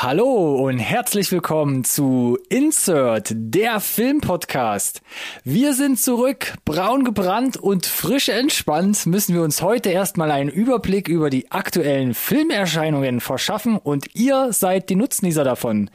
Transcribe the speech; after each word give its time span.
Hallo 0.00 0.54
und 0.54 0.78
herzlich 0.78 1.32
willkommen 1.32 1.82
zu 1.82 2.38
Insert, 2.48 3.32
der 3.34 3.80
Filmpodcast. 3.80 5.02
Wir 5.42 5.74
sind 5.74 5.98
zurück, 5.98 6.54
braun 6.64 7.02
gebrannt 7.02 7.56
und 7.56 7.84
frisch 7.84 8.28
entspannt 8.28 9.06
müssen 9.06 9.34
wir 9.34 9.42
uns 9.42 9.60
heute 9.60 9.90
erstmal 9.90 10.30
einen 10.30 10.50
Überblick 10.50 11.08
über 11.08 11.30
die 11.30 11.50
aktuellen 11.50 12.14
Filmerscheinungen 12.14 13.20
verschaffen 13.20 13.76
und 13.76 14.14
ihr 14.14 14.52
seid 14.52 14.88
die 14.88 14.94
Nutznießer 14.94 15.42
davon. 15.42 15.90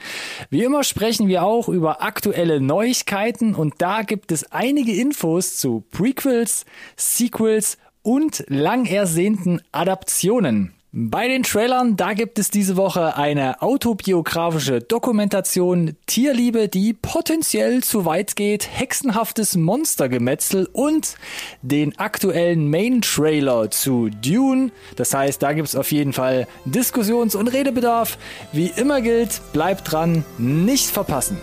Wie 0.50 0.66
immer 0.66 0.84
sprechen 0.84 1.30
wir 1.30 1.44
auch 1.44 1.70
über 1.70 2.04
aktuelle 2.04 2.60
Neuigkeiten 2.60 3.56
und 3.56 3.76
da 3.78 4.02
gibt 4.02 4.34
es 4.34 4.52
einige 4.52 4.92
Infos 4.92 5.56
zu 5.56 5.86
Prequels, 5.92 6.66
Sequels 6.98 7.78
und 8.02 8.44
lang 8.50 8.86
ersehnten 8.86 9.62
Adaptionen. 9.72 10.74
Bei 10.96 11.28
den 11.28 11.42
Trailern, 11.42 11.98
da 11.98 12.14
gibt 12.14 12.38
es 12.38 12.52
diese 12.52 12.78
Woche 12.78 13.18
eine 13.18 13.64
autobiografische 13.64 14.80
Dokumentation 14.80 15.96
Tierliebe, 16.06 16.70
die 16.70 16.94
potenziell 16.94 17.82
zu 17.82 18.06
weit 18.06 18.36
geht, 18.36 18.70
hexenhaftes 18.72 19.56
Monstergemetzel 19.56 20.70
und 20.72 21.16
den 21.64 21.98
aktuellen 21.98 22.70
Main-Trailer 22.70 23.72
zu 23.72 24.10
Dune. 24.10 24.70
Das 24.96 25.16
heißt, 25.16 25.42
da 25.42 25.54
gibt 25.54 25.70
es 25.70 25.76
auf 25.76 25.92
jeden 25.92 26.14
Fall 26.14 26.48
Diskussions- 26.66 27.34
und 27.34 27.48
Redebedarf. 27.48 28.20
Wie 28.52 28.72
immer 28.76 29.02
gilt, 29.02 29.42
bleibt 29.52 29.92
dran, 29.92 30.24
nicht 30.38 30.92
verpassen. 30.92 31.40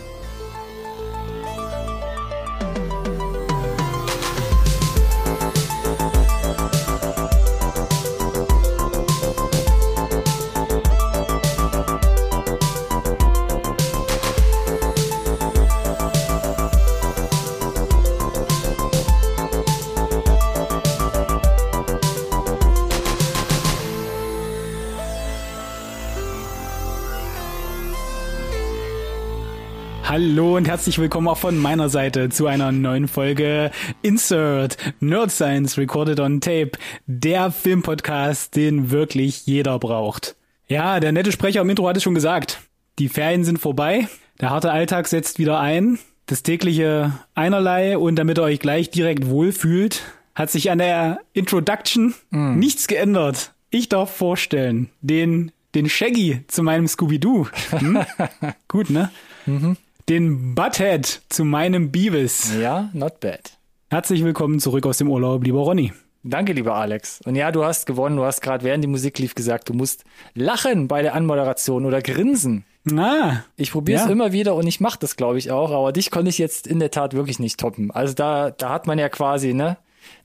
Hallo 30.11 30.57
und 30.57 30.67
herzlich 30.67 30.99
willkommen 30.99 31.29
auch 31.29 31.39
von 31.39 31.57
meiner 31.57 31.89
Seite 31.89 32.31
zu 32.31 32.49
einer 32.49 32.73
neuen 32.73 33.07
Folge 33.07 33.71
Insert 34.03 34.77
Nerd 34.99 35.31
Science 35.31 35.79
Recorded 35.79 36.19
on 36.19 36.41
Tape, 36.41 36.73
der 37.07 37.53
Filmpodcast, 37.53 38.57
den 38.57 38.91
wirklich 38.91 39.47
jeder 39.47 39.79
braucht. 39.79 40.35
Ja, 40.67 40.99
der 40.99 41.13
nette 41.13 41.31
Sprecher 41.31 41.61
im 41.61 41.71
Intro 41.71 41.87
hat 41.87 41.97
es 41.97 42.03
schon 42.03 42.17
gesagt. 42.17 42.59
Die 42.99 43.09
Ferien 43.09 43.45
sind 43.45 43.61
vorbei, 43.61 44.09
der 44.41 44.51
harte 44.51 44.73
Alltag 44.73 45.07
setzt 45.07 45.39
wieder 45.39 45.61
ein, 45.61 46.01
das 46.27 46.43
tägliche 46.43 47.13
einerlei 47.37 47.97
und 47.97 48.17
damit 48.17 48.41
ihr 48.41 48.43
euch 48.43 48.59
gleich 48.59 48.91
direkt 48.91 49.29
wohlfühlt, 49.29 50.03
hat 50.35 50.51
sich 50.51 50.73
an 50.73 50.79
der 50.79 51.21
Introduction 51.35 52.15
mm. 52.31 52.59
nichts 52.59 52.89
geändert. 52.89 53.53
Ich 53.71 53.89
darf 53.89 54.13
vorstellen, 54.13 54.91
den 55.03 55.53
den 55.77 55.89
Shaggy 55.89 56.43
zu 56.49 56.65
meinem 56.65 56.89
Scooby-Doo. 56.89 57.47
Hm? 57.71 58.01
Gut, 58.67 58.91
ne? 58.91 59.13
Mhm 59.47 59.77
den 60.11 60.57
Butthead 60.57 61.23
zu 61.29 61.45
meinem 61.45 61.93
Beavis. 61.93 62.53
Ja, 62.61 62.91
not 62.93 63.21
bad. 63.21 63.57
Herzlich 63.91 64.25
willkommen 64.25 64.59
zurück 64.59 64.85
aus 64.85 64.99
dem 64.99 65.09
Urlaub, 65.09 65.45
lieber 65.45 65.61
Ronny. 65.61 65.93
Danke, 66.25 66.53
lieber 66.53 66.75
Alex. 66.75 67.21
Und 67.25 67.37
ja, 67.37 67.53
du 67.53 67.65
hast 67.65 67.87
gewonnen. 67.87 68.17
Du 68.17 68.25
hast 68.25 68.41
gerade 68.41 68.65
während 68.65 68.83
die 68.83 68.89
Musik 68.89 69.21
lief 69.21 69.37
gesagt, 69.37 69.69
du 69.69 69.73
musst 69.73 70.03
lachen 70.35 70.89
bei 70.89 71.03
der 71.03 71.15
Anmoderation 71.15 71.87
oder 71.87 72.03
grinsen. 72.03 72.65
Ah, 72.93 73.45
ich 73.55 73.71
probiere 73.71 74.01
es 74.01 74.07
ja. 74.07 74.11
immer 74.11 74.33
wieder 74.33 74.57
und 74.57 74.67
ich 74.67 74.81
mache 74.81 74.99
das, 74.99 75.15
glaube 75.15 75.39
ich, 75.39 75.53
auch. 75.53 75.71
Aber 75.71 75.93
dich 75.93 76.11
konnte 76.11 76.29
ich 76.29 76.39
jetzt 76.39 76.67
in 76.67 76.81
der 76.81 76.91
Tat 76.91 77.15
wirklich 77.15 77.39
nicht 77.39 77.61
toppen. 77.61 77.93
Also 77.93 78.13
da, 78.13 78.51
da 78.51 78.71
hat 78.71 78.89
man 78.89 78.99
ja 78.99 79.09
quasi 79.09 79.55
ne 79.55 79.77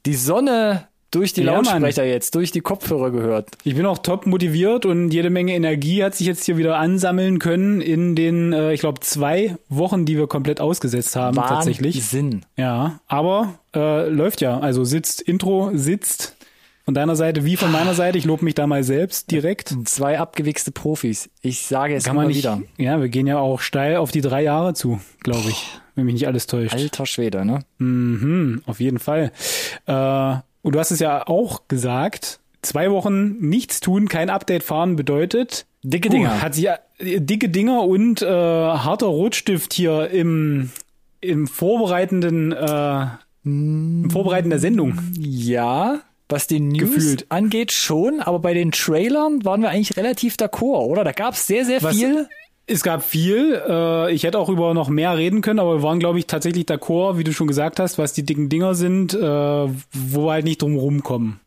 die 0.07 0.15
Sonne 0.15 0.87
durch 1.11 1.33
die 1.33 1.43
ja, 1.43 1.53
Lautsprecher 1.53 2.01
Mann. 2.01 2.11
jetzt, 2.11 2.35
durch 2.35 2.51
die 2.51 2.61
Kopfhörer 2.61 3.11
gehört. 3.11 3.49
Ich 3.63 3.75
bin 3.75 3.85
auch 3.85 3.99
top 3.99 4.25
motiviert 4.25 4.85
und 4.85 5.11
jede 5.11 5.29
Menge 5.29 5.53
Energie 5.53 6.03
hat 6.03 6.15
sich 6.15 6.27
jetzt 6.27 6.45
hier 6.45 6.57
wieder 6.57 6.77
ansammeln 6.77 7.39
können 7.39 7.81
in 7.81 8.15
den, 8.15 8.53
äh, 8.53 8.73
ich 8.73 8.81
glaube, 8.81 8.99
zwei 8.99 9.55
Wochen, 9.69 10.05
die 10.05 10.17
wir 10.17 10.27
komplett 10.27 10.59
ausgesetzt 10.59 11.15
haben 11.15 11.37
Wahnsinn. 11.37 11.55
tatsächlich. 11.55 12.05
Sinn. 12.05 12.41
Ja, 12.57 12.99
aber 13.07 13.55
äh, 13.73 14.09
läuft 14.09 14.41
ja. 14.41 14.59
Also 14.59 14.83
sitzt, 14.83 15.21
Intro 15.21 15.71
sitzt. 15.73 16.35
Von 16.85 16.93
deiner 16.93 17.15
Seite 17.15 17.45
wie 17.45 17.57
von 17.57 17.71
meiner 17.71 17.95
Seite. 17.95 18.19
Ich 18.19 18.25
lobe 18.25 18.45
mich 18.45 18.53
da 18.53 18.67
mal 18.67 18.83
selbst 18.83 19.31
direkt. 19.31 19.75
Zwei 19.85 20.19
abgewichste 20.19 20.71
Profis. 20.71 21.31
Ich 21.41 21.61
sage 21.65 21.95
es 21.95 22.03
Kann 22.03 22.15
immer 22.15 22.27
nicht, 22.27 22.37
wieder. 22.37 22.61
Ja, 22.77 23.01
wir 23.01 23.09
gehen 23.09 23.25
ja 23.25 23.39
auch 23.39 23.59
steil 23.59 23.95
auf 23.97 24.11
die 24.11 24.21
drei 24.21 24.43
Jahre 24.43 24.75
zu, 24.75 25.01
glaube 25.21 25.49
ich. 25.49 25.67
Wenn 25.95 26.05
mich 26.05 26.13
nicht 26.13 26.27
alles 26.27 26.45
täuscht. 26.45 26.75
Alter 26.75 27.07
Schwede, 27.07 27.43
ne? 27.43 27.61
Mhm, 27.79 28.61
auf 28.67 28.79
jeden 28.79 28.99
Fall. 28.99 29.31
Äh, 29.87 30.35
und 30.65 30.73
du 30.73 30.79
hast 30.79 30.91
es 30.91 30.99
ja 30.99 31.27
auch 31.27 31.67
gesagt, 31.67 32.39
zwei 32.63 32.89
Wochen 32.89 33.37
nichts 33.39 33.79
tun, 33.79 34.07
kein 34.07 34.29
Update 34.29 34.63
fahren 34.63 34.95
bedeutet 34.95 35.65
dicke 35.83 36.09
Dinger. 36.09 36.33
Uh, 36.37 36.41
hat 36.41 36.55
sich 36.55 36.67
äh, 36.67 37.21
dicke 37.21 37.49
Dinger 37.49 37.83
und 37.83 38.21
äh, 38.21 38.25
harter 38.25 39.05
Rotstift 39.05 39.73
hier 39.73 40.09
im 40.09 40.71
im 41.21 41.47
vorbereitenden 41.47 42.51
äh, 42.51 43.05
im 43.43 44.09
Vorbereiten 44.09 44.49
der 44.49 44.59
Sendung. 44.59 44.97
Ja, 45.19 46.01
was 46.29 46.47
die 46.47 46.59
News 46.59 46.95
Gefühlt. 46.95 47.25
angeht 47.29 47.71
schon, 47.71 48.19
aber 48.19 48.39
bei 48.39 48.55
den 48.55 48.71
Trailern 48.71 49.45
waren 49.45 49.61
wir 49.61 49.69
eigentlich 49.69 49.97
relativ 49.97 50.35
d'accord, 50.35 50.87
oder? 50.87 51.03
Da 51.03 51.11
gab 51.11 51.35
es 51.35 51.45
sehr 51.45 51.63
sehr 51.63 51.83
was, 51.83 51.95
viel. 51.95 52.27
Es 52.67 52.81
gab 52.81 53.03
viel. 53.03 53.61
Äh, 53.67 54.13
ich 54.13 54.23
hätte 54.23 54.39
auch 54.39 54.49
über 54.49 54.73
noch 54.73 54.89
mehr 54.89 55.17
reden 55.17 55.41
können, 55.41 55.59
aber 55.59 55.77
wir 55.77 55.83
waren, 55.83 55.99
glaube 55.99 56.19
ich, 56.19 56.25
tatsächlich 56.25 56.65
d'accord, 56.65 57.17
wie 57.17 57.23
du 57.23 57.31
schon 57.31 57.47
gesagt 57.47 57.79
hast, 57.79 57.97
was 57.97 58.13
die 58.13 58.23
dicken 58.23 58.49
Dinger 58.49 58.73
sind, 58.73 59.13
äh, 59.13 59.19
wo 59.19 60.25
wir 60.25 60.31
halt 60.31 60.45
nicht 60.45 60.61
drum 60.61 60.75
rumkommen. 60.75 61.39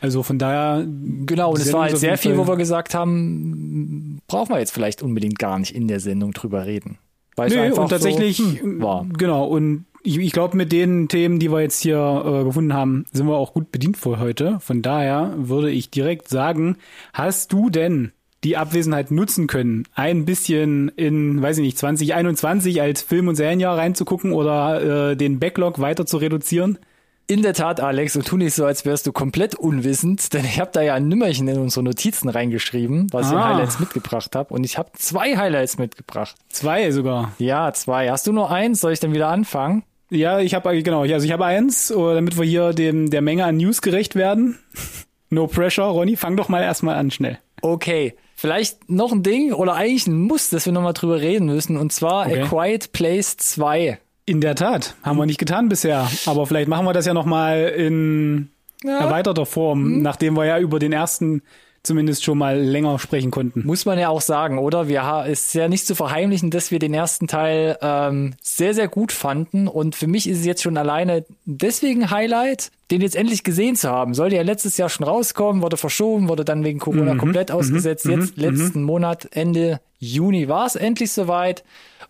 Also 0.00 0.22
von 0.22 0.38
daher. 0.38 0.84
Genau, 0.86 1.52
und 1.52 1.60
es 1.60 1.72
war 1.72 1.82
halt 1.82 1.96
sehr 1.96 2.18
viel, 2.18 2.36
wo 2.36 2.46
wir 2.46 2.56
gesagt 2.56 2.94
haben, 2.94 4.20
brauchen 4.26 4.50
wir 4.52 4.58
jetzt 4.58 4.72
vielleicht 4.72 5.02
unbedingt 5.02 5.38
gar 5.38 5.58
nicht 5.58 5.74
in 5.74 5.88
der 5.88 6.00
Sendung 6.00 6.32
drüber 6.32 6.66
reden. 6.66 6.98
Weil 7.36 7.48
nee, 7.50 7.70
und 7.70 7.88
tatsächlich 7.88 8.36
so, 8.36 8.44
hm, 8.44 8.82
war. 8.82 9.06
Genau, 9.16 9.46
und 9.46 9.86
ich, 10.02 10.18
ich 10.18 10.32
glaube, 10.32 10.56
mit 10.56 10.72
den 10.72 11.08
Themen, 11.08 11.38
die 11.38 11.50
wir 11.50 11.60
jetzt 11.60 11.80
hier 11.80 12.22
äh, 12.24 12.44
gefunden 12.44 12.74
haben, 12.74 13.06
sind 13.12 13.26
wir 13.26 13.36
auch 13.36 13.54
gut 13.54 13.72
bedient 13.72 13.96
für 13.96 14.18
heute. 14.18 14.60
Von 14.60 14.82
daher 14.82 15.32
würde 15.36 15.70
ich 15.70 15.90
direkt 15.90 16.28
sagen, 16.28 16.76
hast 17.12 17.52
du 17.52 17.70
denn 17.70 18.12
die 18.44 18.56
Abwesenheit 18.56 19.10
nutzen 19.10 19.46
können, 19.46 19.84
ein 19.94 20.24
bisschen 20.24 20.88
in, 20.90 21.40
weiß 21.42 21.58
ich 21.58 21.64
nicht, 21.64 21.78
2021 21.78 22.80
als 22.82 23.02
Film- 23.02 23.28
und 23.28 23.36
Serienjahr 23.36 23.76
reinzugucken 23.76 24.32
oder 24.32 25.10
äh, 25.10 25.16
den 25.16 25.40
Backlog 25.40 25.80
weiter 25.80 26.06
zu 26.06 26.18
reduzieren? 26.18 26.78
In 27.26 27.40
der 27.40 27.54
Tat, 27.54 27.80
Alex, 27.80 28.16
und 28.16 28.26
tu 28.26 28.36
nicht 28.36 28.52
so, 28.52 28.66
als 28.66 28.84
wärst 28.84 29.06
du 29.06 29.12
komplett 29.12 29.54
unwissend, 29.54 30.34
denn 30.34 30.44
ich 30.44 30.60
habe 30.60 30.70
da 30.74 30.82
ja 30.82 30.92
ein 30.92 31.08
Nümmerchen 31.08 31.48
in 31.48 31.58
unsere 31.58 31.82
Notizen 31.82 32.28
reingeschrieben, 32.28 33.06
was 33.12 33.26
ah. 33.26 33.30
ich 33.30 33.34
in 33.34 33.44
Highlights 33.44 33.80
mitgebracht 33.80 34.36
habe. 34.36 34.52
Und 34.52 34.64
ich 34.64 34.76
habe 34.76 34.90
zwei 34.92 35.34
Highlights 35.34 35.78
mitgebracht. 35.78 36.36
Zwei 36.50 36.90
sogar. 36.90 37.32
Ja, 37.38 37.72
zwei. 37.72 38.10
Hast 38.10 38.26
du 38.26 38.32
nur 38.34 38.50
eins? 38.50 38.82
Soll 38.82 38.92
ich 38.92 39.00
dann 39.00 39.14
wieder 39.14 39.28
anfangen? 39.28 39.84
Ja, 40.10 40.38
ich 40.38 40.54
habe 40.54 40.82
genau, 40.82 41.00
also 41.00 41.24
ich 41.24 41.32
habe 41.32 41.46
eins, 41.46 41.88
damit 41.88 42.36
wir 42.36 42.44
hier 42.44 42.74
dem 42.74 43.08
der 43.08 43.22
Menge 43.22 43.46
an 43.46 43.56
News 43.56 43.80
gerecht 43.80 44.16
werden. 44.16 44.58
no 45.30 45.46
pressure, 45.46 45.86
Ronny, 45.86 46.16
fang 46.16 46.36
doch 46.36 46.50
mal 46.50 46.62
erstmal 46.62 46.96
an 46.96 47.10
schnell. 47.10 47.38
Okay. 47.62 48.14
Vielleicht 48.44 48.90
noch 48.90 49.10
ein 49.10 49.22
Ding 49.22 49.54
oder 49.54 49.72
eigentlich 49.72 50.06
ein 50.06 50.20
Muss, 50.20 50.50
dass 50.50 50.66
wir 50.66 50.72
nochmal 50.74 50.92
drüber 50.92 51.18
reden 51.18 51.46
müssen, 51.46 51.78
und 51.78 51.94
zwar 51.94 52.26
okay. 52.26 52.42
A 52.42 52.46
Quiet 52.46 52.92
Place 52.92 53.38
2. 53.38 53.98
In 54.26 54.42
der 54.42 54.54
Tat, 54.54 54.96
haben 55.02 55.16
wir 55.16 55.24
nicht 55.24 55.38
getan 55.38 55.70
bisher, 55.70 56.10
aber 56.26 56.46
vielleicht 56.46 56.68
machen 56.68 56.84
wir 56.84 56.92
das 56.92 57.06
ja 57.06 57.14
nochmal 57.14 57.72
in 57.74 58.50
ja. 58.82 58.98
erweiterter 58.98 59.46
Form, 59.46 59.84
hm. 59.84 60.02
nachdem 60.02 60.36
wir 60.36 60.44
ja 60.44 60.58
über 60.58 60.78
den 60.78 60.92
ersten 60.92 61.40
zumindest 61.84 62.24
schon 62.24 62.38
mal 62.38 62.58
länger 62.58 62.98
sprechen 62.98 63.30
konnten. 63.30 63.62
Muss 63.64 63.84
man 63.84 63.98
ja 63.98 64.08
auch 64.08 64.22
sagen, 64.22 64.58
oder? 64.58 64.88
Wir 64.88 65.24
ist 65.26 65.54
ja 65.54 65.68
nicht 65.68 65.86
zu 65.86 65.94
verheimlichen, 65.94 66.50
dass 66.50 66.70
wir 66.70 66.78
den 66.78 66.94
ersten 66.94 67.28
Teil 67.28 67.78
ähm, 67.80 68.34
sehr, 68.42 68.74
sehr 68.74 68.88
gut 68.88 69.12
fanden. 69.12 69.68
Und 69.68 69.94
für 69.94 70.06
mich 70.06 70.28
ist 70.28 70.40
es 70.40 70.46
jetzt 70.46 70.62
schon 70.62 70.78
alleine 70.78 71.24
deswegen 71.44 72.10
Highlight, 72.10 72.72
den 72.90 73.02
jetzt 73.02 73.14
endlich 73.14 73.44
gesehen 73.44 73.76
zu 73.76 73.90
haben. 73.90 74.14
Sollte 74.14 74.36
ja 74.36 74.42
letztes 74.42 74.78
Jahr 74.78 74.88
schon 74.88 75.06
rauskommen, 75.06 75.62
wurde 75.62 75.76
verschoben, 75.76 76.28
wurde 76.28 76.44
dann 76.44 76.64
wegen 76.64 76.78
Corona 76.80 77.14
mhm. 77.14 77.18
komplett 77.18 77.50
mhm. 77.50 77.56
ausgesetzt. 77.56 78.06
Mhm. 78.06 78.20
Jetzt 78.20 78.36
letzten 78.38 78.80
mhm. 78.80 78.86
Monat, 78.86 79.28
Ende 79.32 79.80
Juni 79.98 80.48
war 80.48 80.66
es 80.66 80.76
endlich 80.76 81.12
soweit. 81.12 81.64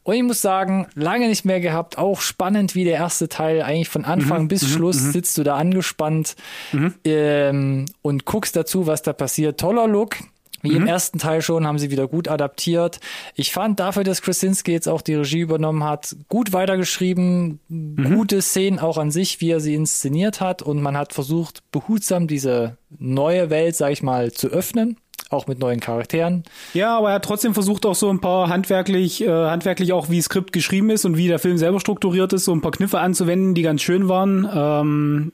Und 0.05 0.15
ich 0.15 0.23
muss 0.23 0.43
sagen, 0.43 0.87
lange 0.95 1.29
nicht 1.29 1.45
mehr 1.45 1.61
gehabt. 1.61 1.99
Auch 1.99 2.21
spannend 2.21 2.75
wie 2.75 2.85
der 2.85 2.95
erste 2.95 3.29
Teil. 3.29 3.63
Eigentlich 3.63 3.89
von 3.89 4.05
Anfang 4.05 4.43
mhm, 4.43 4.49
bis 4.49 4.63
mhm, 4.63 4.69
Schluss 4.69 5.01
mhm. 5.01 5.13
sitzt 5.13 5.37
du 5.39 5.43
da 5.43 5.57
angespannt 5.57 6.37
mhm. 6.73 6.95
ähm, 7.05 7.87
und 8.03 8.27
guckst 8.27 8.55
dazu, 8.55 8.87
was 8.87 9.03
da 9.03 9.13
passiert. 9.13 9.59
Toller 9.59 9.89
Look. 9.89 10.19
Wie 10.65 10.71
mhm. 10.71 10.77
im 10.77 10.87
ersten 10.87 11.19
Teil 11.19 11.43
schon 11.43 11.67
haben 11.67 11.79
sie 11.79 11.91
wieder 11.91 12.09
gut 12.09 12.27
adaptiert. 12.29 12.99
Ich 13.35 13.53
fand 13.53 13.81
dafür, 13.81 14.03
dass 14.03 14.23
Krasinski 14.23 14.73
jetzt 14.73 14.89
auch 14.89 15.03
die 15.03 15.15
Regie 15.15 15.41
übernommen 15.41 15.85
hat, 15.85 16.17
gut 16.29 16.55
weitergeschrieben, 16.55 17.61
mhm. 17.69 18.15
gute 18.15 18.41
Szenen 18.41 18.79
auch 18.79 18.97
an 18.97 19.11
sich, 19.11 19.43
wie 19.43 19.51
er 19.51 19.61
sie 19.61 19.75
inszeniert 19.75 20.41
hat 20.41 20.63
und 20.63 20.81
man 20.81 20.97
hat 20.97 21.13
versucht, 21.13 21.63
behutsam 21.71 22.27
diese 22.29 22.79
neue 22.99 23.51
Welt, 23.51 23.77
sag 23.77 23.93
ich 23.93 24.03
mal, 24.03 24.33
zu 24.33 24.49
öffnen. 24.49 24.97
Auch 25.31 25.47
mit 25.47 25.59
neuen 25.59 25.81
Charakteren. 25.81 26.45
Ja, 26.75 26.97
aber 26.99 27.09
er 27.09 27.15
hat 27.17 27.25
trotzdem 27.25 27.55
versucht 27.55 27.87
auch 27.87 27.95
so 27.95 28.11
ein 28.11 28.21
paar 28.21 28.49
handwerklich, 28.49 29.23
äh, 29.23 29.29
handwerklich 29.29 29.93
auch 29.93 30.11
wie 30.11 30.21
Skript 30.21 30.53
geschrieben 30.53 30.91
ist 30.91 31.05
und 31.05 31.17
wie 31.17 31.29
der 31.29 31.39
Film 31.39 31.59
selber 31.59 31.81
strukturiert 31.81 32.33
ist, 32.33 32.45
so 32.45 32.53
ein 32.53 32.61
paar 32.61 32.73
Kniffe 32.73 32.99
anzuwenden, 32.99 33.55
die 33.55 33.63
ganz 33.63 33.83
schön 33.83 34.09
waren. 34.09 34.49
Ähm, 34.53 35.33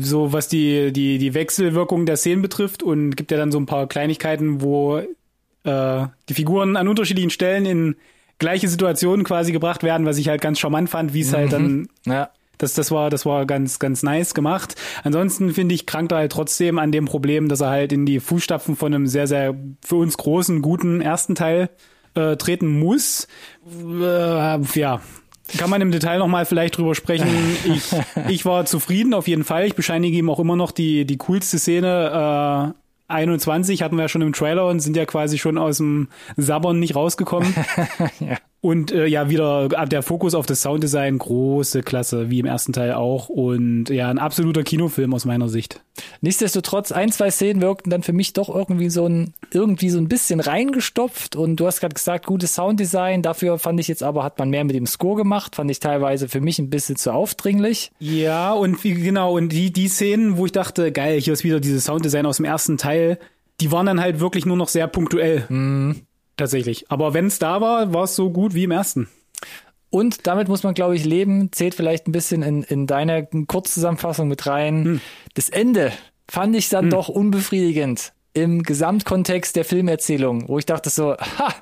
so 0.00 0.32
was 0.32 0.48
die, 0.48 0.92
die, 0.92 1.18
die 1.18 1.34
Wechselwirkung 1.34 2.06
der 2.06 2.16
Szenen 2.16 2.42
betrifft 2.42 2.82
und 2.82 3.16
gibt 3.16 3.30
ja 3.30 3.36
dann 3.36 3.52
so 3.52 3.58
ein 3.58 3.66
paar 3.66 3.86
Kleinigkeiten, 3.86 4.60
wo 4.60 4.98
äh, 5.64 6.06
die 6.28 6.34
Figuren 6.34 6.76
an 6.76 6.88
unterschiedlichen 6.88 7.30
Stellen 7.30 7.66
in 7.66 7.96
gleiche 8.38 8.68
Situationen 8.68 9.24
quasi 9.24 9.52
gebracht 9.52 9.82
werden, 9.82 10.06
was 10.06 10.18
ich 10.18 10.28
halt 10.28 10.40
ganz 10.40 10.58
charmant 10.58 10.90
fand, 10.90 11.14
wie 11.14 11.20
es 11.20 11.32
halt 11.32 11.52
dann 11.52 11.88
Ja. 12.06 12.30
Das, 12.58 12.74
das 12.74 12.90
war, 12.90 13.10
das 13.10 13.26
war 13.26 13.46
ganz, 13.46 13.78
ganz 13.78 14.02
nice 14.02 14.34
gemacht. 14.34 14.76
Ansonsten 15.02 15.52
finde 15.52 15.74
ich, 15.74 15.86
krankt 15.86 16.12
er 16.12 16.18
halt 16.18 16.32
trotzdem 16.32 16.78
an 16.78 16.92
dem 16.92 17.06
Problem, 17.06 17.48
dass 17.48 17.60
er 17.60 17.70
halt 17.70 17.92
in 17.92 18.06
die 18.06 18.20
Fußstapfen 18.20 18.76
von 18.76 18.94
einem 18.94 19.06
sehr, 19.06 19.26
sehr 19.26 19.54
für 19.84 19.96
uns 19.96 20.16
großen, 20.16 20.62
guten 20.62 21.00
ersten 21.00 21.34
Teil 21.34 21.70
äh, 22.14 22.36
treten 22.36 22.78
muss. 22.78 23.26
Äh, 23.66 24.60
ja. 24.78 25.00
Kann 25.58 25.70
man 25.70 25.82
im 25.82 25.90
Detail 25.90 26.18
nochmal 26.18 26.46
vielleicht 26.46 26.78
drüber 26.78 26.94
sprechen. 26.94 27.28
Ich, 27.64 27.82
ich 28.28 28.44
war 28.44 28.64
zufrieden 28.64 29.14
auf 29.14 29.28
jeden 29.28 29.44
Fall. 29.44 29.66
Ich 29.66 29.74
bescheinige 29.74 30.16
ihm 30.16 30.30
auch 30.30 30.38
immer 30.38 30.56
noch 30.56 30.70
die, 30.70 31.04
die 31.04 31.18
coolste 31.18 31.58
Szene. 31.58 32.74
Äh, 32.74 32.82
21 33.12 33.82
hatten 33.82 33.96
wir 33.96 34.02
ja 34.02 34.08
schon 34.08 34.22
im 34.22 34.32
Trailer 34.32 34.66
und 34.66 34.80
sind 34.80 34.96
ja 34.96 35.04
quasi 35.04 35.38
schon 35.38 35.58
aus 35.58 35.76
dem 35.76 36.08
Sabbern 36.36 36.78
nicht 36.78 36.96
rausgekommen. 36.96 37.54
ja. 38.20 38.38
Und 38.64 38.92
äh, 38.92 39.06
ja, 39.06 39.28
wieder 39.28 39.68
der 39.86 40.04
Fokus 40.04 40.36
auf 40.36 40.46
das 40.46 40.62
Sounddesign, 40.62 41.18
große 41.18 41.82
Klasse, 41.82 42.30
wie 42.30 42.38
im 42.38 42.46
ersten 42.46 42.72
Teil 42.72 42.92
auch. 42.92 43.28
Und 43.28 43.90
ja, 43.90 44.08
ein 44.08 44.20
absoluter 44.20 44.62
Kinofilm 44.62 45.12
aus 45.14 45.24
meiner 45.24 45.48
Sicht. 45.48 45.82
Nichtsdestotrotz, 46.20 46.92
ein, 46.92 47.10
zwei 47.10 47.32
Szenen 47.32 47.60
wirkten 47.60 47.90
dann 47.90 48.04
für 48.04 48.12
mich 48.12 48.34
doch 48.34 48.48
irgendwie 48.48 48.88
so 48.88 49.04
ein, 49.08 49.34
irgendwie 49.52 49.90
so 49.90 49.98
ein 49.98 50.06
bisschen 50.06 50.38
reingestopft. 50.38 51.34
Und 51.34 51.56
du 51.56 51.66
hast 51.66 51.80
gerade 51.80 51.94
gesagt, 51.94 52.24
gutes 52.24 52.54
Sounddesign. 52.54 53.22
Dafür 53.22 53.58
fand 53.58 53.80
ich 53.80 53.88
jetzt 53.88 54.04
aber, 54.04 54.22
hat 54.22 54.38
man 54.38 54.48
mehr 54.48 54.62
mit 54.62 54.76
dem 54.76 54.86
Score 54.86 55.16
gemacht. 55.16 55.56
Fand 55.56 55.68
ich 55.68 55.80
teilweise 55.80 56.28
für 56.28 56.40
mich 56.40 56.60
ein 56.60 56.70
bisschen 56.70 56.94
zu 56.94 57.12
aufdringlich. 57.12 57.90
Ja, 57.98 58.52
und 58.52 58.84
wie, 58.84 58.94
genau, 58.94 59.36
und 59.36 59.48
die, 59.48 59.72
die 59.72 59.88
Szenen, 59.88 60.36
wo 60.36 60.46
ich 60.46 60.52
dachte, 60.52 60.92
geil, 60.92 61.20
hier 61.20 61.32
ist 61.32 61.42
wieder 61.42 61.58
dieses 61.58 61.86
Sounddesign 61.86 62.26
aus 62.26 62.36
dem 62.36 62.46
ersten 62.46 62.78
Teil, 62.78 63.18
die 63.60 63.72
waren 63.72 63.86
dann 63.86 64.00
halt 64.00 64.20
wirklich 64.20 64.46
nur 64.46 64.56
noch 64.56 64.68
sehr 64.68 64.86
punktuell. 64.86 65.46
Mhm. 65.48 66.02
Tatsächlich. 66.36 66.90
Aber 66.90 67.14
wenn 67.14 67.26
es 67.26 67.38
da 67.38 67.60
war, 67.60 67.92
war 67.92 68.04
es 68.04 68.16
so 68.16 68.30
gut 68.30 68.54
wie 68.54 68.64
im 68.64 68.70
ersten. 68.70 69.08
Und 69.90 70.26
damit 70.26 70.48
muss 70.48 70.62
man, 70.62 70.74
glaube 70.74 70.96
ich, 70.96 71.04
leben. 71.04 71.52
Zählt 71.52 71.74
vielleicht 71.74 72.08
ein 72.08 72.12
bisschen 72.12 72.42
in, 72.42 72.62
in 72.62 72.86
deine 72.86 73.28
Kurzzusammenfassung 73.46 74.26
mit 74.28 74.46
rein. 74.46 74.84
Hm. 74.84 75.00
Das 75.34 75.50
Ende 75.50 75.92
fand 76.28 76.56
ich 76.56 76.70
dann 76.70 76.88
doch 76.88 77.08
unbefriedigend 77.08 78.12
im 78.32 78.62
Gesamtkontext 78.62 79.54
der 79.56 79.64
Filmerzählung, 79.64 80.48
wo 80.48 80.58
ich 80.58 80.66
dachte 80.66 80.88
so, 80.88 81.14
ha, 81.16 81.54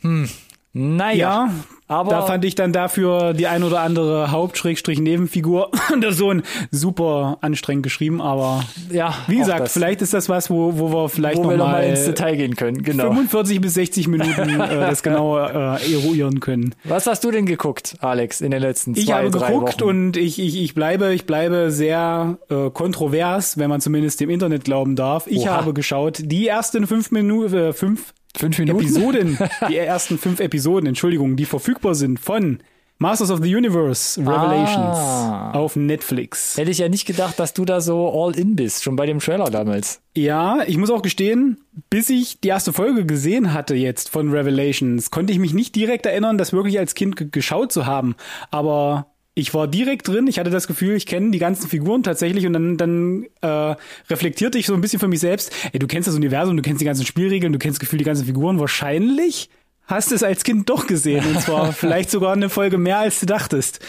hm, 0.00 0.28
naja. 0.72 1.48
Ja, 1.48 1.54
aber 1.90 2.10
da 2.10 2.22
fand 2.22 2.44
ich 2.44 2.54
dann 2.54 2.72
dafür 2.72 3.34
die 3.34 3.46
ein 3.46 3.64
oder 3.64 3.80
andere 3.80 4.30
Haupt-Nebenfigur 4.30 5.70
der 6.00 6.12
Sohn 6.12 6.42
super 6.70 7.38
anstrengend 7.40 7.82
geschrieben, 7.82 8.20
aber 8.20 8.62
ja, 8.90 9.14
wie 9.26 9.38
gesagt, 9.38 9.68
vielleicht 9.68 10.00
ist 10.02 10.14
das 10.14 10.28
was, 10.28 10.50
wo, 10.50 10.78
wo 10.78 10.92
wir 10.92 11.08
vielleicht 11.08 11.38
wo 11.38 11.42
noch 11.44 11.50
wir 11.50 11.56
noch 11.56 11.66
mal 11.66 11.84
ins 11.84 12.04
Detail 12.04 12.36
gehen 12.36 12.54
können. 12.54 12.82
Genau. 12.82 13.04
45 13.04 13.60
bis 13.60 13.74
60 13.74 14.08
Minuten 14.08 14.48
äh, 14.60 14.68
das 14.68 15.02
genau 15.02 15.38
äh, 15.38 15.92
eruieren 15.92 16.40
können. 16.40 16.74
Was 16.84 17.06
hast 17.06 17.24
du 17.24 17.30
denn 17.30 17.46
geguckt, 17.46 17.96
Alex, 18.00 18.40
in 18.40 18.52
den 18.52 18.60
letzten 18.60 18.94
zwei, 18.94 19.02
Ich 19.02 19.12
habe 19.12 19.30
drei 19.30 19.48
geguckt 19.48 19.80
Wochen? 19.80 19.88
und 19.88 20.16
ich, 20.16 20.38
ich, 20.38 20.62
ich 20.62 20.74
bleibe, 20.74 21.12
ich 21.12 21.26
bleibe 21.26 21.70
sehr 21.70 22.38
äh, 22.48 22.70
kontrovers, 22.70 23.58
wenn 23.58 23.68
man 23.68 23.80
zumindest 23.80 24.20
dem 24.20 24.30
Internet 24.30 24.64
glauben 24.64 24.94
darf. 24.94 25.26
Ich 25.26 25.42
Oha. 25.42 25.56
habe 25.56 25.74
geschaut, 25.74 26.20
die 26.22 26.46
ersten 26.46 26.86
fünf 26.86 27.10
Minuten, 27.10 27.54
äh, 27.56 27.72
fünf 27.72 28.14
Fünf 28.36 28.58
Minuten? 28.58 28.80
Episoden, 28.80 29.38
die 29.68 29.76
ersten 29.76 30.18
fünf 30.18 30.40
Episoden, 30.40 30.86
Entschuldigung, 30.86 31.36
die 31.36 31.44
verfügbar 31.44 31.94
sind 31.94 32.18
von 32.20 32.58
Masters 32.98 33.30
of 33.30 33.40
the 33.42 33.54
Universe 33.56 34.20
Revelations 34.20 34.96
Ah. 34.98 35.52
auf 35.52 35.74
Netflix. 35.74 36.56
Hätte 36.58 36.70
ich 36.70 36.78
ja 36.78 36.88
nicht 36.90 37.06
gedacht, 37.06 37.38
dass 37.40 37.54
du 37.54 37.64
da 37.64 37.80
so 37.80 38.10
all 38.12 38.38
in 38.38 38.56
bist, 38.56 38.84
schon 38.84 38.94
bei 38.94 39.06
dem 39.06 39.20
Trailer 39.20 39.50
damals. 39.50 40.02
Ja, 40.14 40.58
ich 40.66 40.76
muss 40.76 40.90
auch 40.90 41.00
gestehen, 41.00 41.56
bis 41.88 42.10
ich 42.10 42.40
die 42.40 42.48
erste 42.48 42.74
Folge 42.74 43.06
gesehen 43.06 43.54
hatte 43.54 43.74
jetzt 43.74 44.10
von 44.10 44.30
Revelations, 44.30 45.10
konnte 45.10 45.32
ich 45.32 45.38
mich 45.38 45.54
nicht 45.54 45.74
direkt 45.76 46.04
erinnern, 46.04 46.36
das 46.36 46.52
wirklich 46.52 46.78
als 46.78 46.94
Kind 46.94 47.16
ge- 47.16 47.28
geschaut 47.30 47.72
zu 47.72 47.86
haben. 47.86 48.16
Aber 48.50 49.06
ich 49.34 49.54
war 49.54 49.68
direkt 49.68 50.08
drin, 50.08 50.26
ich 50.26 50.38
hatte 50.38 50.50
das 50.50 50.66
Gefühl, 50.66 50.96
ich 50.96 51.06
kenne 51.06 51.30
die 51.30 51.38
ganzen 51.38 51.68
Figuren 51.68 52.02
tatsächlich 52.02 52.46
und 52.46 52.52
dann, 52.52 52.76
dann 52.76 53.26
äh, 53.40 53.76
reflektierte 54.08 54.58
ich 54.58 54.66
so 54.66 54.74
ein 54.74 54.80
bisschen 54.80 54.98
für 54.98 55.08
mich 55.08 55.20
selbst, 55.20 55.52
ey, 55.72 55.78
du 55.78 55.86
kennst 55.86 56.08
das 56.08 56.16
Universum, 56.16 56.56
du 56.56 56.62
kennst 56.62 56.80
die 56.80 56.84
ganzen 56.84 57.06
Spielregeln, 57.06 57.52
du 57.52 57.58
kennst 57.58 57.80
gefühlt 57.80 58.00
die 58.00 58.04
ganzen 58.04 58.26
Figuren, 58.26 58.58
wahrscheinlich 58.58 59.48
hast 59.86 60.10
du 60.10 60.14
es 60.14 60.22
als 60.22 60.44
Kind 60.44 60.68
doch 60.68 60.86
gesehen 60.86 61.24
und 61.26 61.40
zwar 61.40 61.72
vielleicht 61.72 62.10
sogar 62.10 62.32
eine 62.32 62.48
Folge 62.48 62.78
mehr, 62.78 62.98
als 62.98 63.20
du 63.20 63.26
dachtest. 63.26 63.80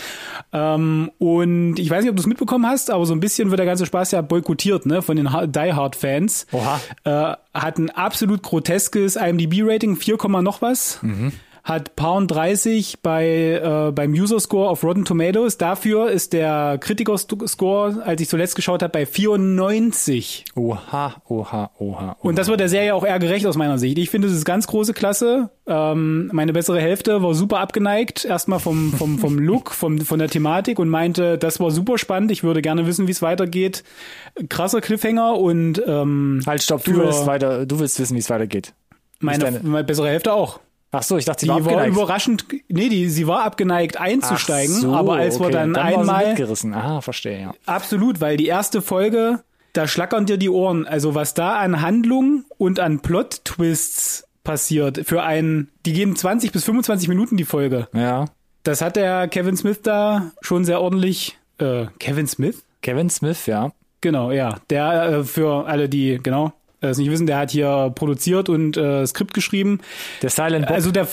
Ähm, 0.53 1.11
und 1.17 1.79
ich 1.79 1.89
weiß 1.89 2.01
nicht, 2.01 2.09
ob 2.09 2.17
du 2.17 2.21
es 2.21 2.27
mitbekommen 2.27 2.65
hast, 2.65 2.91
aber 2.91 3.05
so 3.05 3.13
ein 3.13 3.19
bisschen 3.19 3.49
wird 3.49 3.59
der 3.59 3.65
ganze 3.65 3.85
Spaß 3.85 4.11
ja 4.11 4.21
boykottiert, 4.21 4.85
ne, 4.85 5.01
von 5.01 5.15
den 5.15 5.27
Die 5.27 5.73
Hard 5.73 5.95
Fans. 5.95 6.45
Oha. 6.51 6.79
Äh, 7.03 7.35
hat 7.53 7.77
ein 7.77 7.89
absolut 7.89 8.43
groteskes 8.43 9.15
IMDb-Rating, 9.15 9.95
4, 9.95 10.17
Komma 10.17 10.41
noch 10.41 10.61
was. 10.61 10.99
Hat 11.71 11.95
Pound 11.95 12.29
30 12.29 13.01
bei, 13.01 13.25
äh, 13.63 13.93
beim 13.93 14.11
User 14.11 14.41
Score 14.41 14.69
auf 14.69 14.83
Rotten 14.83 15.05
Tomatoes. 15.05 15.57
Dafür 15.57 16.11
ist 16.11 16.33
der 16.33 16.77
Kritiker-Score, 16.77 18.03
als 18.03 18.19
ich 18.21 18.27
zuletzt 18.27 18.57
geschaut 18.57 18.83
habe, 18.83 18.91
bei 18.91 19.05
94. 19.05 20.43
Oha, 20.55 21.15
oha, 21.29 21.71
oha. 21.79 22.17
Und 22.19 22.37
das 22.37 22.49
wird 22.49 22.59
der 22.59 22.67
Serie 22.67 22.93
auch 22.93 23.05
eher 23.05 23.19
gerecht 23.19 23.45
aus 23.45 23.55
meiner 23.55 23.77
Sicht. 23.77 23.97
Ich 23.99 24.09
finde, 24.09 24.27
es 24.27 24.33
ist 24.33 24.43
ganz 24.43 24.67
große 24.67 24.93
Klasse. 24.93 25.49
Ähm, 25.65 26.29
meine 26.33 26.51
bessere 26.51 26.81
Hälfte 26.81 27.23
war 27.23 27.33
super 27.35 27.59
abgeneigt. 27.59 28.25
Erstmal 28.25 28.59
vom, 28.59 28.91
vom, 28.91 29.17
vom 29.17 29.39
Look, 29.39 29.71
vom, 29.71 30.01
von 30.01 30.19
der 30.19 30.27
Thematik 30.27 30.77
und 30.77 30.89
meinte, 30.89 31.37
das 31.37 31.61
war 31.61 31.71
super 31.71 31.97
spannend. 31.97 32.31
Ich 32.31 32.43
würde 32.43 32.61
gerne 32.61 32.85
wissen, 32.85 33.07
wie 33.07 33.11
es 33.11 33.21
weitergeht. 33.21 33.85
Krasser 34.49 34.81
Cliffhanger 34.81 35.37
und 35.37 35.81
ähm, 35.87 36.41
Halt, 36.45 36.63
stopp, 36.63 36.83
du 36.83 36.97
willst 36.97 37.25
weiter, 37.27 37.65
du 37.65 37.79
willst 37.79 37.97
wissen, 37.97 38.15
wie 38.15 38.19
es 38.19 38.29
weitergeht. 38.29 38.73
meine, 39.21 39.61
meine 39.63 39.85
bessere 39.85 40.09
Hälfte 40.09 40.33
auch. 40.33 40.59
Ach 40.93 41.03
so, 41.03 41.17
ich 41.17 41.25
dachte, 41.25 41.41
sie 41.41 41.45
Die 41.45 41.51
war 41.51 41.63
war 41.63 41.71
abgeneigt. 41.71 41.95
überraschend, 41.95 42.45
nee, 42.67 42.89
die, 42.89 43.07
sie 43.09 43.25
war 43.25 43.43
abgeneigt 43.43 43.97
einzusteigen, 43.97 44.75
so, 44.75 44.93
aber 44.93 45.15
als 45.15 45.39
wir 45.39 45.45
okay. 45.45 45.53
dann, 45.53 45.75
war 45.75 45.89
sie 45.89 45.97
einmal, 45.99 46.27
mitgerissen. 46.27 46.73
Aha, 46.73 46.99
verstehe, 47.01 47.39
ja. 47.41 47.53
absolut, 47.65 48.19
weil 48.19 48.35
die 48.35 48.47
erste 48.47 48.81
Folge, 48.81 49.39
da 49.71 49.87
schlackern 49.87 50.25
dir 50.25 50.37
die 50.37 50.49
Ohren. 50.49 50.85
Also 50.85 51.15
was 51.15 51.33
da 51.33 51.59
an 51.59 51.81
Handlung 51.81 52.43
und 52.57 52.79
an 52.81 52.99
Plot-Twists 52.99 54.27
passiert 54.43 55.01
für 55.05 55.23
einen, 55.23 55.69
die 55.85 55.93
gehen 55.93 56.15
20 56.15 56.51
bis 56.51 56.65
25 56.65 57.07
Minuten 57.07 57.37
die 57.37 57.45
Folge. 57.45 57.87
Ja. 57.93 58.25
Das 58.63 58.81
hat 58.81 58.95
der 58.95 59.27
Kevin 59.27 59.55
Smith 59.55 59.81
da 59.81 60.31
schon 60.41 60.65
sehr 60.65 60.81
ordentlich, 60.81 61.37
äh, 61.59 61.85
Kevin 61.99 62.27
Smith? 62.27 62.63
Kevin 62.81 63.09
Smith, 63.09 63.45
ja. 63.45 63.71
Genau, 64.01 64.31
ja. 64.31 64.55
Der 64.69 65.03
äh, 65.03 65.23
für 65.23 65.67
alle, 65.67 65.87
die 65.87 66.19
genau 66.21 66.53
es 66.89 66.97
nicht 66.97 67.11
wissen, 67.11 67.27
der 67.27 67.37
hat 67.37 67.51
hier 67.51 67.91
produziert 67.95 68.49
und 68.49 68.75
äh, 68.77 69.05
Skript 69.05 69.33
geschrieben. 69.33 69.79
Der 70.21 70.29
Silent 70.29 70.65
Bob. 70.67 70.75
Also 70.75 70.91
der, 70.91 71.07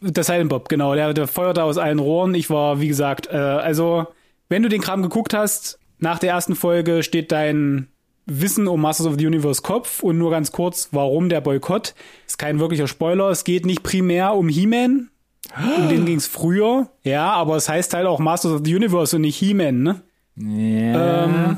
der 0.00 0.24
Silent 0.24 0.50
Bob, 0.50 0.68
genau, 0.68 0.94
der, 0.94 1.14
der 1.14 1.26
feuerte 1.26 1.62
aus 1.62 1.78
allen 1.78 1.98
Rohren. 1.98 2.34
Ich 2.34 2.50
war, 2.50 2.80
wie 2.80 2.88
gesagt, 2.88 3.28
äh, 3.30 3.36
also 3.36 4.06
wenn 4.48 4.62
du 4.62 4.68
den 4.68 4.80
Kram 4.80 5.02
geguckt 5.02 5.34
hast, 5.34 5.78
nach 5.98 6.18
der 6.18 6.30
ersten 6.30 6.54
Folge 6.54 7.02
steht 7.02 7.32
dein 7.32 7.88
Wissen 8.26 8.68
um 8.68 8.80
Masters 8.80 9.06
of 9.06 9.16
the 9.18 9.26
Universe 9.26 9.62
Kopf 9.62 10.02
und 10.02 10.18
nur 10.18 10.30
ganz 10.30 10.50
kurz, 10.50 10.88
warum 10.92 11.28
der 11.28 11.40
Boykott. 11.40 11.94
Ist 12.26 12.38
kein 12.38 12.58
wirklicher 12.58 12.88
Spoiler. 12.88 13.30
Es 13.30 13.44
geht 13.44 13.66
nicht 13.66 13.82
primär 13.82 14.34
um 14.34 14.48
He-Man. 14.48 15.10
Um 15.78 15.88
den 15.90 16.06
ging's 16.06 16.26
früher. 16.26 16.88
Ja, 17.02 17.32
aber 17.32 17.56
es 17.56 17.68
heißt 17.68 17.92
halt 17.94 18.06
auch 18.06 18.18
Masters 18.18 18.52
of 18.52 18.60
the 18.64 18.74
Universe 18.74 19.16
und 19.16 19.22
nicht 19.22 19.36
He-Man, 19.36 19.82
ne? 19.82 20.02
ja. 20.36 21.24
Ähm, 21.24 21.56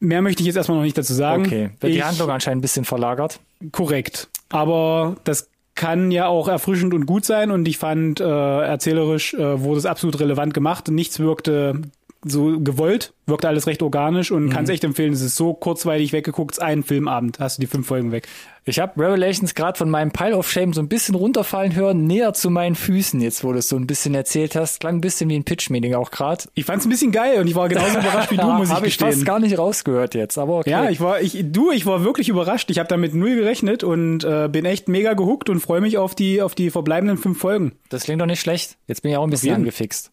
mehr 0.00 0.22
möchte 0.22 0.42
ich 0.42 0.46
jetzt 0.46 0.56
erstmal 0.56 0.78
noch 0.78 0.84
nicht 0.84 0.96
dazu 0.98 1.14
sagen. 1.14 1.44
okay. 1.46 1.70
Wird 1.80 1.92
die 1.92 1.98
Ich- 1.98 2.04
Handlung 2.04 2.30
anscheinend 2.30 2.60
ein 2.60 2.62
bisschen 2.62 2.84
verlagert. 2.84 3.40
Korrekt. 3.72 4.28
Aber 4.48 5.16
das 5.24 5.48
kann 5.74 6.10
ja 6.10 6.26
auch 6.28 6.48
erfrischend 6.48 6.94
und 6.94 7.04
gut 7.06 7.24
sein 7.24 7.50
und 7.50 7.66
ich 7.68 7.76
fand, 7.78 8.20
äh, 8.20 8.24
erzählerisch 8.24 9.34
äh, 9.34 9.60
wurde 9.60 9.78
es 9.78 9.86
absolut 9.86 10.18
relevant 10.20 10.54
gemacht. 10.54 10.88
Nichts 10.88 11.18
wirkte 11.18 11.82
so 12.30 12.60
gewollt, 12.60 13.12
wirkte 13.26 13.48
alles 13.48 13.66
recht 13.66 13.82
organisch 13.82 14.30
und 14.30 14.50
kann 14.50 14.64
es 14.64 14.70
echt 14.70 14.84
empfehlen. 14.84 15.12
Es 15.12 15.20
ist 15.20 15.36
so 15.36 15.54
kurzweilig 15.54 16.12
weggeguckt, 16.12 16.52
es 16.52 16.58
ist 16.58 16.64
ein 16.64 16.82
Filmabend, 16.82 17.38
hast 17.38 17.58
du 17.58 17.60
die 17.60 17.66
fünf 17.66 17.86
Folgen 17.86 18.12
weg. 18.12 18.26
Ich 18.68 18.80
habe 18.80 19.00
Revelations 19.00 19.54
gerade 19.54 19.78
von 19.78 19.88
meinem 19.88 20.10
Pile 20.10 20.36
of 20.36 20.50
Shame 20.50 20.72
so 20.72 20.80
ein 20.80 20.88
bisschen 20.88 21.14
runterfallen 21.14 21.76
hören, 21.76 22.04
näher 22.06 22.32
zu 22.32 22.50
meinen 22.50 22.74
Füßen, 22.74 23.20
jetzt 23.20 23.44
wo 23.44 23.52
du 23.52 23.58
es 23.58 23.68
so 23.68 23.76
ein 23.76 23.86
bisschen 23.86 24.14
erzählt 24.14 24.56
hast. 24.56 24.80
Klang 24.80 24.96
ein 24.96 25.00
bisschen 25.00 25.30
wie 25.30 25.36
ein 25.36 25.44
Pitch-Meeting 25.44 25.94
auch 25.94 26.10
gerade. 26.10 26.44
Ich 26.54 26.64
fand 26.64 26.80
es 26.80 26.86
ein 26.86 26.90
bisschen 26.90 27.12
geil 27.12 27.40
und 27.40 27.46
ich 27.46 27.54
war 27.54 27.68
genauso 27.68 27.98
überrascht 27.98 28.32
wie 28.32 28.36
du, 28.36 28.46
muss 28.52 28.68
ich 28.68 28.74
Habe 28.74 28.86
ich 28.86 28.94
gestehen. 28.94 29.12
fast 29.12 29.24
gar 29.24 29.38
nicht 29.38 29.56
rausgehört 29.56 30.16
jetzt, 30.16 30.36
aber 30.36 30.58
okay. 30.58 30.70
ja, 30.70 30.90
ich 30.90 31.00
war, 31.00 31.20
ich, 31.20 31.44
du, 31.44 31.70
ich 31.70 31.86
war 31.86 32.02
wirklich 32.02 32.28
überrascht. 32.28 32.68
Ich 32.70 32.80
habe 32.80 32.88
damit 32.88 33.14
null 33.14 33.36
gerechnet 33.36 33.84
und 33.84 34.24
äh, 34.24 34.48
bin 34.50 34.64
echt 34.64 34.88
mega 34.88 35.14
gehuckt 35.14 35.48
und 35.48 35.60
freue 35.60 35.80
mich 35.80 35.96
auf 35.96 36.16
die, 36.16 36.42
auf 36.42 36.56
die 36.56 36.70
verbleibenden 36.70 37.18
fünf 37.18 37.38
Folgen. 37.38 37.72
das 37.88 38.02
klingt 38.02 38.20
doch 38.20 38.26
nicht 38.26 38.40
schlecht. 38.40 38.78
Jetzt 38.88 39.02
bin 39.02 39.12
ich 39.12 39.16
auch 39.16 39.24
ein 39.24 39.30
bisschen 39.30 39.54
angefixt. 39.54 40.10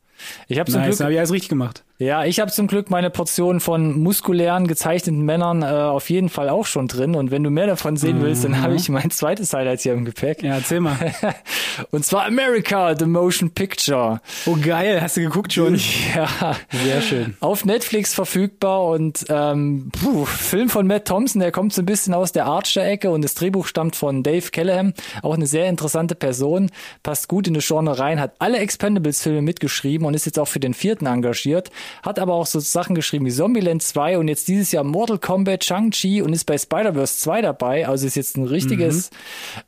Ich 0.47 0.59
habe 0.59 0.71
zum 0.71 0.81
Nice, 0.81 0.97
Glück 0.97 1.05
habe 1.05 1.13
ich 1.13 1.19
alles 1.19 1.31
richtig 1.31 1.49
gemacht. 1.49 1.83
Ja, 1.99 2.25
ich 2.25 2.39
habe 2.39 2.51
zum 2.51 2.65
Glück 2.67 2.89
meine 2.89 3.11
Portion 3.11 3.59
von 3.59 3.99
muskulären, 4.01 4.67
gezeichneten 4.67 5.21
Männern 5.21 5.61
äh, 5.61 5.65
auf 5.67 6.09
jeden 6.09 6.27
Fall 6.27 6.49
auch 6.49 6.65
schon 6.65 6.87
drin. 6.87 7.15
Und 7.15 7.29
wenn 7.29 7.43
du 7.43 7.51
mehr 7.51 7.67
davon 7.67 7.97
sehen 7.97 8.21
willst, 8.21 8.43
dann 8.43 8.61
habe 8.61 8.75
ich 8.75 8.89
mein 8.89 9.11
zweites 9.11 9.53
Highlight 9.53 9.81
hier 9.81 9.93
im 9.93 10.03
Gepäck. 10.03 10.41
Ja, 10.41 10.55
erzähl 10.55 10.79
mal. 10.79 10.97
Und 11.91 12.03
zwar 12.03 12.25
America, 12.25 12.95
The 12.97 13.05
Motion 13.05 13.51
Picture. 13.51 14.21
Oh 14.47 14.57
geil, 14.61 15.01
hast 15.01 15.17
du 15.17 15.21
geguckt 15.21 15.53
schon? 15.53 15.79
Ja, 16.15 16.55
Sehr 16.71 17.01
schön. 17.01 17.37
auf 17.39 17.63
Netflix 17.65 18.13
verfügbar 18.13 18.85
und 18.85 19.25
ähm, 19.29 19.89
puh, 19.91 20.25
Film 20.25 20.69
von 20.69 20.85
Matt 20.85 21.07
Thompson, 21.07 21.39
der 21.41 21.51
kommt 21.51 21.73
so 21.73 21.81
ein 21.81 21.85
bisschen 21.85 22.13
aus 22.13 22.31
der 22.31 22.45
Archer-Ecke 22.45 23.09
und 23.09 23.23
das 23.23 23.33
Drehbuch 23.33 23.65
stammt 23.65 23.95
von 23.95 24.21
Dave 24.21 24.51
Callahan, 24.51 24.93
auch 25.23 25.33
eine 25.33 25.47
sehr 25.47 25.67
interessante 25.69 26.13
Person, 26.13 26.69
passt 27.01 27.27
gut 27.27 27.47
in 27.47 27.55
das 27.55 27.65
Genre 27.65 27.97
rein, 27.97 28.19
hat 28.19 28.35
alle 28.39 28.59
Expendables-Filme 28.59 29.41
mitgeschrieben 29.41 30.05
und 30.05 30.13
ist 30.13 30.25
jetzt 30.25 30.37
auch 30.37 30.47
für 30.47 30.59
den 30.59 30.73
vierten 30.75 31.07
engagiert, 31.07 31.71
hat 32.01 32.19
aber 32.19 32.33
auch 32.33 32.45
so 32.45 32.59
Sachen 32.59 32.95
geschrieben 32.95 33.25
wie 33.25 33.31
Zombieland 33.31 33.81
2 33.81 34.17
und 34.17 34.27
jetzt 34.27 34.47
dieses 34.47 34.71
Jahr 34.71 34.83
Mortal 34.83 35.17
Kombat, 35.17 35.63
Shang-Chi 35.63 36.21
und 36.21 36.33
ist 36.33 36.45
bei 36.45 36.57
Spider-Verse 36.57 37.17
2 37.19 37.41
dabei, 37.41 37.87
also 37.87 38.05
ist 38.05 38.15
jetzt 38.15 38.37
ein 38.37 38.45
richtiges 38.45 39.09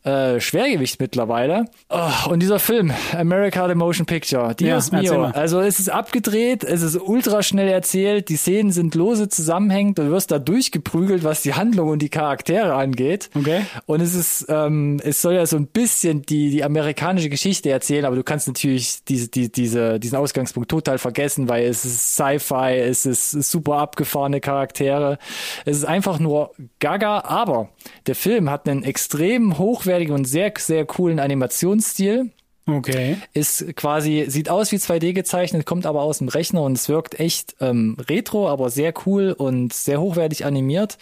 äh, 0.04 0.40
Schwergewicht 0.40 1.00
mittlerweile. 1.00 1.66
Oh, 1.90 2.30
und 2.30 2.42
dieser 2.42 2.60
Film, 2.60 2.92
America 3.14 3.68
the 3.68 3.76
Motion 3.76 4.06
Picture, 4.06 4.56
Dios 4.56 4.92
Ja, 4.92 5.02
mio, 5.02 5.24
also 5.26 5.60
es 5.60 5.80
ist 5.80 5.90
abgedreht, 5.90 6.64
es 6.64 6.82
ist 6.82 7.00
ultra 7.00 7.44
schnell 7.44 7.68
erzählt, 7.68 8.30
die 8.30 8.38
Szenen 8.38 8.72
sind 8.72 8.96
lose 8.96 9.30
zusammenhängend, 9.30 9.98
du 9.98 10.10
wirst 10.10 10.32
da 10.32 10.40
durchgeprügelt, 10.40 11.24
was 11.24 11.42
die 11.42 11.54
Handlung 11.54 11.90
und 11.90 12.02
die 12.02 12.10
Charaktere 12.10 12.74
angeht. 12.74 13.30
Okay. 13.34 13.62
Und 13.86 14.02
es 14.02 14.16
ist, 14.16 14.46
ähm, 14.50 15.00
es 15.04 15.22
soll 15.22 15.34
ja 15.36 15.46
so 15.46 15.58
ein 15.58 15.68
bisschen 15.68 16.24
die, 16.24 16.50
die 16.50 16.64
amerikanische 16.64 17.30
Geschichte 17.30 17.70
erzählen, 17.70 18.06
aber 18.06 18.16
du 18.16 18.24
kannst 18.24 18.48
natürlich 18.48 19.04
diese, 19.08 19.28
die, 19.28 19.52
diese, 19.52 20.00
diesen 20.00 20.18
Ausgangspunkt 20.18 20.70
total 20.70 20.98
vergessen, 20.98 21.50
weil 21.50 21.66
es 21.66 21.86
ist 21.86 22.05
Sci-Fi, 22.06 22.78
es 22.78 23.06
ist 23.06 23.32
super 23.32 23.78
abgefahrene 23.78 24.42
Charaktere. 24.42 25.18
Es 25.66 25.78
ist 25.78 25.86
einfach 25.86 26.20
nur 26.20 26.52
gaga, 26.80 27.22
aber 27.26 27.70
der 28.08 28.16
Film 28.16 28.50
hat 28.50 28.68
einen 28.68 28.84
extrem 28.84 29.58
hochwertigen 29.58 30.14
und 30.14 30.26
sehr, 30.26 30.54
sehr 30.58 30.86
coolen 30.86 31.20
Animationsstil 31.20 32.32
Okay. 32.68 33.18
ist 33.34 33.76
quasi, 33.76 34.26
sieht 34.28 34.50
aus 34.50 34.72
wie 34.72 34.78
2D 34.78 35.14
gezeichnet, 35.14 35.68
kommt 35.68 35.86
aber 35.86 36.02
aus 36.02 36.18
dem 36.18 36.30
Rechner 36.30 36.64
und 36.64 36.74
es 36.74 36.90
wirkt 36.90 37.20
echt 37.20 37.56
ähm, 37.62 37.96
retro, 38.10 38.50
aber 38.50 38.72
sehr 38.72 38.92
cool 39.06 39.34
und 39.38 39.72
sehr 39.72 40.02
hochwertig 40.02 40.46
animiert. 40.46 40.98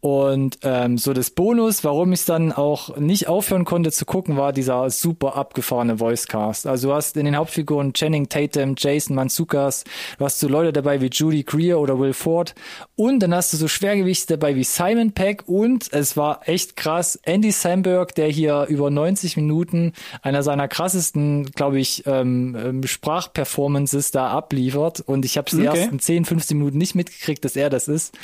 Und 0.00 0.58
ähm, 0.62 0.96
so 0.96 1.12
das 1.12 1.30
Bonus, 1.30 1.84
warum 1.84 2.12
ich 2.12 2.24
dann 2.24 2.52
auch 2.52 2.96
nicht 2.96 3.28
aufhören 3.28 3.66
konnte 3.66 3.92
zu 3.92 4.06
gucken, 4.06 4.38
war 4.38 4.54
dieser 4.54 4.88
super 4.88 5.36
abgefahrene 5.36 6.00
Voicecast. 6.00 6.66
Also 6.66 6.88
du 6.88 6.94
hast 6.94 7.18
in 7.18 7.26
den 7.26 7.36
Hauptfiguren 7.36 7.92
Channing 7.92 8.28
Tatum, 8.30 8.76
Jason 8.78 9.14
Manzukas, 9.14 9.84
du 10.18 10.24
hast 10.24 10.38
so 10.38 10.48
Leute 10.48 10.72
dabei 10.72 11.02
wie 11.02 11.08
Judy 11.12 11.42
Greer 11.42 11.78
oder 11.78 11.98
Will 11.98 12.14
Ford 12.14 12.54
und 12.96 13.20
dann 13.20 13.34
hast 13.34 13.52
du 13.52 13.58
so 13.58 13.68
Schwergewichte 13.68 14.38
dabei 14.38 14.56
wie 14.56 14.64
Simon 14.64 15.12
Peck 15.12 15.42
und 15.46 15.92
es 15.92 16.16
war 16.16 16.48
echt 16.48 16.76
krass, 16.76 17.16
Andy 17.24 17.50
Samberg, 17.52 18.14
der 18.14 18.28
hier 18.28 18.66
über 18.70 18.88
90 18.90 19.36
Minuten 19.36 19.92
einer 20.22 20.42
seiner 20.42 20.66
krassesten, 20.66 21.50
glaube 21.52 21.78
ich, 21.78 22.04
ähm, 22.06 22.56
ähm, 22.58 22.86
Sprachperformances 22.86 24.12
da 24.12 24.28
abliefert 24.30 25.00
und 25.00 25.24
ich 25.26 25.36
habe 25.36 25.50
die 25.50 25.68
Okay. 25.68 25.78
ersten 25.80 25.98
10, 26.00 26.24
15 26.24 26.56
Minuten 26.56 26.78
nicht 26.78 26.94
mitgekriegt, 26.94 27.44
dass 27.44 27.54
er 27.54 27.68
das 27.68 27.86
ist. 27.86 28.14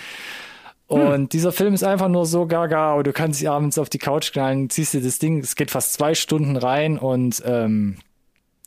Und 0.88 1.32
dieser 1.32 1.50
Film 1.52 1.74
ist 1.74 1.82
einfach 1.82 2.08
nur 2.08 2.26
so 2.26 2.46
gaga, 2.46 2.94
und 2.94 3.06
du 3.06 3.12
kannst 3.12 3.40
dich 3.40 3.50
abends 3.50 3.76
auf 3.78 3.88
die 3.90 3.98
Couch 3.98 4.32
knallen, 4.32 4.70
ziehst 4.70 4.94
dir 4.94 5.02
das 5.02 5.18
Ding, 5.18 5.40
es 5.40 5.56
geht 5.56 5.70
fast 5.70 5.92
zwei 5.94 6.14
Stunden 6.14 6.56
rein 6.56 6.96
und 6.96 7.42
ähm, 7.44 7.96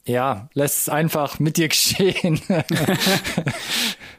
ja, 0.03 0.49
lässt 0.53 0.79
es 0.79 0.89
einfach 0.89 1.39
mit 1.39 1.57
dir 1.57 1.67
geschehen. 1.69 2.41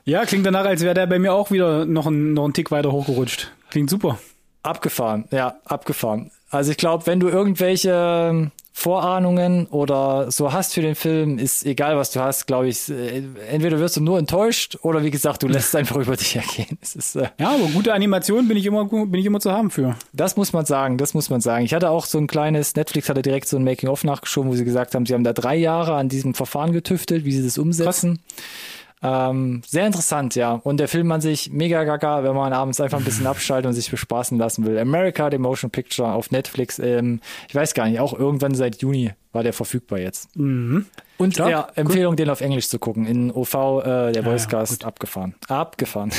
Ja, 0.05 0.25
klingt 0.25 0.47
danach, 0.47 0.65
als 0.65 0.81
wäre 0.83 0.95
der 0.95 1.07
bei 1.07 1.19
mir 1.19 1.35
auch 1.35 1.51
wieder 1.51 1.85
noch 1.85 2.07
ein, 2.07 2.33
noch 2.33 2.47
ein 2.47 2.53
Tick 2.53 2.71
weiter 2.71 2.91
hochgerutscht. 2.91 3.53
Klingt 3.71 3.91
super. 3.91 4.19
abgefahren, 4.63 5.27
ja, 5.31 5.57
abgefahren. 5.65 6.31
Also 6.51 6.71
ich 6.73 6.79
glaube, 6.79 7.07
wenn 7.07 7.21
du 7.21 7.29
irgendwelche 7.29 7.93
ähm, 8.31 8.51
Vorahnungen 8.81 9.67
oder 9.67 10.31
so 10.31 10.55
hast 10.55 10.73
für 10.73 10.81
den 10.81 10.95
Film, 10.95 11.37
ist 11.37 11.67
egal, 11.67 11.99
was 11.99 12.13
du 12.13 12.21
hast, 12.21 12.47
glaube 12.47 12.69
ich, 12.69 12.89
äh, 12.89 13.23
entweder 13.51 13.79
wirst 13.79 13.99
du 13.99 14.01
nur 14.01 14.19
enttäuscht 14.19 14.79
oder 14.81 15.05
wie 15.05 15.11
gesagt, 15.11 15.43
du 15.43 15.49
lässt 15.49 15.69
es 15.69 15.75
einfach 15.75 15.97
über 15.97 16.17
dich 16.17 16.35
ergehen. 16.35 16.79
Es 16.81 16.97
ist, 16.97 17.15
äh, 17.15 17.29
Ja, 17.39 17.51
aber 17.51 17.67
gute 17.75 17.93
Animation 17.93 18.49
bin 18.49 18.57
ich 18.57 18.65
immer, 18.65 18.87
bin 18.87 19.15
ich 19.15 19.27
immer 19.27 19.39
zu 19.39 19.53
haben 19.53 19.71
für. 19.71 19.97
Das 20.15 20.39
muss 20.39 20.55
man 20.55 20.65
sagen, 20.65 20.97
das 20.97 21.13
muss 21.13 21.29
man 21.29 21.43
sagen. 21.43 21.67
Ich 21.67 21.75
hatte 21.75 21.91
auch 21.91 22.07
so 22.07 22.17
ein 22.17 22.27
kleines, 22.27 22.75
Netflix 22.75 23.11
hatte 23.11 23.21
direkt 23.21 23.49
so 23.49 23.59
ein 23.59 23.65
Making-of 23.65 24.03
nachgeschoben, 24.03 24.51
wo 24.51 24.55
sie 24.55 24.65
gesagt 24.65 24.95
haben, 24.95 25.05
sie 25.05 25.13
haben 25.13 25.25
da 25.25 25.35
drei 25.35 25.57
Jahre 25.57 25.97
an 25.97 26.09
diesem 26.09 26.33
Verfahren 26.33 26.73
getüftelt, 26.73 27.27
wie 27.27 27.33
sie 27.33 27.45
das 27.45 27.59
umsetzen. 27.59 28.21
Ähm, 29.03 29.63
sehr 29.67 29.87
interessant, 29.87 30.35
ja. 30.35 30.53
Und 30.53 30.79
der 30.79 30.89
Film 30.89 31.11
an 31.11 31.21
sich 31.21 31.51
mega 31.51 31.85
gaga, 31.85 32.23
wenn 32.23 32.35
man 32.35 32.53
abends 32.53 32.81
einfach 32.81 32.99
ein 32.99 33.05
bisschen 33.05 33.27
abschalten 33.29 33.69
und 33.69 33.75
sich 33.75 33.91
bespaßen 33.91 34.37
lassen 34.37 34.67
will. 34.67 34.79
America, 34.79 35.31
the 35.31 35.39
Motion 35.39 35.71
Picture 35.71 36.13
auf 36.13 36.31
Netflix. 36.31 36.79
Ähm, 36.79 37.21
ich 37.49 37.55
weiß 37.55 37.75
gar 37.75 37.89
nicht, 37.89 38.01
auch 38.01 38.13
irgendwann 38.13 38.55
seit 38.55 38.83
Juni 38.83 39.13
war 39.33 39.43
der 39.43 39.53
verfügbar 39.53 40.01
jetzt. 40.01 40.29
Und 41.19 41.35
Stark, 41.35 41.51
ja, 41.51 41.69
Empfehlung, 41.77 42.17
den 42.17 42.29
auf 42.31 42.41
Englisch 42.41 42.69
zu 42.69 42.79
gucken. 42.79 43.07
In 43.07 43.31
OV, 43.31 43.55
äh, 43.55 44.13
der 44.13 44.25
Voicecast, 44.25 44.81
gut. 44.81 44.85
abgefahren. 44.85 45.35
Abgefahren. 45.49 46.11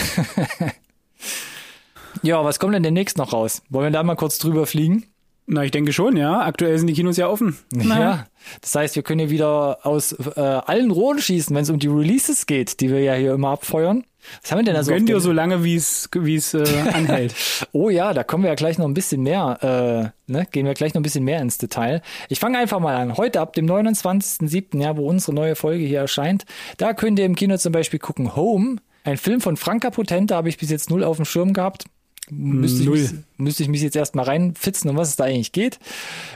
ja, 2.23 2.43
was 2.43 2.59
kommt 2.59 2.73
denn 2.73 2.83
demnächst 2.83 3.17
noch 3.17 3.33
raus? 3.33 3.61
Wollen 3.69 3.87
wir 3.87 3.91
da 3.91 4.01
mal 4.03 4.15
kurz 4.15 4.37
drüber 4.39 4.65
fliegen? 4.65 5.10
Na, 5.47 5.63
ich 5.63 5.71
denke 5.71 5.91
schon, 5.91 6.15
ja. 6.15 6.41
Aktuell 6.41 6.77
sind 6.77 6.87
die 6.87 6.93
Kinos 6.93 7.17
ja 7.17 7.27
offen. 7.27 7.57
Ja. 7.73 8.27
Das 8.61 8.75
heißt, 8.75 8.95
wir 8.95 9.03
können 9.03 9.19
hier 9.19 9.29
wieder 9.29 9.85
aus 9.85 10.13
äh, 10.13 10.39
allen 10.39 10.91
Rohren 10.91 11.19
schießen, 11.19 11.55
wenn 11.55 11.63
es 11.63 11.69
um 11.69 11.79
die 11.79 11.87
Releases 11.87 12.45
geht, 12.45 12.79
die 12.79 12.89
wir 12.89 13.01
ja 13.01 13.13
hier 13.15 13.33
immer 13.33 13.49
abfeuern. 13.49 14.05
Was 14.41 14.51
haben 14.51 14.59
wir 14.59 14.65
denn 14.65 14.75
da 14.75 14.83
so? 14.83 14.91
Gönn 14.91 15.05
dir 15.05 15.19
so 15.19 15.31
lange, 15.31 15.63
wie 15.63 15.75
es 15.75 16.09
wie 16.13 16.35
es 16.35 16.53
äh, 16.53 16.63
anhält. 16.93 17.33
Oh 17.71 17.89
ja, 17.89 18.13
da 18.13 18.23
kommen 18.23 18.43
wir 18.43 18.49
ja 18.49 18.55
gleich 18.55 18.77
noch 18.77 18.85
ein 18.85 18.93
bisschen 18.93 19.23
mehr, 19.23 20.13
äh, 20.27 20.31
ne, 20.31 20.47
gehen 20.51 20.65
wir 20.65 20.73
gleich 20.73 20.93
noch 20.93 21.01
ein 21.01 21.03
bisschen 21.03 21.23
mehr 21.23 21.41
ins 21.41 21.57
Detail. 21.57 22.01
Ich 22.29 22.39
fange 22.39 22.57
einfach 22.57 22.79
mal 22.79 22.95
an. 22.95 23.17
Heute 23.17 23.41
ab 23.41 23.53
dem 23.53 23.65
29.07., 23.65 24.81
ja, 24.81 24.95
wo 24.95 25.07
unsere 25.09 25.33
neue 25.33 25.55
Folge 25.55 25.83
hier 25.83 25.99
erscheint, 25.99 26.45
da 26.77 26.93
könnt 26.93 27.19
ihr 27.19 27.25
im 27.25 27.35
Kino 27.35 27.57
zum 27.57 27.71
Beispiel 27.71 27.99
gucken 27.99 28.35
Home, 28.35 28.77
ein 29.03 29.17
Film 29.17 29.41
von 29.41 29.57
Franka 29.57 29.89
Potente, 29.89 30.35
habe 30.35 30.49
ich 30.49 30.57
bis 30.57 30.69
jetzt 30.69 30.89
null 30.89 31.03
auf 31.03 31.17
dem 31.17 31.25
Schirm 31.25 31.53
gehabt. 31.53 31.85
Müsste 32.29 32.83
ich, 32.83 32.89
mich, 32.89 33.09
müsste 33.37 33.63
ich 33.63 33.69
mich 33.69 33.81
jetzt 33.81 33.95
erstmal 33.95 34.25
reinfitzen, 34.25 34.89
um 34.89 34.95
was 34.95 35.09
es 35.09 35.15
da 35.17 35.25
eigentlich 35.25 35.51
geht. 35.51 35.79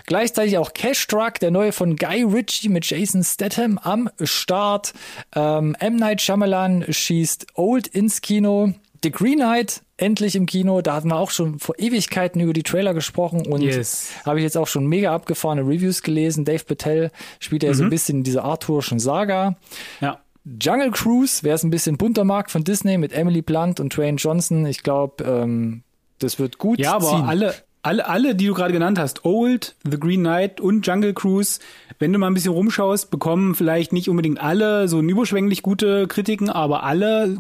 Gleichzeitig 0.06 0.58
auch 0.58 0.74
Cash 0.74 1.08
Truck, 1.08 1.40
der 1.40 1.52
neue 1.52 1.72
von 1.72 1.96
Guy 1.96 2.24
Ritchie 2.24 2.70
mit 2.70 2.86
Jason 2.90 3.24
Statham 3.24 3.78
am 3.78 4.10
Start. 4.22 4.94
Ähm, 5.36 5.76
M. 5.80 5.96
Night 5.96 6.22
Shyamalan 6.22 6.86
schießt 6.92 7.48
Old 7.54 7.88
ins 7.88 8.22
Kino. 8.22 8.74
The 9.04 9.12
Green 9.12 9.36
Knight 9.38 9.82
endlich 9.98 10.36
im 10.36 10.48
Kino. 10.48 10.82
Da 10.82 10.96
hatten 10.96 11.10
wir 11.10 11.18
auch 11.18 11.30
schon 11.32 11.60
vor 11.60 11.76
Ewigkeiten 11.78 12.42
über 12.42 12.54
die 12.54 12.64
Trailer 12.64 12.94
gesprochen 12.94 13.46
und 13.46 13.62
Yes. 13.62 14.10
habe 14.26 14.40
ich 14.40 14.44
jetzt 14.44 14.58
auch 14.58 14.68
schon 14.68 14.88
mega 14.88 15.14
abgefahrene 15.14 15.62
Reviews 15.62 16.02
gelesen. 16.02 16.44
Dave 16.44 16.64
Patel 16.66 17.12
spielt 17.40 17.64
ja 17.64 17.74
so 17.74 17.84
Mhm. 17.84 17.88
ein 17.88 17.90
bisschen 17.92 18.18
in 18.18 18.24
dieser 18.24 18.44
arthurischen 18.44 19.00
Saga. 19.00 19.56
Ja. 20.02 20.20
Jungle 20.62 20.92
Cruise, 20.92 21.40
wer 21.42 21.56
es 21.56 21.64
ein 21.64 21.72
bisschen 21.72 21.98
bunter 21.98 22.24
mag 22.24 22.52
von 22.52 22.64
Disney 22.64 22.98
mit 22.98 23.14
Emily 23.14 23.42
Blunt 23.42 23.80
und 23.80 23.96
Dwayne 23.96 24.18
Johnson. 24.18 24.66
Ich 24.66 24.84
glaube, 24.84 25.24
ähm, 25.24 25.84
das 26.20 26.38
wird 26.40 26.58
gut 26.60 26.80
Ja, 26.80 26.94
aber 26.96 27.10
ziehen. 27.10 27.26
alle, 27.26 27.56
alle, 27.82 28.08
alle, 28.08 28.36
die 28.36 28.46
du 28.48 28.54
gerade 28.54 28.74
genannt 28.74 29.00
hast, 29.00 29.26
Old, 29.26 29.76
The 29.84 30.00
Green 30.00 30.22
Knight 30.22 30.62
und 30.62 30.86
Jungle 30.86 31.14
Cruise, 31.14 31.60
wenn 32.00 32.14
du 32.14 32.20
mal 32.20 32.28
ein 32.28 32.34
bisschen 32.34 32.52
rumschaust, 32.54 33.10
bekommen 33.12 33.56
vielleicht 33.56 33.92
nicht 33.94 34.10
unbedingt 34.10 34.40
alle 34.40 34.88
so 34.88 35.02
überschwänglich 35.02 35.62
gute 35.64 36.08
Kritiken, 36.08 36.50
aber 36.50 36.84
alle, 36.84 37.38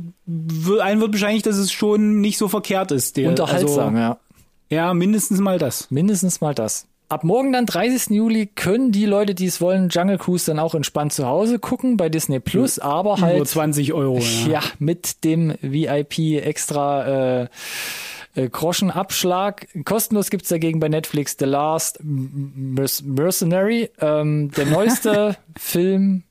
allen 0.82 1.00
wird 1.02 1.14
wahrscheinlich, 1.14 1.44
dass 1.44 1.58
es 1.58 1.72
schon 1.72 2.22
nicht 2.22 2.38
so 2.38 2.48
verkehrt 2.48 2.92
ist. 2.92 3.18
Der, 3.18 3.30
Unterhaltsam, 3.30 3.98
ja. 3.98 4.10
Also, 4.10 4.20
ja, 4.70 4.94
mindestens 4.94 5.40
mal 5.40 5.60
das. 5.60 5.92
Mindestens 5.92 6.42
mal 6.42 6.56
das. 6.56 6.88
Ab 7.08 7.24
morgen 7.24 7.54
dann, 7.54 7.66
30. 7.66 8.16
Juli, 8.16 8.48
können 8.48 8.92
die 8.92 9.06
Leute, 9.06 9.36
die 9.36 9.46
es 9.46 9.62
wollen, 9.62 9.90
Jungle 9.90 10.18
Cruise 10.18 10.46
dann 10.48 10.60
auch 10.60 10.74
entspannt 10.74 11.14
zu 11.14 11.26
Hause 11.28 11.60
gucken 11.60 11.98
bei 11.98 12.10
Disney 12.10 12.40
Plus, 12.40 12.80
aber 12.80 13.22
halt 13.22 13.48
20 13.48 13.94
Euro. 13.94 14.20
Ja. 14.46 14.54
ja 14.54 14.62
mit 14.80 15.24
dem 15.24 15.54
VIP 15.62 16.44
extra 16.44 17.44
äh, 17.44 17.48
äh, 18.36 18.50
Groschenabschlag. 18.50 19.68
Kostenlos 19.86 20.30
gibt's 20.30 20.50
dagegen 20.50 20.80
bei 20.80 20.90
Netflix 20.90 21.36
The 21.38 21.46
Last 21.46 22.00
Merc- 22.04 23.04
Mercenary, 23.04 23.90
ähm, 24.02 24.52
der 24.52 24.66
neueste 24.68 25.38
Film 25.58 26.24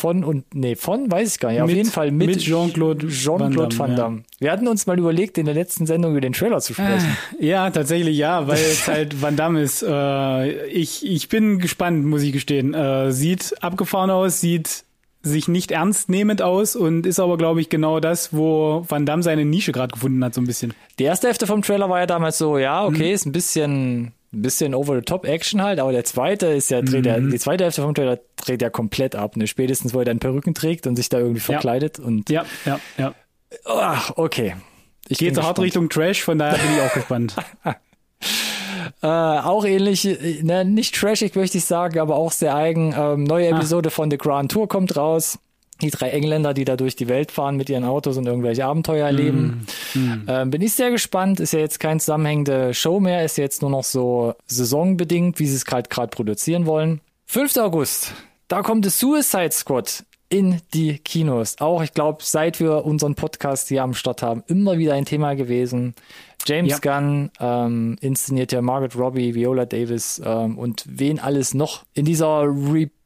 von 0.00 0.24
und 0.24 0.54
nee, 0.54 0.74
von 0.76 1.10
weiß 1.10 1.34
ich 1.34 1.38
gar 1.40 1.50
nicht. 1.52 1.60
Auf 1.60 1.68
Mit- 1.68 1.76
jeden 1.76 1.90
Fall 1.90 2.10
mit, 2.10 2.26
mit 2.28 2.38
Jean-Claude 2.40 3.08
Jean-Claude 3.08 3.78
Van 3.78 3.88
Van 3.90 3.96
Damme, 3.96 3.96
Damme. 3.96 4.22
Wir 4.38 4.50
hatten 4.52 4.66
uns 4.68 4.86
mal 4.86 4.98
überlegt, 4.98 5.38
in 5.38 5.44
der 5.46 5.54
letzten 5.54 5.86
Sendung 5.86 6.12
über 6.12 6.20
den 6.20 6.32
Trailer 6.32 6.60
zu 6.60 6.72
sprechen. 6.74 7.16
Ja, 7.38 7.70
tatsächlich 7.70 8.16
ja, 8.16 8.48
weil 8.48 8.58
es 8.58 8.88
halt 8.88 9.20
Van 9.22 9.36
Damme 9.36 9.60
ist. 9.62 9.82
Äh, 9.86 10.66
ich, 10.66 11.06
ich 11.06 11.28
bin 11.28 11.58
gespannt, 11.58 12.04
muss 12.04 12.22
ich 12.22 12.32
gestehen. 12.32 12.74
Äh, 12.74 13.12
sieht 13.12 13.54
abgefahren 13.62 14.10
aus, 14.10 14.40
sieht 14.40 14.84
sich 15.22 15.48
nicht 15.48 15.70
ernst 15.70 16.08
nehmend 16.08 16.40
aus 16.40 16.74
und 16.76 17.04
ist 17.04 17.20
aber, 17.20 17.36
glaube 17.36 17.60
ich, 17.60 17.68
genau 17.68 18.00
das, 18.00 18.32
wo 18.32 18.86
Van 18.88 19.04
Damme 19.04 19.22
seine 19.22 19.44
Nische 19.44 19.70
gerade 19.72 19.92
gefunden 19.92 20.24
hat, 20.24 20.32
so 20.32 20.40
ein 20.40 20.46
bisschen. 20.46 20.72
Die 20.98 21.04
erste 21.04 21.26
Hälfte 21.26 21.46
vom 21.46 21.60
Trailer 21.60 21.90
war 21.90 22.00
ja 22.00 22.06
damals 22.06 22.38
so, 22.38 22.56
ja, 22.56 22.82
Mhm. 22.88 22.94
okay, 22.94 23.12
ist 23.12 23.26
ein 23.26 23.32
bisschen 23.32 24.12
ein 24.32 24.42
bisschen 24.42 24.74
over-the-top-Action 24.74 25.62
halt, 25.62 25.80
aber 25.80 25.92
der 25.92 26.04
zweite 26.04 26.46
ist 26.46 26.70
ja, 26.70 26.82
dreht 26.82 27.04
mhm. 27.04 27.10
ja, 27.10 27.18
die 27.18 27.38
zweite 27.38 27.64
Hälfte 27.64 27.82
vom 27.82 27.94
Trailer 27.94 28.20
dreht 28.36 28.62
ja 28.62 28.70
komplett 28.70 29.16
ab, 29.16 29.36
ne? 29.36 29.46
Spätestens, 29.46 29.92
wo 29.92 29.98
er 29.98 30.04
dann 30.04 30.20
Perücken 30.20 30.54
trägt 30.54 30.86
und 30.86 30.96
sich 30.96 31.08
da 31.08 31.18
irgendwie 31.18 31.40
verkleidet 31.40 31.98
ja. 31.98 32.04
und. 32.04 32.30
Ja, 32.30 32.44
ja, 32.64 32.80
ja. 32.96 33.14
Ach, 33.64 34.12
okay. 34.16 34.54
Ich 35.08 35.18
Geht 35.18 35.34
so 35.34 35.42
hart 35.42 35.58
Richtung 35.58 35.88
Trash, 35.88 36.22
von 36.22 36.38
daher 36.38 36.56
bin 36.58 36.76
ich 36.76 36.82
auch 36.82 36.94
gespannt. 36.94 37.36
Äh, 39.02 39.06
auch 39.06 39.64
ähnlich, 39.64 40.04
äh, 40.04 40.42
ne, 40.42 40.64
nicht 40.64 40.94
trashig 40.94 41.34
möchte 41.34 41.58
ich 41.58 41.64
sagen, 41.64 41.98
aber 41.98 42.16
auch 42.16 42.32
sehr 42.32 42.54
eigen. 42.54 42.94
Ähm, 42.96 43.24
neue 43.24 43.52
ah. 43.52 43.56
Episode 43.56 43.88
ah. 43.88 43.92
von 43.92 44.10
The 44.10 44.18
Grand 44.18 44.52
Tour 44.52 44.68
kommt 44.68 44.96
raus. 44.96 45.38
Die 45.80 45.90
drei 45.90 46.10
Engländer, 46.10 46.54
die 46.54 46.64
da 46.64 46.76
durch 46.76 46.96
die 46.96 47.08
Welt 47.08 47.30
fahren 47.30 47.56
mit 47.56 47.68
ihren 47.70 47.84
Autos 47.84 48.16
und 48.16 48.26
irgendwelche 48.26 48.64
Abenteuer 48.64 49.06
erleben. 49.06 49.66
Mm. 49.94 49.98
Mm. 49.98 50.24
Ähm, 50.28 50.50
bin 50.50 50.62
ich 50.62 50.72
sehr 50.72 50.90
gespannt. 50.90 51.40
Ist 51.40 51.52
ja 51.52 51.60
jetzt 51.60 51.80
kein 51.80 52.00
zusammenhängende 52.00 52.74
Show 52.74 53.00
mehr, 53.00 53.24
ist 53.24 53.38
jetzt 53.38 53.62
nur 53.62 53.70
noch 53.70 53.84
so 53.84 54.34
saisonbedingt, 54.46 55.38
wie 55.38 55.46
sie 55.46 55.56
es 55.56 55.64
gerade 55.64 55.88
gerade 55.88 56.10
produzieren 56.10 56.66
wollen. 56.66 57.00
5. 57.26 57.56
August, 57.58 58.12
da 58.48 58.62
kommt 58.62 58.84
das 58.84 58.98
Suicide 58.98 59.52
Squad 59.52 60.04
in 60.30 60.60
die 60.74 60.98
Kinos. 60.98 61.56
Auch, 61.60 61.82
ich 61.82 61.92
glaube, 61.92 62.18
seit 62.22 62.60
wir 62.60 62.84
unseren 62.84 63.16
Podcast 63.16 63.68
hier 63.68 63.82
am 63.82 63.94
Start 63.94 64.22
haben, 64.22 64.44
immer 64.46 64.78
wieder 64.78 64.94
ein 64.94 65.04
Thema 65.04 65.34
gewesen. 65.34 65.94
James 66.46 66.70
ja. 66.70 66.78
Gunn 66.78 67.30
ähm, 67.40 67.96
inszeniert 68.00 68.52
ja 68.52 68.62
Margaret 68.62 68.96
Robbie, 68.96 69.34
Viola 69.34 69.66
Davis 69.66 70.22
ähm, 70.24 70.56
und 70.56 70.84
wen 70.88 71.18
alles 71.18 71.52
noch 71.52 71.84
in 71.94 72.04
dieser 72.04 72.44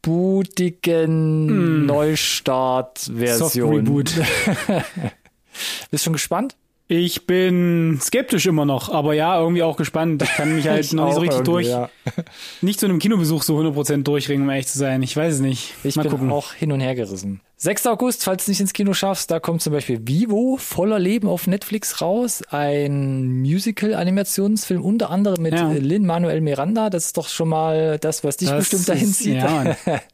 rebootigen 0.05 1.47
mm. 1.47 1.87
Neustart-Version. 1.87 3.75
Reboot. 3.75 4.15
Bist 5.91 6.05
schon 6.05 6.13
gespannt? 6.13 6.57
Ich 6.87 7.27
bin 7.27 7.99
skeptisch 8.03 8.45
immer 8.45 8.67
noch, 8.67 8.93
aber 8.93 9.15
ja, 9.15 9.41
irgendwie 9.41 9.63
auch 9.63 9.79
gespannt. 9.79 10.23
Ich 10.23 10.35
kann 10.35 10.55
mich 10.55 10.69
halt 10.69 10.93
noch 10.93 11.07
nicht 11.07 11.15
so 11.15 11.21
richtig 11.21 11.45
durch, 11.45 11.69
ja. 11.69 11.89
nicht 12.61 12.79
zu 12.79 12.87
einem 12.87 12.99
Kinobesuch 12.99 13.43
so 13.43 13.59
100% 13.59 14.03
durchringen, 14.03 14.45
um 14.45 14.51
ehrlich 14.51 14.67
zu 14.67 14.79
sein. 14.79 15.03
Ich 15.03 15.17
weiß 15.17 15.35
es 15.35 15.41
nicht. 15.41 15.73
Ich 15.83 15.97
Mal 15.97 16.03
bin 16.03 16.13
gucken. 16.13 16.31
auch 16.31 16.53
hin 16.53 16.73
und 16.73 16.81
her 16.81 16.95
gerissen. 16.95 17.41
6. 17.57 17.87
August, 17.87 18.25
falls 18.25 18.45
du 18.45 18.51
nicht 18.51 18.61
ins 18.61 18.75
Kino 18.75 18.93
schaffst, 18.93 19.31
da 19.31 19.41
kommt 19.41 19.63
zum 19.63 19.73
Beispiel 19.73 20.07
Vivo, 20.07 20.59
voller 20.59 20.99
Leben 20.99 21.27
auf 21.29 21.47
Netflix 21.47 22.03
raus. 22.03 22.43
Ein 22.51 23.41
Musical-Animationsfilm, 23.41 24.83
unter 24.85 25.09
anderem 25.09 25.43
mit 25.43 25.55
ja. 25.55 25.73
Lin-Manuel 25.73 26.43
Miranda. 26.43 26.91
Das 26.91 27.07
ist 27.07 27.17
doch 27.17 27.29
schon 27.29 27.49
mal 27.49 27.99
das, 27.99 28.25
was 28.25 28.37
dich 28.37 28.51
das 28.51 28.59
bestimmt 28.59 28.91
dahin 28.91 29.13
zieht. 29.13 29.37
Ja, 29.37 29.77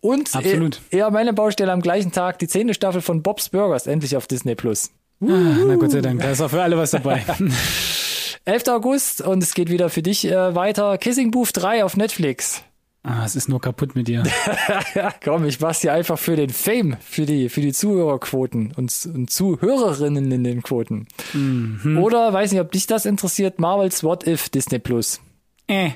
Und 0.00 0.34
Absolut. 0.34 0.80
eher 0.90 1.10
meine 1.10 1.32
Baustelle 1.32 1.72
am 1.72 1.80
gleichen 1.80 2.12
Tag, 2.12 2.38
die 2.38 2.46
zehnte 2.46 2.72
Staffel 2.72 3.00
von 3.00 3.22
Bob's 3.22 3.48
Burgers, 3.48 3.88
endlich 3.88 4.16
auf 4.16 4.28
Disney 4.28 4.54
Plus. 4.54 4.90
Ah, 5.20 5.64
na 5.66 5.74
Gott 5.76 5.90
sei 5.90 6.00
Dank, 6.00 6.20
da 6.20 6.30
ist 6.30 6.40
auch 6.40 6.50
für 6.50 6.62
alle 6.62 6.76
was 6.76 6.92
dabei. 6.92 7.24
11. 8.44 8.68
August 8.68 9.20
und 9.20 9.42
es 9.42 9.52
geht 9.52 9.68
wieder 9.68 9.90
für 9.90 10.02
dich 10.02 10.26
äh, 10.26 10.54
weiter. 10.54 10.96
Kissing 10.96 11.30
Booth 11.30 11.50
3 11.52 11.84
auf 11.84 11.96
Netflix. 11.96 12.62
Ah, 13.02 13.24
es 13.24 13.36
ist 13.36 13.48
nur 13.48 13.60
kaputt 13.60 13.94
mit 13.94 14.08
dir. 14.08 14.22
komm, 15.24 15.44
ich 15.44 15.60
mach's 15.60 15.80
dir 15.80 15.92
einfach 15.92 16.18
für 16.18 16.34
den 16.34 16.50
Fame, 16.50 16.96
für 17.00 17.26
die, 17.26 17.48
für 17.48 17.60
die 17.60 17.72
Zuhörerquoten 17.72 18.72
und, 18.76 18.92
und 19.14 19.30
Zuhörerinnen 19.30 20.32
in 20.32 20.44
den 20.44 20.62
Quoten. 20.62 21.06
Mhm. 21.32 21.98
Oder, 22.02 22.32
weiß 22.32 22.52
nicht, 22.52 22.60
ob 22.60 22.72
dich 22.72 22.86
das 22.86 23.06
interessiert, 23.06 23.60
Marvel's 23.60 24.02
What 24.02 24.26
If 24.26 24.48
Disney 24.48 24.78
Plus. 24.78 25.20
Äh. 25.68 25.90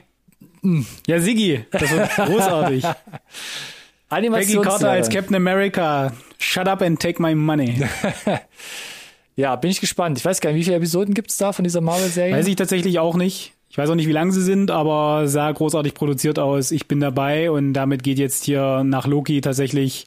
Mhm. 0.62 0.87
Ja, 1.07 1.21
Siggi, 1.21 1.64
das 1.71 1.91
wird 1.91 2.11
großartig. 2.17 2.85
Peggy 4.09 4.57
Carter 4.59 4.91
als 4.91 5.09
Captain 5.09 5.35
America. 5.35 6.12
Shut 6.38 6.69
up 6.69 6.83
and 6.83 7.00
take 7.00 7.21
my 7.21 7.35
money. 7.35 7.83
Ja, 9.37 9.57
bin 9.57 9.71
ich 9.71 9.81
gespannt. 9.81 10.19
Ich 10.19 10.25
weiß 10.25 10.41
gar 10.41 10.51
nicht, 10.51 10.61
wie 10.61 10.65
viele 10.65 10.77
Episoden 10.77 11.15
gibt 11.15 11.31
es 11.31 11.39
da 11.39 11.53
von 11.53 11.65
dieser 11.65 11.81
Marvel-Serie? 11.81 12.35
Weiß 12.35 12.47
ich 12.47 12.57
tatsächlich 12.57 12.99
auch 12.99 13.17
nicht. 13.17 13.53
Ich 13.71 13.79
weiß 13.79 13.89
auch 13.89 13.95
nicht, 13.95 14.07
wie 14.07 14.12
lang 14.12 14.33
sie 14.33 14.43
sind, 14.43 14.71
aber 14.71 15.27
sah 15.29 15.51
großartig 15.51 15.95
produziert 15.95 16.39
aus. 16.39 16.71
Ich 16.73 16.89
bin 16.89 17.01
dabei 17.01 17.51
und 17.51 17.73
damit 17.73 18.03
geht 18.03 18.19
jetzt 18.19 18.45
hier 18.45 18.85
nach 18.85 19.07
Loki 19.07 19.41
tatsächlich 19.41 20.07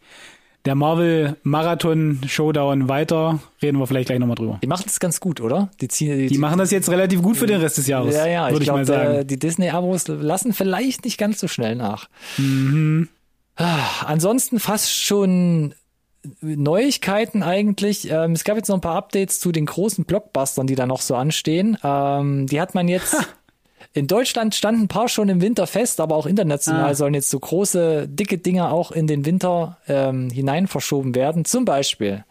der 0.66 0.76
Marvel 0.76 1.38
Marathon 1.44 2.22
Showdown 2.28 2.90
weiter. 2.90 3.40
Reden 3.62 3.80
wir 3.80 3.88
vielleicht 3.88 4.08
gleich 4.08 4.20
nochmal 4.20 4.36
drüber. 4.36 4.60
Die 4.62 4.68
machen 4.68 4.84
das 4.86 5.00
ganz 5.00 5.20
gut, 5.20 5.42
oder? 5.42 5.70
Die, 5.82 5.88
ziehen, 5.88 6.18
die, 6.18 6.28
die 6.28 6.38
machen 6.38 6.58
das 6.58 6.72
jetzt 6.72 6.90
relativ 6.90 7.22
gut 7.22 7.38
für 7.38 7.48
den 7.48 7.62
Rest 7.62 7.78
des 7.80 7.88
Jahres. 7.88 8.16
Ja, 8.16 8.28
ja, 8.28 8.50
ich, 8.50 8.60
ich 8.60 8.68
mal 8.68 8.86
sagen. 8.86 9.26
die 9.26 9.40
Disney-Abos 9.40 10.08
lassen 10.08 10.54
vielleicht 10.54 11.06
nicht 11.06 11.18
ganz 11.18 11.40
so 11.40 11.48
schnell 11.48 11.76
nach. 11.76 12.10
Mhm. 12.38 13.10
Ah, 13.56 14.04
ansonsten 14.06 14.60
fast 14.60 14.92
schon 14.94 15.74
Neuigkeiten 16.42 17.44
eigentlich. 17.44 18.10
Ähm, 18.10 18.34
es 18.34 18.44
gab 18.44 18.58
jetzt 18.58 18.70
noch 18.70 18.76
ein 18.76 18.82
paar 18.82 18.96
Updates 18.96 19.40
zu 19.40 19.52
den 19.52 19.66
großen 19.66 20.06
Blockbustern, 20.06 20.68
die 20.68 20.76
da 20.76 20.86
noch 20.86 21.02
so 21.02 21.16
anstehen. 21.16 21.78
Ähm, 21.84 22.48
die 22.48 22.60
hat 22.60 22.76
man 22.76 22.88
jetzt. 22.88 23.16
In 23.94 24.08
Deutschland 24.08 24.54
standen 24.54 24.84
ein 24.84 24.88
paar 24.90 25.08
schon 25.08 25.30
im 25.30 25.42
Winter 25.42 25.68
fest, 25.68 26.02
aber 26.02 26.18
auch 26.18 26.26
international 26.26 26.92
ah. 26.92 26.96
sollen 26.96 27.14
jetzt 27.14 27.30
so 27.30 27.40
große, 27.40 28.10
dicke 28.10 28.38
Dinger 28.38 28.74
auch 28.74 28.92
in 28.92 29.08
den 29.08 29.26
Winter 29.26 29.78
ähm, 29.88 30.30
hinein 30.30 30.68
verschoben 30.68 31.16
werden. 31.16 31.46
Zum 31.46 31.64
Beispiel, 31.64 32.26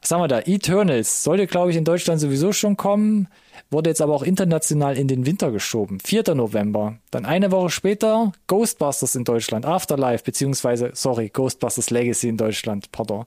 was 0.00 0.12
haben 0.12 0.20
wir 0.20 0.28
da? 0.28 0.38
Eternals 0.38 1.24
sollte, 1.24 1.48
glaube 1.48 1.72
ich, 1.72 1.76
in 1.76 1.84
Deutschland 1.84 2.20
sowieso 2.20 2.52
schon 2.52 2.76
kommen 2.76 3.26
wurde 3.74 3.90
jetzt 3.90 4.00
aber 4.00 4.14
auch 4.14 4.22
international 4.22 4.96
in 4.96 5.08
den 5.08 5.26
Winter 5.26 5.50
geschoben. 5.50 5.98
4. 6.02 6.34
November. 6.34 6.96
Dann 7.10 7.26
eine 7.26 7.52
Woche 7.52 7.68
später 7.68 8.32
Ghostbusters 8.46 9.14
in 9.14 9.24
Deutschland, 9.24 9.66
Afterlife, 9.66 10.24
beziehungsweise, 10.24 10.92
sorry, 10.94 11.28
Ghostbusters 11.28 11.90
Legacy 11.90 12.28
in 12.28 12.38
Deutschland, 12.38 12.90
pardon. 12.92 13.26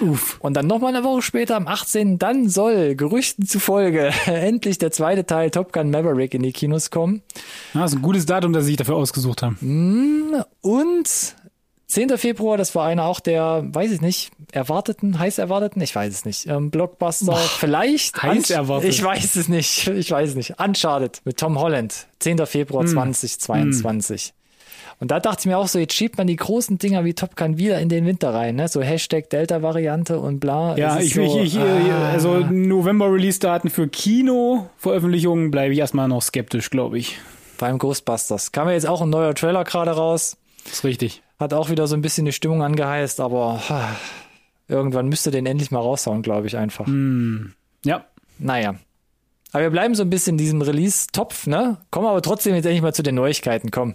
Uff. 0.00 0.38
Und 0.40 0.54
dann 0.54 0.66
nochmal 0.66 0.94
eine 0.94 1.04
Woche 1.04 1.20
später, 1.20 1.56
am 1.56 1.68
18. 1.68 2.18
dann 2.18 2.48
soll, 2.48 2.94
Gerüchten 2.94 3.46
zufolge, 3.46 4.10
endlich 4.26 4.78
der 4.78 4.90
zweite 4.90 5.26
Teil 5.26 5.50
Top 5.50 5.72
Gun 5.72 5.90
Maverick 5.90 6.34
in 6.34 6.42
die 6.42 6.52
Kinos 6.52 6.90
kommen. 6.90 7.22
Ja, 7.74 7.82
das 7.82 7.92
ist 7.92 7.98
ein 7.98 8.02
gutes 8.02 8.26
Datum, 8.26 8.52
das 8.52 8.64
sie 8.64 8.68
sich 8.68 8.76
dafür 8.76 8.96
ausgesucht 8.96 9.42
haben. 9.42 9.58
Mm, 9.60 10.42
und 10.62 11.34
10. 11.86 12.16
Februar, 12.16 12.56
das 12.56 12.74
war 12.74 12.86
einer 12.86 13.04
auch 13.04 13.20
der, 13.20 13.64
weiß 13.66 13.92
ich 13.92 14.00
nicht, 14.00 14.30
erwarteten, 14.52 15.18
heiß 15.18 15.38
erwarteten, 15.38 15.80
ich 15.80 15.94
weiß 15.94 16.12
es 16.12 16.24
nicht. 16.24 16.46
Ähm, 16.46 16.70
Blockbuster, 16.70 17.32
Boah, 17.32 17.36
vielleicht. 17.36 18.22
Heiß 18.22 18.50
erwartet. 18.50 18.90
Ich 18.90 19.02
weiß 19.02 19.36
es 19.36 19.48
nicht, 19.48 19.86
ich 19.88 20.10
weiß 20.10 20.30
es 20.30 20.36
nicht. 20.36 20.58
Uncharted 20.58 21.20
mit 21.24 21.38
Tom 21.38 21.58
Holland, 21.58 22.06
10. 22.20 22.46
Februar 22.46 22.84
mm. 22.84 22.88
2022. 22.88 24.32
Mm. 24.32 24.44
Und 25.00 25.10
da 25.10 25.20
dachte 25.20 25.40
ich 25.40 25.46
mir 25.46 25.58
auch 25.58 25.66
so, 25.66 25.78
jetzt 25.78 25.94
schiebt 25.94 26.18
man 26.18 26.26
die 26.26 26.36
großen 26.36 26.78
Dinger 26.78 27.04
wie 27.04 27.14
Top 27.14 27.36
Gun 27.36 27.58
wieder 27.58 27.80
in 27.80 27.88
den 27.88 28.06
Winter 28.06 28.32
rein, 28.32 28.54
ne? 28.54 28.68
So 28.68 28.80
Hashtag 28.80 29.28
Delta-Variante 29.28 30.18
und 30.18 30.38
bla. 30.38 30.76
Ja, 30.76 31.00
ich, 31.00 31.14
so, 31.14 31.22
ich, 31.22 31.56
ich, 31.56 31.58
ah. 31.58 32.10
also 32.12 32.38
November-Release-Daten 32.38 33.70
für 33.70 33.88
Kino-Veröffentlichungen 33.88 35.50
bleibe 35.50 35.72
ich 35.72 35.80
erstmal 35.80 36.08
noch 36.08 36.22
skeptisch, 36.22 36.70
glaube 36.70 36.98
ich. 36.98 37.18
Beim 37.58 37.78
Ghostbusters. 37.78 38.52
Kam 38.52 38.68
ja 38.68 38.74
jetzt 38.74 38.86
auch 38.86 39.02
ein 39.02 39.10
neuer 39.10 39.34
Trailer 39.34 39.64
gerade 39.64 39.90
raus. 39.90 40.36
Das 40.64 40.74
ist 40.74 40.84
richtig. 40.84 41.23
Hat 41.38 41.52
auch 41.52 41.70
wieder 41.70 41.86
so 41.86 41.96
ein 41.96 42.02
bisschen 42.02 42.24
die 42.26 42.32
Stimmung 42.32 42.62
angeheißt, 42.62 43.20
aber 43.20 43.60
irgendwann 44.68 45.08
müsste 45.08 45.30
den 45.30 45.46
endlich 45.46 45.70
mal 45.70 45.80
raushauen, 45.80 46.22
glaube 46.22 46.46
ich 46.46 46.56
einfach. 46.56 46.86
Mm, 46.86 47.52
ja. 47.84 48.04
Naja. 48.38 48.76
Aber 49.52 49.62
wir 49.62 49.70
bleiben 49.70 49.94
so 49.94 50.02
ein 50.02 50.10
bisschen 50.10 50.34
in 50.34 50.38
diesem 50.38 50.62
Release-Topf, 50.62 51.46
ne? 51.46 51.78
Kommen 51.90 52.06
aber 52.06 52.22
trotzdem 52.22 52.54
jetzt 52.54 52.64
endlich 52.64 52.82
mal 52.82 52.94
zu 52.94 53.02
den 53.02 53.14
Neuigkeiten, 53.14 53.70
komm. 53.70 53.94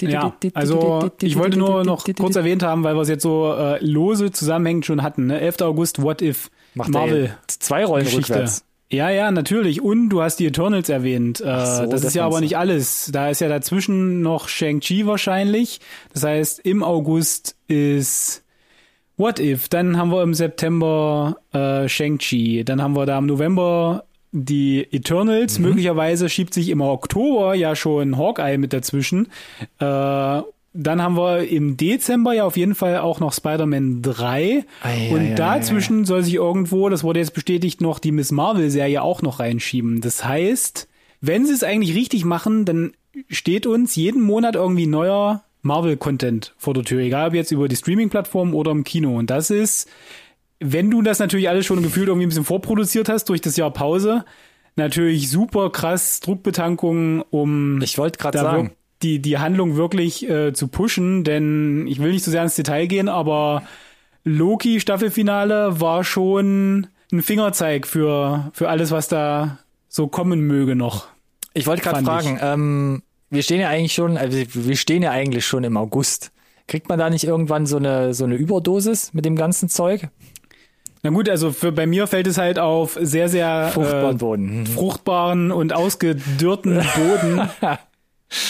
Ja, 0.00 0.34
also 0.54 1.10
ich 1.20 1.36
wollte 1.36 1.58
nur 1.58 1.84
noch 1.84 2.04
kurz 2.16 2.36
erwähnt 2.36 2.62
haben, 2.62 2.84
weil 2.84 2.94
wir 2.94 3.02
es 3.02 3.08
jetzt 3.08 3.22
so 3.22 3.52
äh, 3.54 3.84
lose 3.84 4.30
zusammenhängend 4.30 4.86
schon 4.86 5.02
hatten. 5.02 5.26
Ne? 5.26 5.40
11. 5.40 5.62
August, 5.62 6.00
What 6.00 6.22
If, 6.22 6.50
Macht 6.74 6.90
Marvel. 6.90 7.36
Zwei 7.48 7.84
Rollen 7.84 8.04
Geschichte. 8.04 8.34
rückwärts. 8.34 8.64
Ja, 8.92 9.08
ja, 9.08 9.30
natürlich. 9.30 9.80
Und 9.80 10.08
du 10.08 10.20
hast 10.20 10.36
die 10.40 10.46
Eternals 10.46 10.88
erwähnt. 10.88 11.40
Äh, 11.40 11.44
so, 11.44 11.82
das, 11.82 11.90
das 11.90 12.04
ist 12.04 12.14
ja 12.14 12.26
aber 12.26 12.40
nicht 12.40 12.58
alles. 12.58 13.08
Da 13.12 13.30
ist 13.30 13.40
ja 13.40 13.48
dazwischen 13.48 14.20
noch 14.20 14.48
Shang-Chi 14.48 15.06
wahrscheinlich. 15.06 15.80
Das 16.12 16.24
heißt, 16.24 16.60
im 16.60 16.82
August 16.82 17.56
ist 17.68 18.42
What 19.16 19.38
If. 19.38 19.68
Dann 19.68 19.96
haben 19.96 20.10
wir 20.10 20.22
im 20.22 20.34
September 20.34 21.36
äh, 21.52 21.88
Shang-Chi. 21.88 22.64
Dann 22.64 22.82
haben 22.82 22.96
wir 22.96 23.06
da 23.06 23.18
im 23.18 23.26
November 23.26 24.04
die 24.32 24.86
Eternals. 24.92 25.58
Mhm. 25.58 25.66
Möglicherweise 25.66 26.28
schiebt 26.28 26.54
sich 26.54 26.68
im 26.68 26.80
Oktober 26.80 27.54
ja 27.54 27.76
schon 27.76 28.18
Hawkeye 28.18 28.58
mit 28.58 28.72
dazwischen. 28.72 29.28
Äh, 29.78 30.42
dann 30.72 31.02
haben 31.02 31.16
wir 31.16 31.48
im 31.48 31.76
Dezember 31.76 32.32
ja 32.32 32.44
auf 32.44 32.56
jeden 32.56 32.74
Fall 32.74 32.98
auch 32.98 33.18
noch 33.18 33.32
Spider-Man 33.32 34.02
3. 34.02 34.64
Ei, 34.82 35.10
und 35.10 35.20
ei, 35.20 35.34
dazwischen 35.34 36.02
ei, 36.02 36.04
soll 36.04 36.22
sich 36.22 36.34
irgendwo, 36.34 36.88
das 36.88 37.02
wurde 37.02 37.18
jetzt 37.18 37.34
bestätigt, 37.34 37.80
noch 37.80 37.98
die 37.98 38.12
Miss 38.12 38.30
Marvel-Serie 38.30 39.02
auch 39.02 39.22
noch 39.22 39.40
reinschieben. 39.40 40.00
Das 40.00 40.24
heißt, 40.24 40.88
wenn 41.20 41.44
sie 41.44 41.52
es 41.52 41.64
eigentlich 41.64 41.96
richtig 41.96 42.24
machen, 42.24 42.64
dann 42.64 42.92
steht 43.28 43.66
uns 43.66 43.96
jeden 43.96 44.22
Monat 44.22 44.54
irgendwie 44.54 44.86
neuer 44.86 45.42
Marvel-Content 45.62 46.54
vor 46.56 46.74
der 46.74 46.84
Tür. 46.84 47.00
Egal 47.00 47.28
ob 47.28 47.34
jetzt 47.34 47.50
über 47.50 47.68
die 47.68 47.76
Streaming-Plattform 47.76 48.54
oder 48.54 48.70
im 48.70 48.84
Kino. 48.84 49.18
Und 49.18 49.28
das 49.28 49.50
ist, 49.50 49.88
wenn 50.60 50.88
du 50.88 51.02
das 51.02 51.18
natürlich 51.18 51.48
alles 51.48 51.66
schon 51.66 51.82
gefühlt 51.82 52.06
irgendwie 52.06 52.26
ein 52.26 52.30
bisschen 52.30 52.44
vorproduziert 52.44 53.08
hast 53.08 53.28
durch 53.28 53.40
das 53.40 53.56
Jahr 53.56 53.72
Pause, 53.72 54.24
natürlich 54.76 55.28
super 55.30 55.70
krass 55.70 56.20
Druckbetankung, 56.20 57.22
um. 57.30 57.82
Ich 57.82 57.98
wollte 57.98 58.18
gerade 58.18 58.38
sagen 58.38 58.70
die, 59.02 59.20
die 59.20 59.38
Handlung 59.38 59.76
wirklich 59.76 60.28
äh, 60.28 60.52
zu 60.52 60.68
pushen, 60.68 61.24
denn 61.24 61.86
ich 61.86 62.00
will 62.00 62.12
nicht 62.12 62.24
so 62.24 62.30
sehr 62.30 62.42
ins 62.42 62.56
Detail 62.56 62.86
gehen, 62.86 63.08
aber 63.08 63.62
Loki 64.24 64.80
Staffelfinale 64.80 65.80
war 65.80 66.04
schon 66.04 66.88
ein 67.12 67.22
Fingerzeig 67.22 67.86
für, 67.86 68.50
für 68.52 68.68
alles, 68.68 68.90
was 68.90 69.08
da 69.08 69.58
so 69.88 70.06
kommen 70.06 70.40
möge 70.42 70.76
noch. 70.76 71.06
Ich 71.54 71.66
wollte 71.66 71.82
gerade 71.82 72.04
fragen, 72.04 72.38
ähm, 72.40 73.02
wir 73.30 73.42
stehen 73.42 73.60
ja 73.60 73.68
eigentlich 73.68 73.94
schon, 73.94 74.16
also 74.16 74.38
wir 74.52 74.76
stehen 74.76 75.02
ja 75.02 75.10
eigentlich 75.10 75.46
schon 75.46 75.64
im 75.64 75.76
August. 75.76 76.30
Kriegt 76.68 76.88
man 76.88 76.98
da 76.98 77.10
nicht 77.10 77.24
irgendwann 77.24 77.66
so 77.66 77.78
eine, 77.78 78.14
so 78.14 78.24
eine 78.24 78.36
Überdosis 78.36 79.12
mit 79.12 79.24
dem 79.24 79.34
ganzen 79.34 79.68
Zeug? 79.68 80.08
Na 81.02 81.10
gut, 81.10 81.28
also 81.28 81.50
für 81.50 81.72
bei 81.72 81.86
mir 81.86 82.06
fällt 82.06 82.26
es 82.26 82.36
halt 82.36 82.58
auf 82.58 82.98
sehr, 83.00 83.28
sehr 83.28 83.70
Fruchtbaren 83.72 84.18
Boden. 84.18 84.66
fruchtbaren 84.66 85.50
und 85.50 85.72
ausgedürrten 85.72 86.74
Boden, 86.94 87.48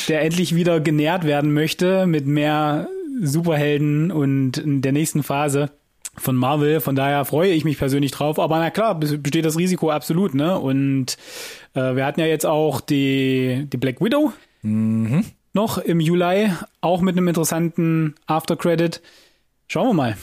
der 0.08 0.22
endlich 0.22 0.54
wieder 0.54 0.80
genährt 0.80 1.24
werden 1.24 1.52
möchte 1.52 2.06
mit 2.06 2.26
mehr 2.26 2.88
Superhelden 3.22 4.10
und 4.10 4.58
in 4.58 4.82
der 4.82 4.92
nächsten 4.92 5.22
Phase 5.22 5.70
von 6.16 6.36
Marvel. 6.36 6.80
Von 6.80 6.96
daher 6.96 7.24
freue 7.24 7.52
ich 7.52 7.64
mich 7.64 7.78
persönlich 7.78 8.10
drauf. 8.10 8.38
Aber 8.38 8.58
na 8.58 8.70
klar, 8.70 8.94
besteht 8.98 9.44
das 9.44 9.56
Risiko 9.58 9.90
absolut, 9.90 10.34
ne? 10.34 10.58
Und 10.58 11.16
äh, 11.74 11.94
wir 11.96 12.04
hatten 12.04 12.20
ja 12.20 12.26
jetzt 12.26 12.46
auch 12.46 12.80
die, 12.80 13.66
die 13.72 13.76
Black 13.76 14.00
Widow 14.00 14.32
Mhm. 14.62 15.24
noch 15.54 15.78
im 15.78 16.00
Juli, 16.00 16.50
auch 16.82 17.00
mit 17.00 17.16
einem 17.16 17.28
interessanten 17.28 18.14
Aftercredit. 18.26 19.00
Schauen 19.68 19.88
wir 19.88 19.94
mal. 19.94 20.16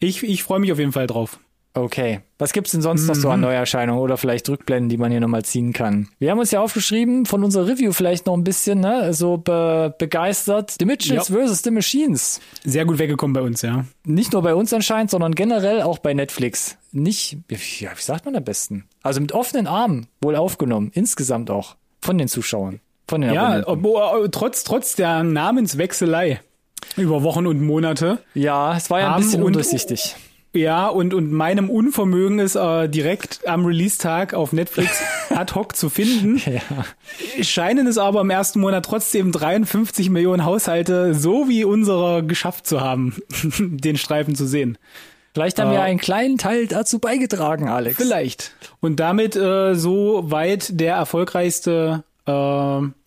Ich, 0.00 0.22
ich 0.22 0.42
freue 0.42 0.60
mich 0.60 0.70
auf 0.72 0.78
jeden 0.78 0.92
Fall 0.92 1.06
drauf. 1.06 1.38
Okay. 1.76 2.20
Was 2.38 2.52
gibt's 2.52 2.70
denn 2.70 2.82
sonst 2.82 3.06
noch 3.08 3.16
so 3.16 3.30
an 3.30 3.40
Neuerscheinungen 3.40 4.00
oder 4.00 4.16
vielleicht 4.16 4.48
Rückblenden, 4.48 4.88
die 4.88 4.96
man 4.96 5.10
hier 5.10 5.18
nochmal 5.20 5.44
ziehen 5.44 5.72
kann? 5.72 6.08
Wir 6.20 6.30
haben 6.30 6.38
uns 6.38 6.52
ja 6.52 6.60
aufgeschrieben, 6.60 7.26
von 7.26 7.42
unserer 7.42 7.66
Review 7.66 7.92
vielleicht 7.92 8.26
noch 8.26 8.34
ein 8.36 8.44
bisschen, 8.44 8.78
ne, 8.80 9.12
so 9.12 9.38
be 9.38 9.92
begeistert. 9.98 10.74
The 10.78 10.84
Mitchells 10.84 11.28
Ja. 11.28 11.34
versus 11.34 11.62
The 11.64 11.72
Machines. 11.72 12.40
Sehr 12.64 12.84
gut 12.84 12.98
weggekommen 12.98 13.34
bei 13.34 13.40
uns, 13.42 13.62
ja. 13.62 13.86
Nicht 14.04 14.32
nur 14.32 14.42
bei 14.42 14.54
uns 14.54 14.72
anscheinend, 14.72 15.10
sondern 15.10 15.34
generell 15.34 15.82
auch 15.82 15.98
bei 15.98 16.14
Netflix. 16.14 16.76
Nicht, 16.92 17.38
ja, 17.50 17.90
wie 17.96 18.02
sagt 18.02 18.24
man 18.24 18.36
am 18.36 18.44
besten? 18.44 18.84
Also 19.02 19.20
mit 19.20 19.32
offenen 19.32 19.66
Armen 19.66 20.06
wohl 20.22 20.36
aufgenommen. 20.36 20.92
Insgesamt 20.94 21.50
auch. 21.50 21.74
Von 22.00 22.18
den 22.18 22.28
Zuschauern. 22.28 22.78
Von 23.08 23.20
den 23.22 23.32
Ja, 23.34 23.46
Abonnenten. 23.46 23.70
obwohl, 23.70 24.28
trotz, 24.30 24.62
trotz 24.62 24.94
der 24.94 25.24
Namenswechselei 25.24 26.40
über 26.96 27.22
Wochen 27.24 27.46
und 27.48 27.60
Monate. 27.62 28.18
Ja, 28.34 28.76
es 28.76 28.90
war 28.90 29.00
ja 29.00 29.14
ein 29.16 29.22
bisschen 29.22 29.40
und- 29.40 29.48
undurchsichtig. 29.48 30.14
Ja, 30.54 30.86
und, 30.86 31.14
und 31.14 31.32
meinem 31.32 31.68
Unvermögen 31.68 32.38
ist 32.38 32.54
äh, 32.54 32.88
direkt 32.88 33.40
am 33.44 33.66
Release-Tag 33.66 34.34
auf 34.34 34.52
Netflix 34.52 35.02
ad 35.30 35.52
hoc 35.54 35.74
zu 35.74 35.90
finden. 35.90 36.40
Scheinen 37.42 37.88
es 37.88 37.98
aber 37.98 38.20
im 38.20 38.30
ersten 38.30 38.60
Monat 38.60 38.84
trotzdem 38.84 39.32
53 39.32 40.10
Millionen 40.10 40.44
Haushalte 40.44 41.12
so 41.14 41.48
wie 41.48 41.64
unserer 41.64 42.22
geschafft 42.22 42.68
zu 42.68 42.80
haben, 42.80 43.16
den 43.58 43.96
Streifen 43.96 44.36
zu 44.36 44.46
sehen. 44.46 44.78
Vielleicht 45.32 45.58
haben 45.58 45.70
Äh, 45.70 45.74
wir 45.74 45.82
einen 45.82 45.98
kleinen 45.98 46.38
Teil 46.38 46.68
dazu 46.68 47.00
beigetragen, 47.00 47.68
Alex. 47.68 47.96
Vielleicht. 47.96 48.54
Und 48.80 49.00
damit 49.00 49.34
äh, 49.34 49.74
so 49.74 50.30
weit 50.30 50.78
der 50.78 50.94
erfolgreichste 50.94 52.04
äh, 52.26 52.30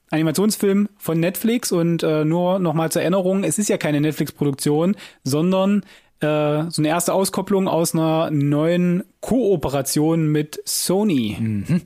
Animationsfilm 0.09 0.89
von 0.97 1.21
Netflix. 1.21 1.71
Und 1.71 2.03
äh, 2.03 2.25
nur 2.25 2.59
nochmal 2.59 2.91
zur 2.91 3.03
Erinnerung, 3.03 3.45
es 3.45 3.57
ist 3.57 3.69
ja 3.69 3.77
keine 3.77 4.01
Netflix-Produktion, 4.01 4.97
sondern 5.23 5.83
äh, 6.21 6.69
so 6.69 6.81
eine 6.81 6.87
erste 6.87 7.13
Auskopplung 7.13 7.67
aus 7.67 7.93
einer 7.93 8.31
neuen 8.31 9.03
Kooperation 9.21 10.31
mit 10.31 10.59
Sony. 10.65 11.83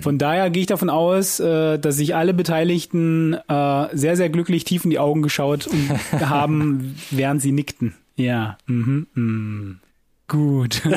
Von 0.00 0.18
daher 0.18 0.50
gehe 0.50 0.62
ich 0.62 0.66
davon 0.66 0.90
aus, 0.90 1.40
äh, 1.40 1.78
dass 1.78 1.96
sich 1.96 2.14
alle 2.14 2.34
Beteiligten 2.34 3.34
äh, 3.34 3.86
sehr, 3.92 4.16
sehr 4.16 4.30
glücklich 4.30 4.64
tief 4.64 4.84
in 4.84 4.90
die 4.90 4.98
Augen 4.98 5.22
geschaut 5.22 5.68
haben, 6.12 6.96
während 7.10 7.42
sie 7.42 7.52
nickten. 7.52 7.94
Ja. 8.16 8.58
Mhm, 8.66 9.06
mhm. 9.14 9.80
Gut. 10.28 10.82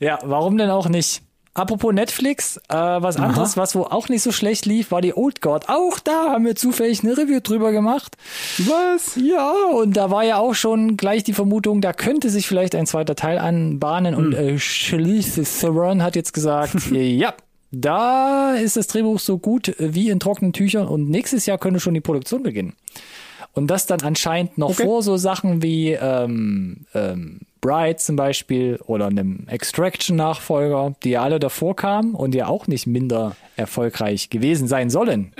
Ja, 0.00 0.18
warum 0.24 0.58
denn 0.58 0.70
auch 0.70 0.88
nicht? 0.88 1.22
Apropos 1.56 1.94
Netflix, 1.94 2.58
äh, 2.68 2.74
was 2.74 3.16
anderes, 3.16 3.56
was 3.56 3.74
wo 3.74 3.84
auch 3.84 4.10
nicht 4.10 4.22
so 4.22 4.30
schlecht 4.30 4.66
lief, 4.66 4.90
war 4.90 5.00
die 5.00 5.16
Old 5.16 5.40
Guard. 5.40 5.70
Auch 5.70 5.98
da 5.98 6.32
haben 6.32 6.44
wir 6.44 6.54
zufällig 6.54 7.02
eine 7.02 7.16
Review 7.16 7.40
drüber 7.40 7.72
gemacht. 7.72 8.16
Was? 8.58 9.16
Ja, 9.16 9.52
und 9.74 9.96
da 9.96 10.10
war 10.10 10.22
ja 10.22 10.36
auch 10.36 10.52
schon 10.54 10.98
gleich 10.98 11.24
die 11.24 11.32
Vermutung, 11.32 11.80
da 11.80 11.94
könnte 11.94 12.28
sich 12.28 12.46
vielleicht 12.46 12.74
ein 12.74 12.86
zweiter 12.86 13.14
Teil 13.16 13.38
anbahnen. 13.38 14.14
Und 14.14 14.34
äh, 14.34 14.58
Charlize 14.58 15.44
Theron 15.44 16.02
hat 16.02 16.14
jetzt 16.14 16.34
gesagt, 16.34 16.74
ja, 16.90 17.32
da 17.70 18.52
ist 18.54 18.76
das 18.76 18.86
Drehbuch 18.88 19.18
so 19.18 19.38
gut 19.38 19.74
wie 19.78 20.10
in 20.10 20.20
trockenen 20.20 20.52
Tüchern 20.52 20.86
und 20.86 21.08
nächstes 21.08 21.46
Jahr 21.46 21.56
könnte 21.56 21.80
schon 21.80 21.94
die 21.94 22.02
Produktion 22.02 22.42
beginnen. 22.42 22.74
Und 23.54 23.68
das 23.68 23.86
dann 23.86 24.02
anscheinend 24.02 24.58
noch 24.58 24.70
Okay. 24.72 24.84
vor 24.84 25.02
so 25.02 25.16
Sachen 25.16 25.62
wie 25.62 25.92
ähm, 25.92 26.84
ähm, 26.94 27.40
Bright 27.60 28.00
zum 28.00 28.16
Beispiel 28.16 28.78
oder 28.86 29.06
einem 29.06 29.46
Extraction-Nachfolger, 29.48 30.94
die 31.02 31.10
ja 31.10 31.22
alle 31.22 31.38
davor 31.40 31.76
kamen 31.76 32.14
und 32.14 32.34
ja 32.34 32.46
auch 32.48 32.66
nicht 32.66 32.86
minder 32.86 33.36
erfolgreich 33.56 34.30
gewesen 34.30 34.68
sein 34.68 34.90
sollen. 34.90 35.32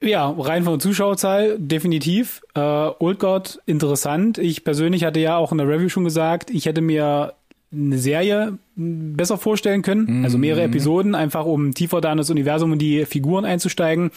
Ja, 0.00 0.28
rein 0.36 0.64
von 0.64 0.74
der 0.74 0.80
Zuschauerzahl 0.80 1.56
definitiv. 1.58 2.42
Äh, 2.54 2.60
Old 2.60 3.18
God 3.18 3.60
interessant. 3.66 4.36
Ich 4.38 4.64
persönlich 4.64 5.04
hatte 5.04 5.20
ja 5.20 5.36
auch 5.36 5.52
in 5.52 5.58
der 5.58 5.68
Review 5.68 5.88
schon 5.88 6.04
gesagt, 6.04 6.50
ich 6.50 6.66
hätte 6.66 6.80
mir 6.82 7.32
eine 7.72 7.98
Serie 7.98 8.58
m, 8.76 9.16
besser 9.16 9.38
vorstellen 9.38 9.82
können, 9.82 10.24
also 10.24 10.36
mehrere 10.38 10.64
Episoden, 10.64 11.14
einfach 11.14 11.46
um 11.46 11.72
tiefer 11.74 12.00
da 12.00 12.12
in 12.12 12.18
das 12.18 12.30
Universum 12.30 12.72
und 12.72 12.78
die 12.80 13.06
Figuren 13.06 13.44
einzusteigen. 13.44 14.10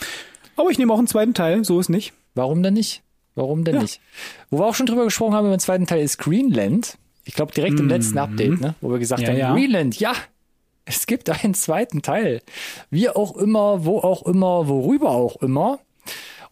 Aber 0.58 0.70
ich 0.72 0.78
nehme 0.78 0.92
auch 0.94 0.98
einen 0.98 1.08
zweiten 1.08 1.34
Teil, 1.34 1.64
so 1.64 1.80
ist 1.80 1.90
nicht. 1.90 2.14
Warum 2.36 2.62
denn 2.64 2.74
nicht? 2.74 3.02
Warum 3.36 3.64
denn 3.64 3.76
Ja. 3.76 3.82
nicht? 3.82 4.02
Wo 4.50 4.60
wir 4.60 4.66
auch 4.66 4.76
schon 4.76 4.88
drüber 4.88 5.06
gesprochen 5.06 5.36
haben, 5.36 5.50
den 5.50 5.60
zweiten 5.60 5.86
Teil 5.88 6.02
ist 6.04 6.18
Greenland. 6.18 6.98
Ich 7.28 7.34
glaube 7.34 7.54
direkt 7.54 7.80
im 7.80 7.90
letzten 7.90 8.18
Update, 8.18 8.62
ne? 8.62 8.76
wo 8.82 8.90
wir 8.90 9.00
gesagt 9.00 9.22
Mhm. 9.22 9.28
Ja, 9.28 9.32
haben, 9.34 9.40
ja. 9.40 9.54
Greenland, 9.54 10.00
ja, 10.00 10.14
es 10.86 11.06
gibt 11.06 11.30
einen 11.30 11.54
zweiten 11.54 12.02
Teil. 12.02 12.42
Wie 12.90 13.10
auch 13.10 13.36
immer, 13.36 13.86
wo 13.86 14.00
auch 14.00 14.26
immer, 14.26 14.68
worüber 14.68 15.12
auch 15.12 15.42
immer. 15.42 15.80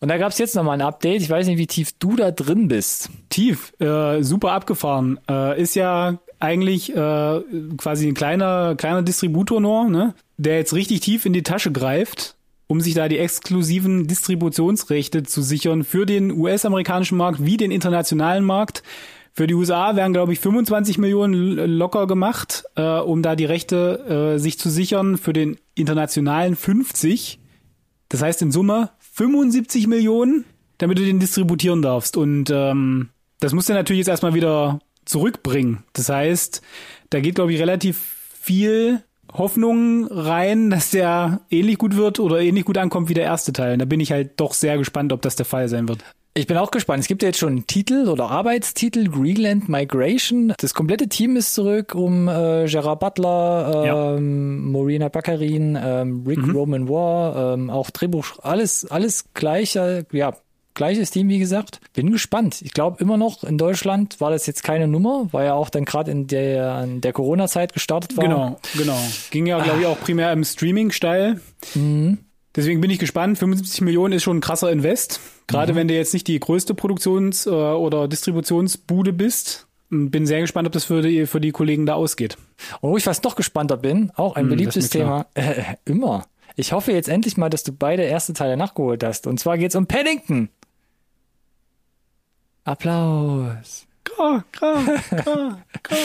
Und 0.01 0.09
da 0.09 0.17
gab 0.17 0.31
es 0.31 0.37
jetzt 0.37 0.55
nochmal 0.55 0.75
ein 0.79 0.85
Update. 0.85 1.21
Ich 1.21 1.29
weiß 1.29 1.47
nicht, 1.47 1.57
wie 1.57 1.67
tief 1.67 1.93
du 1.97 2.17
da 2.17 2.31
drin 2.31 2.67
bist. 2.67 3.09
Tief, 3.29 3.71
äh, 3.79 4.21
super 4.21 4.51
abgefahren. 4.51 5.19
Äh, 5.29 5.61
ist 5.61 5.75
ja 5.75 6.19
eigentlich 6.39 6.93
äh, 6.95 7.41
quasi 7.77 8.07
ein 8.09 8.13
kleiner, 8.13 8.75
kleiner 8.75 9.01
Distributor 9.01 9.61
nur, 9.61 9.89
ne? 9.89 10.13
der 10.37 10.57
jetzt 10.57 10.73
richtig 10.73 10.99
tief 10.99 11.25
in 11.25 11.31
die 11.31 11.43
Tasche 11.43 11.71
greift, 11.71 12.35
um 12.67 12.81
sich 12.81 12.93
da 12.93 13.07
die 13.07 13.17
exklusiven 13.17 14.05
Distributionsrechte 14.05 15.23
zu 15.23 15.41
sichern 15.41 15.85
für 15.85 16.05
den 16.05 16.31
US-amerikanischen 16.31 17.17
Markt 17.17 17.45
wie 17.45 17.55
den 17.55 17.71
internationalen 17.71 18.43
Markt. 18.43 18.83
Für 19.37 19.47
die 19.47 19.53
USA 19.53 19.97
werden, 19.97 20.13
glaube 20.13 20.31
ich, 20.31 20.39
25 20.39 20.97
Millionen 20.97 21.33
l- 21.57 21.69
locker 21.69 22.07
gemacht, 22.07 22.63
äh, 22.75 22.99
um 22.99 23.21
da 23.21 23.35
die 23.35 23.43
Rechte 23.43 24.35
äh, 24.35 24.39
sich 24.39 24.57
zu 24.57 24.69
sichern. 24.69 25.17
Für 25.17 25.33
den 25.33 25.57
internationalen 25.73 26.55
50. 26.55 27.39
Das 28.07 28.21
heißt 28.21 28.41
in 28.41 28.53
Summe 28.53 28.91
75 28.99 29.87
Millionen, 29.87 30.45
damit 30.77 30.99
du 30.99 31.03
den 31.03 31.19
distributieren 31.19 31.81
darfst. 31.81 32.15
Und 32.15 32.49
ähm, 32.49 33.09
das 33.41 33.51
musst 33.51 33.67
du 33.67 33.73
natürlich 33.73 33.99
jetzt 33.99 34.07
erstmal 34.07 34.35
wieder 34.35 34.79
zurückbringen. 35.03 35.83
Das 35.91 36.07
heißt, 36.07 36.61
da 37.09 37.19
geht, 37.19 37.35
glaube 37.35 37.51
ich, 37.53 37.59
relativ 37.59 37.97
viel 38.39 39.03
Hoffnung 39.33 40.07
rein, 40.09 40.69
dass 40.69 40.91
der 40.91 41.41
ähnlich 41.49 41.77
gut 41.77 41.97
wird 41.97 42.21
oder 42.21 42.39
ähnlich 42.39 42.63
gut 42.63 42.77
ankommt 42.77 43.09
wie 43.09 43.13
der 43.13 43.25
erste 43.25 43.51
Teil. 43.51 43.73
Und 43.73 43.79
da 43.79 43.85
bin 43.85 43.99
ich 43.99 44.13
halt 44.13 44.39
doch 44.39 44.53
sehr 44.53 44.77
gespannt, 44.77 45.11
ob 45.11 45.21
das 45.21 45.35
der 45.35 45.45
Fall 45.45 45.67
sein 45.67 45.89
wird. 45.89 46.05
Ich 46.37 46.47
bin 46.47 46.57
auch 46.57 46.69
gespannt. 46.69 46.99
Es 46.99 47.07
gibt 47.07 47.23
ja 47.23 47.29
jetzt 47.29 47.39
schon 47.39 47.49
einen 47.53 47.65
Titel 47.67 48.09
oder 48.09 48.29
Arbeitstitel, 48.29 49.07
Greenland 49.07 49.69
Migration. 49.69 50.53
Das 50.59 50.73
komplette 50.73 51.07
Team 51.07 51.37
ist 51.37 51.53
zurück 51.53 51.95
um 51.95 52.27
äh, 52.27 52.65
Gerard 52.65 52.99
Butler, 52.99 53.83
Ja. 53.85 54.15
ähm, 54.17 54.69
Marina 54.69 55.07
Baccarin, 55.07 55.79
ähm, 55.81 56.25
Rick 56.27 56.53
Roman 56.53 56.89
War, 56.89 57.53
ähm, 57.53 57.69
auch 57.69 57.89
Drehbuch, 57.89 58.25
alles, 58.41 58.83
alles 58.91 59.25
gleicher, 59.33 60.03
ja, 60.11 60.33
gleiches 60.73 61.09
Team, 61.09 61.29
wie 61.29 61.39
gesagt. 61.39 61.79
Bin 61.93 62.11
gespannt. 62.11 62.61
Ich 62.63 62.73
glaube 62.73 62.97
immer 63.01 63.15
noch, 63.15 63.45
in 63.45 63.57
Deutschland 63.57 64.19
war 64.19 64.29
das 64.29 64.45
jetzt 64.45 64.61
keine 64.61 64.89
Nummer, 64.89 65.29
weil 65.31 65.45
ja 65.45 65.53
auch 65.53 65.69
dann 65.69 65.85
gerade 65.85 66.11
in 66.11 66.27
der, 66.27 66.83
in 66.83 66.99
der 66.99 67.13
Corona-Zeit 67.13 67.71
gestartet 67.71 68.17
war. 68.17 68.23
Genau, 68.25 68.59
genau. 68.77 68.99
Ging 69.31 69.45
ja, 69.45 69.63
glaube 69.63 69.79
ich, 69.79 69.85
auch 69.85 70.01
primär 70.01 70.33
im 70.33 70.43
Streaming 70.43 70.91
steil. 70.91 71.39
Deswegen 72.55 72.79
bin 72.81 72.89
ich 72.89 72.99
gespannt. 72.99 73.37
75 73.37 73.81
Millionen 73.81 74.13
ist 74.13 74.23
schon 74.23 74.37
ein 74.37 74.41
krasser 74.41 74.71
Invest. 74.71 75.19
Gerade 75.47 75.75
wenn 75.75 75.87
du 75.87 75.93
jetzt 75.93 76.13
nicht 76.13 76.27
die 76.27 76.39
größte 76.39 76.73
Produktions- 76.73 77.45
äh, 77.45 77.49
oder 77.49 78.07
Distributionsbude 78.07 79.11
bist. 79.13 79.67
Bin 79.89 80.25
sehr 80.25 80.41
gespannt, 80.41 80.65
ob 80.67 80.73
das 80.73 80.85
für 80.85 81.01
die, 81.01 81.27
für 81.27 81.39
die 81.39 81.51
Kollegen 81.51 81.85
da 81.85 81.93
ausgeht. 81.93 82.37
Und 82.81 82.91
wo 82.91 82.97
ich 82.97 83.03
fast 83.03 83.23
noch 83.23 83.35
gespannter 83.35 83.77
bin, 83.77 84.11
auch 84.15 84.35
ein 84.35 84.43
Hm, 84.45 84.49
beliebtes 84.49 84.89
Thema, 84.89 85.27
äh, 85.35 85.75
immer. 85.85 86.25
Ich 86.55 86.71
hoffe 86.71 86.91
jetzt 86.91 87.09
endlich 87.09 87.37
mal, 87.37 87.49
dass 87.49 87.63
du 87.63 87.71
beide 87.73 88.03
erste 88.03 88.33
Teile 88.33 88.57
nachgeholt 88.57 89.03
hast. 89.03 89.27
Und 89.27 89.39
zwar 89.39 89.57
geht's 89.57 89.75
um 89.75 89.85
Paddington. 89.85 90.49
Applaus. 92.63 93.85
Gra, 94.03 94.43
gra, 94.51 94.81
gra, 95.11 95.59
gra. 95.83 95.95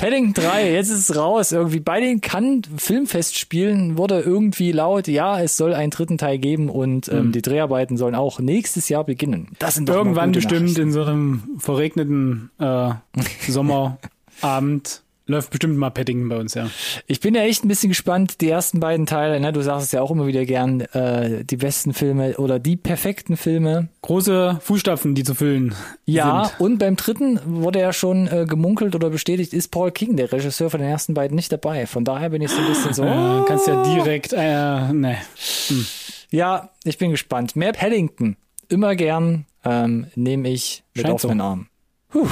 Paddington 0.00 0.32
3, 0.32 0.72
jetzt 0.72 0.88
ist 0.88 1.10
es 1.10 1.16
raus. 1.16 1.52
Irgendwie 1.52 1.78
bei 1.78 2.00
den 2.00 2.22
Cannes 2.22 2.62
Filmfestspielen 2.74 3.98
wurde 3.98 4.20
irgendwie 4.20 4.72
laut, 4.72 5.08
ja, 5.08 5.38
es 5.38 5.58
soll 5.58 5.74
einen 5.74 5.90
dritten 5.90 6.16
Teil 6.16 6.38
geben 6.38 6.70
und 6.70 7.08
ähm, 7.08 7.32
die 7.32 7.42
Dreharbeiten 7.42 7.98
sollen 7.98 8.14
auch 8.14 8.40
nächstes 8.40 8.88
Jahr 8.88 9.04
beginnen. 9.04 9.48
Das 9.58 9.74
sind 9.74 9.90
doch 9.90 9.96
Irgendwann 9.96 10.32
bestimmt 10.32 10.78
in 10.78 10.90
so 10.90 11.02
einem 11.02 11.42
verregneten 11.58 12.50
äh, 12.58 12.92
Sommerabend 13.46 15.02
Läuft 15.30 15.50
bestimmt 15.50 15.76
mal 15.76 15.90
Paddington 15.90 16.28
bei 16.28 16.36
uns, 16.38 16.54
ja. 16.54 16.68
Ich 17.06 17.20
bin 17.20 17.34
ja 17.36 17.42
echt 17.42 17.64
ein 17.64 17.68
bisschen 17.68 17.88
gespannt, 17.90 18.40
die 18.40 18.48
ersten 18.50 18.80
beiden 18.80 19.06
Teile, 19.06 19.38
ne, 19.38 19.52
du 19.52 19.62
sagst 19.62 19.86
es 19.86 19.92
ja 19.92 20.02
auch 20.02 20.10
immer 20.10 20.26
wieder 20.26 20.44
gern, 20.44 20.80
äh, 20.80 21.44
die 21.44 21.56
besten 21.56 21.94
Filme 21.94 22.36
oder 22.36 22.58
die 22.58 22.76
perfekten 22.76 23.36
Filme. 23.36 23.88
Große 24.02 24.58
Fußstapfen, 24.60 25.14
die 25.14 25.22
zu 25.22 25.34
füllen 25.36 25.74
Ja, 26.04 26.46
sind. 26.46 26.60
und 26.60 26.78
beim 26.78 26.96
dritten 26.96 27.38
wurde 27.46 27.78
ja 27.78 27.92
schon 27.92 28.26
äh, 28.26 28.44
gemunkelt 28.48 28.94
oder 28.96 29.08
bestätigt, 29.10 29.52
ist 29.54 29.68
Paul 29.68 29.92
King, 29.92 30.16
der 30.16 30.32
Regisseur 30.32 30.68
von 30.68 30.80
den 30.80 30.88
ersten 30.90 31.14
beiden, 31.14 31.36
nicht 31.36 31.52
dabei. 31.52 31.86
Von 31.86 32.04
daher 32.04 32.30
bin 32.30 32.42
ich 32.42 32.50
so 32.50 32.58
ein 32.60 32.66
bisschen 32.66 32.92
so. 32.94 33.04
Äh, 33.04 33.44
kannst 33.46 33.68
ja 33.68 33.82
direkt, 33.84 34.32
äh, 34.32 34.92
ne. 34.92 35.16
Ja, 36.30 36.70
ich 36.84 36.98
bin 36.98 37.12
gespannt. 37.12 37.54
Mehr 37.54 37.72
Paddington. 37.72 38.36
Immer 38.68 38.96
gern 38.96 39.46
ähm, 39.64 40.06
nehme 40.16 40.48
ich 40.48 40.82
mit 40.94 41.02
Scheint 41.02 41.14
auf 41.14 41.22
so. 41.22 41.28
den 41.28 41.40
Arm. 41.40 41.68
Puh. 42.08 42.26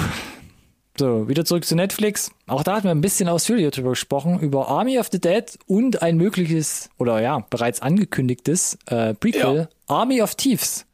So, 0.99 1.29
wieder 1.29 1.45
zurück 1.45 1.65
zu 1.65 1.77
Netflix. 1.77 2.33
Auch 2.49 2.65
da 2.65 2.77
hatten 2.77 2.85
wir 2.85 2.91
ein 2.91 3.01
bisschen 3.01 3.29
ausführlicher 3.29 3.71
drüber 3.71 3.91
gesprochen, 3.91 4.41
über 4.41 4.69
Army 4.69 4.99
of 4.99 5.09
the 5.13 5.21
Dead 5.21 5.45
und 5.67 6.03
ein 6.03 6.17
mögliches, 6.17 6.91
oder 6.99 7.21
ja, 7.21 7.47
bereits 7.51 7.81
angekündigtes 7.81 8.79
äh, 8.87 9.15
Prequel, 9.15 9.69
Army 9.87 10.23
of 10.23 10.35
Thieves. 10.35 10.87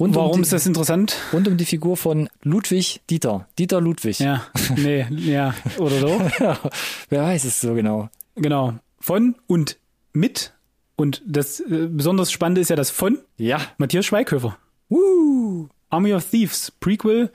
Rund 0.00 0.16
Warum 0.16 0.30
um 0.30 0.36
die, 0.38 0.42
ist 0.42 0.52
das 0.52 0.66
interessant? 0.66 1.16
Rund 1.32 1.46
um 1.46 1.56
die 1.56 1.64
Figur 1.64 1.96
von 1.96 2.28
Ludwig 2.42 3.02
Dieter. 3.08 3.46
Dieter 3.58 3.80
Ludwig. 3.80 4.18
Ja, 4.18 4.46
nee, 4.76 5.06
ja, 5.10 5.54
oder 5.78 5.98
so. 6.00 6.08
Wer 7.10 7.22
weiß 7.22 7.44
es 7.44 7.60
so 7.60 7.74
genau. 7.74 8.08
Genau. 8.34 8.74
Von 8.98 9.36
und 9.46 9.78
mit. 10.12 10.54
Und 10.96 11.22
das 11.26 11.60
äh, 11.60 11.88
besonders 11.90 12.32
Spannende 12.32 12.60
ist 12.60 12.70
ja 12.70 12.76
das 12.76 12.90
von 12.90 13.18
Ja. 13.36 13.60
Matthias 13.76 14.06
Schweighöfer. 14.06 14.56
Uh. 14.90 15.68
Army 15.90 16.14
of 16.14 16.24
Thieves, 16.24 16.72
Prequel. 16.80 17.30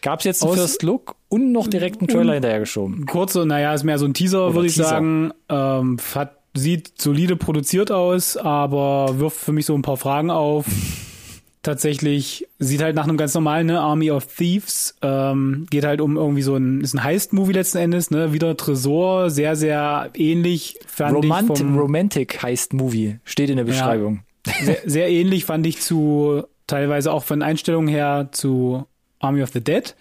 Gab's 0.00 0.24
jetzt 0.24 0.42
einen 0.42 0.54
First 0.54 0.82
Look 0.82 1.14
und 1.28 1.52
noch 1.52 1.66
direkt 1.66 2.00
einen 2.00 2.08
Trailer 2.08 2.34
hinterhergeschoben. 2.34 3.06
Kurze, 3.06 3.44
naja, 3.44 3.74
ist 3.74 3.84
mehr 3.84 3.98
so 3.98 4.06
ein 4.06 4.14
Teaser, 4.14 4.54
würde 4.54 4.66
ich 4.66 4.74
Teaser. 4.74 4.88
sagen. 4.88 5.32
Ähm, 5.48 5.98
hat, 6.14 6.38
sieht 6.54 7.00
solide 7.00 7.36
produziert 7.36 7.90
aus, 7.90 8.36
aber 8.36 9.18
wirft 9.18 9.36
für 9.36 9.52
mich 9.52 9.66
so 9.66 9.74
ein 9.74 9.82
paar 9.82 9.96
Fragen 9.96 10.30
auf. 10.30 10.66
Tatsächlich 11.62 12.48
sieht 12.58 12.82
halt 12.82 12.94
nach 12.94 13.04
einem 13.04 13.16
ganz 13.16 13.34
normalen 13.34 13.66
ne, 13.66 13.80
Army 13.80 14.10
of 14.10 14.26
Thieves. 14.26 14.96
Ähm, 15.02 15.66
geht 15.70 15.84
halt 15.84 16.00
um 16.00 16.16
irgendwie 16.16 16.42
so 16.42 16.56
ein, 16.56 16.80
ist 16.80 16.94
ein 16.94 17.04
Heist-Movie 17.04 17.52
letzten 17.52 17.78
Endes, 17.78 18.10
ne? 18.10 18.32
Wieder 18.32 18.56
Tresor, 18.56 19.28
sehr, 19.28 19.56
sehr 19.56 20.10
ähnlich. 20.14 20.78
Fand 20.86 21.16
Romant 21.16 21.50
ich 21.50 21.58
vom, 21.58 21.76
Romantic 21.76 22.42
heißt 22.42 22.72
Movie. 22.72 23.18
Steht 23.24 23.50
in 23.50 23.56
der 23.56 23.64
Beschreibung. 23.64 24.20
sehr, 24.62 24.78
sehr 24.86 25.10
ähnlich 25.10 25.44
fand 25.44 25.66
ich 25.66 25.80
zu, 25.80 26.44
teilweise 26.66 27.12
auch 27.12 27.24
von 27.24 27.42
Einstellungen 27.42 27.88
her 27.88 28.28
zu 28.30 28.86
Army 29.18 29.42
of 29.42 29.50
the 29.50 29.62
Dead. 29.62 29.94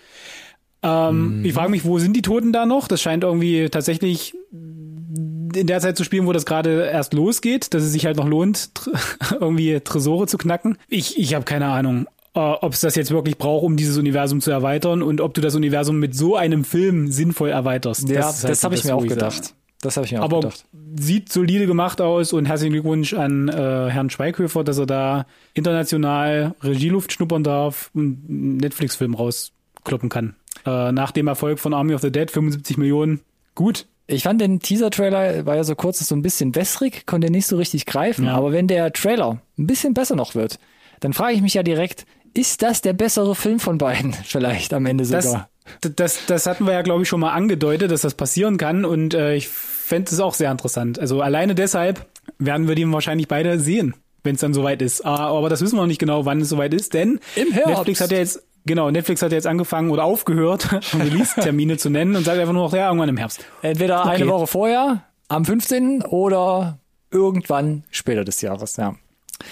Ähm, 0.83 1.41
Ich 1.43 1.53
frage 1.53 1.69
mich, 1.71 1.85
wo 1.85 1.99
sind 1.99 2.13
die 2.15 2.21
Toten 2.21 2.53
da 2.53 2.65
noch? 2.65 2.87
Das 2.87 3.01
scheint 3.01 3.23
irgendwie 3.23 3.69
tatsächlich 3.69 4.33
in 4.51 5.65
der 5.67 5.79
Zeit 5.79 5.97
zu 5.97 6.03
spielen, 6.03 6.27
wo 6.27 6.33
das 6.33 6.45
gerade 6.45 6.85
erst 6.85 7.13
losgeht, 7.13 7.73
dass 7.73 7.83
es 7.83 7.91
sich 7.91 8.05
halt 8.05 8.17
noch 8.17 8.27
lohnt, 8.27 8.69
irgendwie 9.39 9.79
Tresore 9.79 10.27
zu 10.27 10.37
knacken. 10.37 10.77
Ich, 10.87 11.17
ich 11.17 11.33
habe 11.33 11.45
keine 11.45 11.67
Ahnung, 11.67 12.05
äh, 12.35 12.39
ob 12.39 12.73
es 12.73 12.81
das 12.81 12.95
jetzt 12.95 13.11
wirklich 13.11 13.37
braucht, 13.37 13.63
um 13.63 13.77
dieses 13.77 13.97
Universum 13.97 14.41
zu 14.41 14.51
erweitern 14.51 15.01
und 15.01 15.21
ob 15.21 15.33
du 15.33 15.41
das 15.41 15.55
Universum 15.55 15.99
mit 15.99 16.15
so 16.15 16.35
einem 16.35 16.63
Film 16.63 17.11
sinnvoll 17.11 17.49
erweiterst. 17.49 18.07
Ja, 18.09 18.29
ist 18.29 18.43
halt 18.43 18.51
das, 18.51 18.63
habe 18.63 18.75
ich 18.75 18.83
mir 18.83 18.95
auch 18.95 19.05
gedacht. 19.07 19.53
Das 19.81 19.95
habe 19.95 20.05
ich 20.05 20.11
mir 20.11 20.19
auch 20.19 20.25
Aber 20.25 20.39
gedacht. 20.41 20.65
sieht 20.95 21.31
solide 21.31 21.65
gemacht 21.67 22.01
aus 22.01 22.33
und 22.33 22.45
herzlichen 22.45 22.73
Glückwunsch 22.73 23.13
an 23.13 23.47
äh, 23.47 23.53
Herrn 23.89 24.09
Schweighöfer, 24.09 24.63
dass 24.63 24.77
er 24.79 24.85
da 24.87 25.25
international 25.53 26.55
Regieluft 26.63 27.13
schnuppern 27.13 27.43
darf 27.43 27.89
und 27.93 28.25
einen 28.27 28.57
Netflix-Film 28.57 29.13
rauskloppen 29.13 30.09
kann. 30.09 30.35
Äh, 30.67 30.91
nach 30.91 31.11
dem 31.11 31.27
Erfolg 31.27 31.59
von 31.59 31.73
Army 31.73 31.93
of 31.93 32.01
the 32.01 32.11
Dead, 32.11 32.29
75 32.29 32.77
Millionen, 32.77 33.21
gut. 33.55 33.85
Ich 34.05 34.23
fand 34.23 34.41
den 34.41 34.59
Teaser-Trailer, 34.59 35.45
war 35.45 35.55
ja 35.55 35.63
so 35.63 35.75
kurz, 35.75 35.99
so 35.99 36.15
ein 36.15 36.21
bisschen 36.21 36.55
wässrig, 36.55 37.05
konnte 37.05 37.29
nicht 37.31 37.47
so 37.47 37.57
richtig 37.57 37.85
greifen. 37.85 38.25
Ja. 38.25 38.35
Aber 38.35 38.51
wenn 38.51 38.67
der 38.67 38.91
Trailer 38.93 39.41
ein 39.57 39.67
bisschen 39.67 39.93
besser 39.93 40.15
noch 40.15 40.35
wird, 40.35 40.59
dann 40.99 41.13
frage 41.13 41.33
ich 41.35 41.41
mich 41.41 41.53
ja 41.53 41.63
direkt, 41.63 42.05
ist 42.33 42.61
das 42.61 42.81
der 42.81 42.93
bessere 42.93 43.33
Film 43.35 43.59
von 43.59 43.77
beiden? 43.77 44.13
Vielleicht 44.23 44.73
am 44.73 44.85
Ende 44.85 45.05
Das, 45.05 45.25
sogar. 45.25 45.49
das, 45.81 46.19
das 46.27 46.45
hatten 46.47 46.65
wir 46.65 46.73
ja, 46.73 46.81
glaube 46.81 47.03
ich, 47.03 47.09
schon 47.09 47.19
mal 47.19 47.31
angedeutet, 47.31 47.91
dass 47.91 48.01
das 48.01 48.13
passieren 48.13 48.57
kann 48.57 48.85
und 48.85 49.13
äh, 49.13 49.35
ich 49.35 49.47
fände 49.47 50.11
es 50.11 50.19
auch 50.19 50.33
sehr 50.33 50.51
interessant. 50.51 50.99
Also 50.99 51.21
alleine 51.21 51.55
deshalb 51.55 52.05
werden 52.39 52.67
wir 52.67 52.75
den 52.75 52.91
wahrscheinlich 52.91 53.27
beide 53.27 53.59
sehen, 53.59 53.93
wenn 54.23 54.35
es 54.35 54.41
dann 54.41 54.53
soweit 54.53 54.81
ist. 54.81 55.05
Ah, 55.05 55.27
Aber 55.29 55.49
das 55.49 55.61
wissen 55.61 55.75
wir 55.75 55.81
noch 55.81 55.87
nicht 55.87 55.99
genau, 55.99 56.25
wann 56.25 56.41
es 56.41 56.49
soweit 56.49 56.73
ist, 56.73 56.93
denn. 56.93 57.19
Netflix 57.35 58.01
hat 58.01 58.11
ja 58.11 58.17
jetzt 58.19 58.43
Genau, 58.67 58.91
Netflix 58.91 59.21
hat 59.23 59.31
jetzt 59.31 59.47
angefangen 59.47 59.89
oder 59.89 60.03
aufgehört, 60.03 60.69
Release-Termine 60.93 61.77
zu 61.77 61.89
nennen 61.89 62.15
und 62.15 62.23
sagt 62.23 62.37
einfach 62.39 62.53
nur 62.53 62.63
noch, 62.65 62.73
ja, 62.73 62.87
irgendwann 62.87 63.09
im 63.09 63.17
Herbst. 63.17 63.43
Entweder 63.63 64.05
eine 64.05 64.25
Okay. 64.25 64.27
Woche 64.31 64.47
vorher, 64.47 65.03
am 65.29 65.43
15. 65.45 66.03
oder 66.03 66.77
irgendwann 67.09 67.83
später 67.89 68.23
des 68.23 68.41
Jahres, 68.41 68.77
ja. 68.77 68.95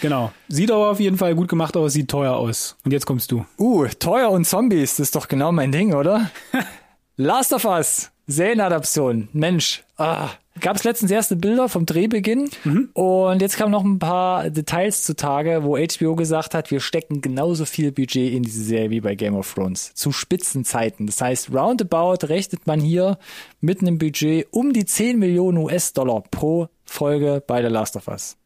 Genau. 0.01 0.31
Sieht 0.49 0.71
aber 0.71 0.89
auf 0.91 0.99
jeden 0.99 1.17
Fall 1.17 1.35
gut 1.35 1.47
gemacht 1.47 1.77
aus, 1.77 1.93
sieht 1.93 2.09
teuer 2.09 2.35
aus. 2.35 2.75
Und 2.83 2.91
jetzt 2.91 3.05
kommst 3.05 3.31
du. 3.31 3.45
Uh, 3.57 3.87
teuer 3.99 4.29
und 4.31 4.45
Zombies, 4.45 4.97
das 4.97 5.07
ist 5.07 5.15
doch 5.15 5.27
genau 5.27 5.51
mein 5.51 5.71
Ding, 5.71 5.93
oder? 5.93 6.29
Last 7.17 7.53
of 7.53 7.65
Us, 7.65 8.11
Serienadaption, 8.27 9.29
Mensch. 9.31 9.83
Ah. 9.97 10.29
Gab 10.61 10.77
es 10.77 10.83
letztens 10.85 11.11
erste 11.11 11.35
Bilder 11.35 11.67
vom 11.67 11.85
Drehbeginn 11.85 12.49
und 12.93 13.41
jetzt 13.41 13.57
kamen 13.57 13.71
noch 13.71 13.83
ein 13.83 13.99
paar 13.99 14.49
Details 14.49 15.03
zutage, 15.03 15.63
wo 15.63 15.77
HBO 15.77 16.15
gesagt 16.15 16.53
hat, 16.53 16.71
wir 16.71 16.79
stecken 16.79 17.19
genauso 17.21 17.65
viel 17.65 17.91
Budget 17.91 18.33
in 18.33 18.43
diese 18.43 18.63
Serie 18.63 18.89
wie 18.89 19.01
bei 19.01 19.15
Game 19.15 19.35
of 19.35 19.53
Thrones. 19.53 19.93
Zu 19.95 20.11
Spitzenzeiten. 20.13 21.07
Das 21.07 21.19
heißt, 21.19 21.53
roundabout 21.53 22.25
rechnet 22.27 22.65
man 22.67 22.79
hier 22.79 23.17
mit 23.59 23.81
einem 23.81 23.97
Budget 23.97 24.47
um 24.51 24.71
die 24.71 24.85
10 24.85 25.19
Millionen 25.19 25.57
US-Dollar 25.57 26.23
pro 26.31 26.69
Folge 26.85 27.43
bei 27.45 27.61
The 27.61 27.67
Last 27.67 27.97
of 27.97 28.07
Us. 28.07 28.37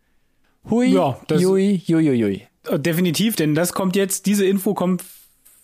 Hui, 0.70 0.88
Ja, 0.88 1.20
das- 1.28 1.42
jui, 1.42 1.82
jui, 1.86 2.02
jui, 2.02 2.16
jui. 2.16 2.42
Äh, 2.70 2.80
Definitiv, 2.80 3.36
denn 3.36 3.54
das 3.56 3.74
kommt 3.74 3.96
jetzt, 3.96 4.26
diese 4.26 4.46
Info 4.46 4.74
kommt 4.74 5.04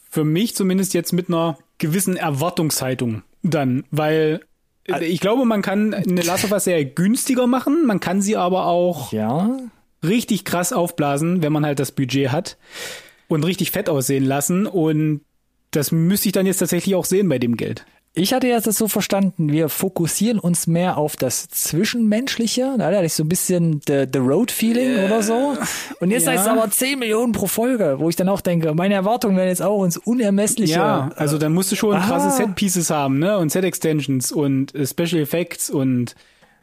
für 0.10 0.24
mich 0.24 0.56
zumindest 0.56 0.94
jetzt 0.94 1.12
mit 1.12 1.28
einer 1.28 1.58
gewissen 1.80 2.16
Erwartungshaltung 2.18 3.24
dann, 3.44 3.84
weil 3.92 4.42
ich 5.02 5.20
glaube, 5.20 5.46
man 5.46 5.62
kann 5.62 5.94
eine 5.94 6.22
Last 6.22 6.46
of 6.46 6.52
Us 6.52 6.66
Serie 6.66 6.86
günstiger 6.86 7.48
machen, 7.48 7.86
man 7.86 8.00
kann 8.00 8.22
sie 8.22 8.38
aber 8.38 8.66
auch 8.68 9.12
Ja, 9.12 9.58
richtig 10.04 10.46
krass 10.46 10.74
aufblasen, 10.74 11.42
wenn 11.42 11.52
man 11.54 11.66
halt 11.66 11.80
das 11.80 11.92
Budget 11.92 12.32
hat 12.32 12.58
und 13.28 13.44
richtig 13.44 13.72
fett 13.72 13.90
aussehen 13.90 14.26
lassen. 14.26 14.68
Und 14.68 15.22
das 15.72 15.92
müsste 15.92 16.30
ich 16.30 16.34
dann 16.34 16.46
jetzt 16.46 16.60
tatsächlich 16.60 16.96
auch 16.96 17.06
sehen 17.06 17.28
bei 17.30 17.40
dem 17.40 17.58
Geld. 17.58 17.86
Ich 18.18 18.34
hatte 18.34 18.48
jetzt 18.48 18.66
das 18.66 18.78
so 18.78 18.88
verstanden, 18.88 19.52
wir 19.52 19.68
fokussieren 19.68 20.40
uns 20.40 20.68
mehr 20.68 20.98
auf 20.98 21.18
das 21.18 21.50
Zwischenmenschliche. 21.50 22.76
Da 22.78 22.86
hatte 22.86 23.06
ich 23.06 23.14
so 23.14 23.24
ein 23.24 23.30
bisschen 23.30 23.82
the, 23.88 24.06
the 24.12 24.20
Road-Feeling 24.20 25.04
oder 25.06 25.22
so. 25.22 25.58
Und 26.00 26.12
jetzt 26.12 26.26
Ja. 26.26 26.32
heißt 26.32 26.44
es 26.44 26.48
aber 26.48 26.70
10 26.72 27.00
Millionen 27.00 27.34
pro 27.34 27.48
Folge, 27.48 27.96
wo 28.00 28.08
ich 28.10 28.16
dann 28.16 28.30
auch 28.30 28.40
denke, 28.42 28.74
meine 28.74 28.94
Erwartungen 28.94 29.36
werden 29.36 29.50
jetzt 29.50 29.62
auch 29.62 29.84
ins 29.84 29.98
Unermessliche. 29.98 30.76
Ja, 30.76 31.10
also 31.18 31.38
dann 31.38 31.54
musst 31.54 31.72
du 31.72 31.76
schon 31.76 31.96
Ah. 31.96 32.06
krasse 32.08 32.32
Set-Pieces 32.38 32.90
haben, 32.90 33.20
ne? 33.20 33.38
Und 33.38 33.52
Set-Extensions 33.52 34.32
und 34.32 34.74
äh, 34.76 34.88
Special 34.88 35.22
Effects 35.22 35.70
und 35.70 36.16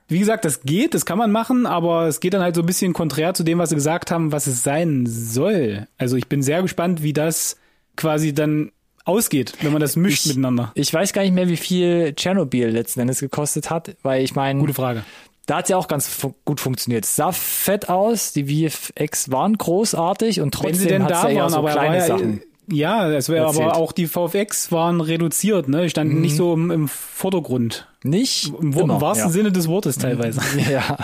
wie 0.08 0.18
gesagt, 0.18 0.44
das 0.44 0.62
geht, 0.62 0.94
das 0.94 1.06
kann 1.06 1.16
man 1.18 1.30
machen, 1.32 1.64
aber 1.66 2.06
es 2.06 2.20
geht 2.20 2.34
dann 2.34 2.42
halt 2.42 2.54
so 2.54 2.62
ein 2.62 2.66
bisschen 2.66 2.92
konträr 2.92 3.34
zu 3.34 3.44
dem, 3.44 3.58
was 3.58 3.68
sie 3.70 3.74
gesagt 3.76 4.10
haben, 4.10 4.32
was 4.32 4.46
es 4.46 4.62
sein 4.62 5.04
soll. 5.06 5.86
Also 5.96 6.16
ich 6.16 6.28
bin 6.28 6.42
sehr 6.42 6.60
gespannt, 6.62 7.02
wie 7.02 7.12
das 7.14 7.56
quasi 7.96 8.34
dann 8.34 8.72
ausgeht, 9.04 9.54
wenn 9.60 9.72
man 9.72 9.80
das 9.80 9.96
mischt 9.96 10.24
Ich- 10.24 10.28
miteinander. 10.28 10.72
Ich 10.74 10.92
weiß 10.92 11.12
gar 11.12 11.22
nicht 11.22 11.34
mehr, 11.34 11.48
wie 11.48 11.56
viel 11.56 12.12
Tschernobyl 12.14 12.68
letzten 12.68 13.00
Endes 13.00 13.20
gekostet 13.20 13.70
hat, 13.70 13.96
weil 14.02 14.22
ich 14.22 14.34
meine, 14.34 14.60
Gute 14.60 14.74
Frage. 14.74 15.04
da 15.46 15.56
hat 15.58 15.68
ja 15.68 15.76
auch 15.76 15.88
ganz 15.88 16.06
fu 16.08 16.34
gut 16.44 16.60
funktioniert. 16.60 17.04
Es 17.04 17.16
sah 17.16 17.32
fett 17.32 17.88
aus, 17.88 18.32
die 18.32 18.44
VFX 18.68 19.30
waren 19.30 19.56
großartig 19.58 20.40
und 20.40 20.54
Wenn 20.62 20.74
sie 20.74 20.80
trotzdem 20.86 20.88
denn 21.00 21.08
da 21.08 21.28
ja 21.28 21.42
waren, 21.42 21.50
so 21.50 21.58
aber 21.58 21.70
kleine 21.72 21.96
ja, 21.98 22.06
Sachen. 22.06 22.42
ja, 22.70 23.10
es 23.10 23.28
wäre 23.28 23.46
aber 23.46 23.76
auch 23.76 23.92
die 23.92 24.06
VFX 24.06 24.70
waren 24.72 25.00
reduziert, 25.00 25.68
ne? 25.68 25.88
Standen 25.90 26.20
nicht 26.20 26.36
so 26.36 26.54
im, 26.54 26.70
im 26.70 26.88
Vordergrund. 26.88 27.88
Nicht 28.04 28.48
Im, 28.60 28.72
im 28.72 28.88
wahrsten 29.00 29.28
ja. 29.28 29.32
Sinne 29.32 29.52
des 29.52 29.68
Wortes 29.68 29.98
teilweise. 29.98 30.40
Ja. 30.70 30.96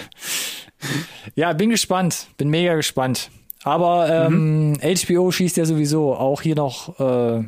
Ja, 1.34 1.52
bin 1.54 1.70
gespannt. 1.70 2.26
Bin 2.36 2.48
mega 2.50 2.74
gespannt. 2.76 3.30
Aber 3.64 4.08
ähm, 4.28 4.78
HBO 4.80 5.30
schießt 5.32 5.56
ja 5.56 5.64
sowieso 5.64 6.14
auch 6.14 6.40
hier 6.42 6.54
noch 6.54 6.98
äh, 7.00 7.44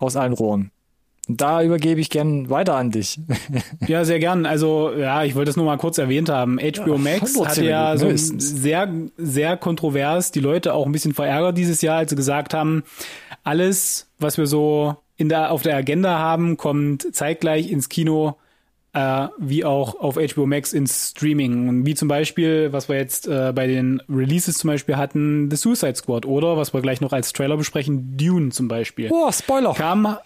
aus 0.00 0.16
allen 0.16 0.32
Rohren. 0.32 0.72
Und 1.28 1.40
da 1.40 1.62
übergebe 1.62 2.00
ich 2.00 2.10
gern 2.10 2.50
weiter 2.50 2.74
an 2.74 2.90
dich. 2.90 3.20
Ja, 3.86 4.04
sehr 4.04 4.18
gern. 4.18 4.46
Also, 4.46 4.92
ja, 4.92 5.24
ich 5.24 5.34
wollte 5.34 5.50
es 5.50 5.56
nur 5.56 5.64
mal 5.64 5.78
kurz 5.78 5.98
erwähnt 5.98 6.28
haben. 6.28 6.58
HBO 6.58 6.92
Ja, 6.92 6.98
Max 6.98 7.20
Hamburg 7.34 7.48
hat 7.48 7.54
sehr 7.54 7.64
ja 7.64 7.96
so 7.96 8.10
sehr, 8.14 8.92
sehr 9.16 9.56
kontrovers 9.56 10.32
die 10.32 10.40
Leute 10.40 10.74
auch 10.74 10.86
ein 10.86 10.92
bisschen 10.92 11.14
verärgert 11.14 11.56
dieses 11.56 11.82
Jahr, 11.82 11.98
als 11.98 12.10
sie 12.10 12.16
gesagt 12.16 12.52
haben, 12.52 12.82
alles, 13.44 14.08
was 14.18 14.38
wir 14.38 14.46
so 14.46 14.96
in 15.16 15.28
der, 15.28 15.52
auf 15.52 15.62
der 15.62 15.76
Agenda 15.76 16.18
haben, 16.18 16.56
kommt 16.56 17.14
zeitgleich 17.14 17.70
ins 17.70 17.88
Kino, 17.88 18.36
äh, 18.92 19.28
wie 19.38 19.64
auch 19.64 20.00
auf 20.00 20.16
HBO 20.16 20.46
Max 20.46 20.72
ins 20.72 21.10
Streaming. 21.10 21.68
Und 21.68 21.86
wie 21.86 21.94
zum 21.94 22.08
Beispiel, 22.08 22.72
was 22.72 22.88
wir 22.88 22.96
jetzt 22.96 23.28
äh, 23.28 23.52
bei 23.54 23.66
den 23.66 24.02
Releases 24.08 24.58
zum 24.58 24.68
Beispiel 24.68 24.96
hatten, 24.96 25.50
The 25.50 25.56
Suicide 25.56 25.94
Squad 25.96 26.26
oder 26.26 26.56
was 26.56 26.74
wir 26.74 26.80
gleich 26.80 27.00
noch 27.00 27.12
als 27.12 27.32
Trailer 27.32 27.56
besprechen, 27.56 28.16
Dune 28.16 28.50
zum 28.50 28.68
Beispiel 28.68 29.08
Oh, 29.12 29.30
Spoiler. 29.30 29.74
kam, 29.74 30.16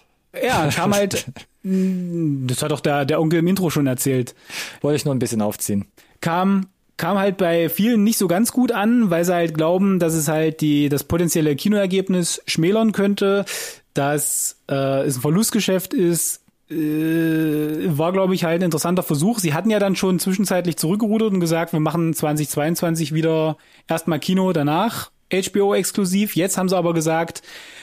Ja, 0.42 0.68
kam 0.74 0.94
halt, 0.94 1.26
das 1.62 2.62
hat 2.62 2.70
doch 2.70 2.80
der, 2.80 3.04
der 3.04 3.20
Onkel 3.20 3.40
im 3.40 3.46
Intro 3.46 3.70
schon 3.70 3.86
erzählt. 3.86 4.34
Wollte 4.80 4.96
ich 4.96 5.04
nur 5.04 5.14
ein 5.14 5.18
bisschen 5.18 5.42
aufziehen. 5.42 5.86
Kam, 6.20 6.66
kam 6.96 7.18
halt 7.18 7.36
bei 7.36 7.68
vielen 7.68 8.02
nicht 8.04 8.18
so 8.18 8.28
ganz 8.28 8.50
gut 8.52 8.72
an, 8.72 9.10
weil 9.10 9.24
sie 9.24 9.34
halt 9.34 9.54
glauben, 9.54 9.98
dass 9.98 10.14
es 10.14 10.28
halt 10.28 10.60
die, 10.60 10.88
das 10.88 11.04
potenzielle 11.04 11.54
Kinoergebnis 11.56 12.42
schmälern 12.46 12.92
könnte, 12.92 13.44
dass 13.94 14.56
äh, 14.70 15.02
es 15.04 15.16
ein 15.16 15.20
Verlustgeschäft 15.20 15.92
ist, 15.94 16.40
äh, 16.70 17.98
war, 17.98 18.12
glaube 18.12 18.34
ich, 18.34 18.44
halt 18.44 18.60
ein 18.60 18.66
interessanter 18.66 19.02
Versuch. 19.02 19.38
Sie 19.38 19.54
hatten 19.54 19.70
ja 19.70 19.78
dann 19.78 19.96
schon 19.96 20.18
zwischenzeitlich 20.18 20.76
zurückgerudert 20.76 21.32
und 21.32 21.40
gesagt, 21.40 21.72
wir 21.72 21.80
machen 21.80 22.14
2022 22.14 23.12
wieder 23.12 23.56
erstmal 23.88 24.18
Kino, 24.18 24.52
danach 24.52 25.10
HBO 25.32 25.74
exklusiv. 25.74 26.36
Jetzt 26.36 26.56
haben 26.56 26.68
sie 26.68 26.76
aber 26.76 26.94
gesagt, 26.94 27.42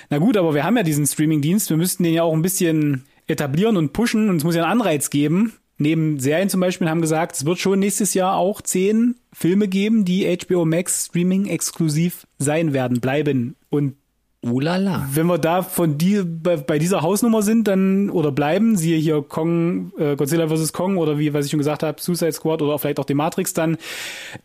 na 0.10 0.18
gut, 0.18 0.38
aber 0.38 0.54
wir 0.54 0.64
haben 0.64 0.78
ja 0.78 0.84
diesen 0.84 1.06
Streaming-Dienst, 1.06 1.70
wir 1.70 1.78
müssten 1.78 2.04
den 2.04 2.14
ja 2.14 2.24
auch 2.24 2.34
ein 2.34 2.42
bisschen 2.42 3.06
etablieren 3.28 3.78
und 3.78 3.94
pushen 3.94 4.30
und 4.30 4.38
es 4.38 4.44
muss 4.44 4.56
ja 4.56 4.64
einen 4.64 4.80
Anreiz 4.80 5.10
geben. 5.10 5.54
Neben 5.78 6.20
Serien 6.20 6.50
zum 6.50 6.60
Beispiel 6.62 6.90
haben 6.90 7.02
gesagt, 7.02 7.36
es 7.36 7.46
wird 7.46 7.58
schon 7.58 7.80
nächstes 7.80 8.14
Jahr 8.14 8.36
auch 8.36 8.62
zehn 8.62 9.16
Filme 9.34 9.68
geben, 9.68 10.06
die 10.06 10.26
HBO 10.38 10.64
Max 10.66 11.08
Streaming 11.08 11.48
exklusiv 11.48 12.28
sein 12.38 12.72
werden, 12.72 13.00
bleiben. 13.00 13.56
Und 13.70 13.96
Ulala. 14.44 15.08
wenn 15.14 15.28
wir 15.28 15.38
da 15.38 15.62
von 15.62 16.00
die, 16.00 16.24
bei, 16.24 16.58
bei 16.58 16.80
dieser 16.80 17.02
Hausnummer 17.04 17.44
sind, 17.44 17.68
dann 17.68 18.10
oder 18.10 18.32
bleiben, 18.32 18.76
siehe 18.76 18.98
hier 18.98 19.22
Kong, 19.22 19.92
äh, 20.00 20.16
Godzilla 20.16 20.48
vs. 20.48 20.74
Kong 20.74 20.98
oder 20.98 21.20
wie, 21.20 21.34
was 21.34 21.46
ich 21.46 21.52
schon 21.52 21.60
gesagt 21.60 21.84
habe, 21.84 22.02
Suicide 22.02 22.32
Squad 22.32 22.62
oder 22.64 22.80
vielleicht 22.80 23.00
auch 23.00 23.06
die 23.06 23.14
Matrix, 23.14 23.54
dann 23.54 23.78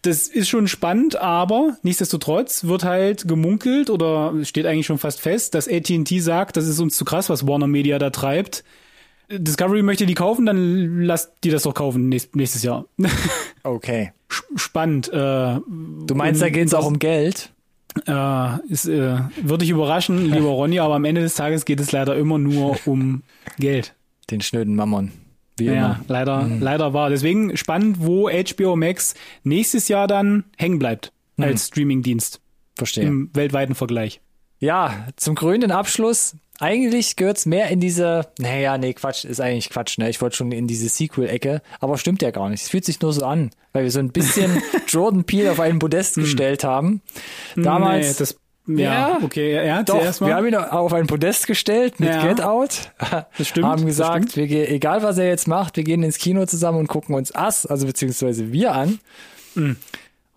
das 0.02 0.28
ist 0.28 0.48
schon 0.48 0.68
spannend, 0.68 1.16
aber 1.16 1.76
nichtsdestotrotz 1.82 2.64
wird 2.64 2.84
halt 2.84 3.26
gemunkelt 3.26 3.88
oder 3.88 4.34
steht 4.42 4.66
eigentlich 4.66 4.86
schon 4.86 4.98
fast 4.98 5.20
fest, 5.20 5.54
dass 5.54 5.66
AT&T 5.66 6.20
sagt, 6.20 6.58
das 6.58 6.66
ist 6.68 6.78
uns 6.78 6.96
zu 6.96 7.04
krass, 7.06 7.30
was 7.30 7.46
Warner 7.46 7.66
Media 7.66 7.98
da 7.98 8.10
treibt. 8.10 8.64
Discovery 9.30 9.82
möchte 9.82 10.06
die 10.06 10.14
kaufen, 10.14 10.46
dann 10.46 11.00
lasst 11.00 11.32
die 11.42 11.50
das 11.50 11.62
doch 11.64 11.74
kaufen 11.74 12.08
nächst, 12.10 12.36
nächstes 12.36 12.62
Jahr. 12.62 12.84
Okay. 13.64 14.12
Spannend. 14.54 15.08
Äh, 15.08 15.58
Du 15.58 16.14
meinst, 16.14 16.40
da 16.40 16.50
geht 16.50 16.68
es 16.68 16.74
auch 16.74 16.86
um 16.86 17.00
Geld? 17.00 17.50
Äh, 18.06 18.58
ist, 18.68 18.86
äh, 18.86 19.18
würde 19.42 19.64
ich 19.64 19.70
überraschen, 19.70 20.26
lieber 20.30 20.48
Ronny, 20.50 20.78
aber 20.80 20.94
am 20.94 21.04
Ende 21.04 21.20
des 21.22 21.34
Tages 21.34 21.64
geht 21.64 21.80
es 21.80 21.92
leider 21.92 22.16
immer 22.16 22.38
nur 22.38 22.76
um 22.86 23.22
Geld. 23.58 23.94
Den 24.30 24.40
schnöden 24.40 24.74
Mammon. 24.76 25.12
Wie 25.56 25.66
Ja, 25.66 25.72
immer. 25.72 26.00
leider, 26.08 26.48
leider 26.60 26.92
war. 26.92 27.08
Deswegen 27.10 27.56
spannend, 27.56 27.98
wo 28.00 28.28
HBO 28.28 28.76
Max 28.76 29.14
nächstes 29.44 29.88
Jahr 29.88 30.06
dann 30.06 30.44
hängen 30.56 30.78
bleibt 30.78 31.12
als 31.38 31.68
Streamingdienst 31.68 32.40
Verstehe. 32.76 33.04
im 33.04 33.30
weltweiten 33.34 33.74
Vergleich. 33.74 34.20
Ja, 34.66 35.06
zum 35.14 35.36
krönenden 35.36 35.70
Abschluss. 35.70 36.34
Eigentlich 36.58 37.14
gehört's 37.14 37.46
mehr 37.46 37.68
in 37.68 37.78
diese, 37.78 38.26
naja, 38.38 38.78
nee, 38.78 38.94
Quatsch, 38.94 39.24
ist 39.24 39.40
eigentlich 39.40 39.70
Quatsch, 39.70 39.96
ne? 39.98 40.10
Ich 40.10 40.20
wollte 40.20 40.34
schon 40.34 40.50
in 40.50 40.66
diese 40.66 40.88
Sequel-Ecke, 40.88 41.62
aber 41.78 41.98
stimmt 41.98 42.20
ja 42.20 42.32
gar 42.32 42.48
nicht. 42.48 42.62
Es 42.62 42.70
fühlt 42.70 42.84
sich 42.84 43.00
nur 43.00 43.12
so 43.12 43.24
an, 43.24 43.50
weil 43.72 43.84
wir 43.84 43.92
so 43.92 44.00
ein 44.00 44.10
bisschen 44.10 44.60
Jordan 44.88 45.22
Peele 45.22 45.52
auf 45.52 45.60
einen 45.60 45.78
Podest 45.78 46.16
gestellt 46.16 46.64
haben. 46.64 47.00
Damals, 47.54 48.08
Nee, 48.08 48.14
das, 48.18 48.40
ja, 48.66 49.08
Ja, 49.08 49.18
okay, 49.22 49.66
ja, 49.66 49.84
doch, 49.84 50.00
zuerst 50.00 50.20
wir 50.22 50.34
haben 50.34 50.46
ihn 50.48 50.56
auf 50.56 50.92
ein 50.92 51.06
Podest 51.06 51.46
gestellt 51.46 52.00
mit 52.00 52.08
Ja. 52.08 52.26
Get 52.26 52.42
Out. 52.42 52.90
Das 53.38 53.46
stimmt, 53.46 53.66
haben 53.66 53.86
gesagt, 53.86 54.30
stimmt. 54.30 54.36
wir 54.36 54.46
gehen, 54.48 54.66
egal 54.66 55.04
was 55.04 55.18
er 55.18 55.28
jetzt 55.28 55.46
macht, 55.46 55.76
wir 55.76 55.84
gehen 55.84 56.02
ins 56.02 56.18
Kino 56.18 56.44
zusammen 56.44 56.78
und 56.78 56.88
gucken 56.88 57.14
uns 57.14 57.32
Ass, 57.32 57.66
also 57.66 57.86
beziehungsweise 57.86 58.50
wir 58.50 58.74
an. 58.74 58.98
Mhm. 59.54 59.76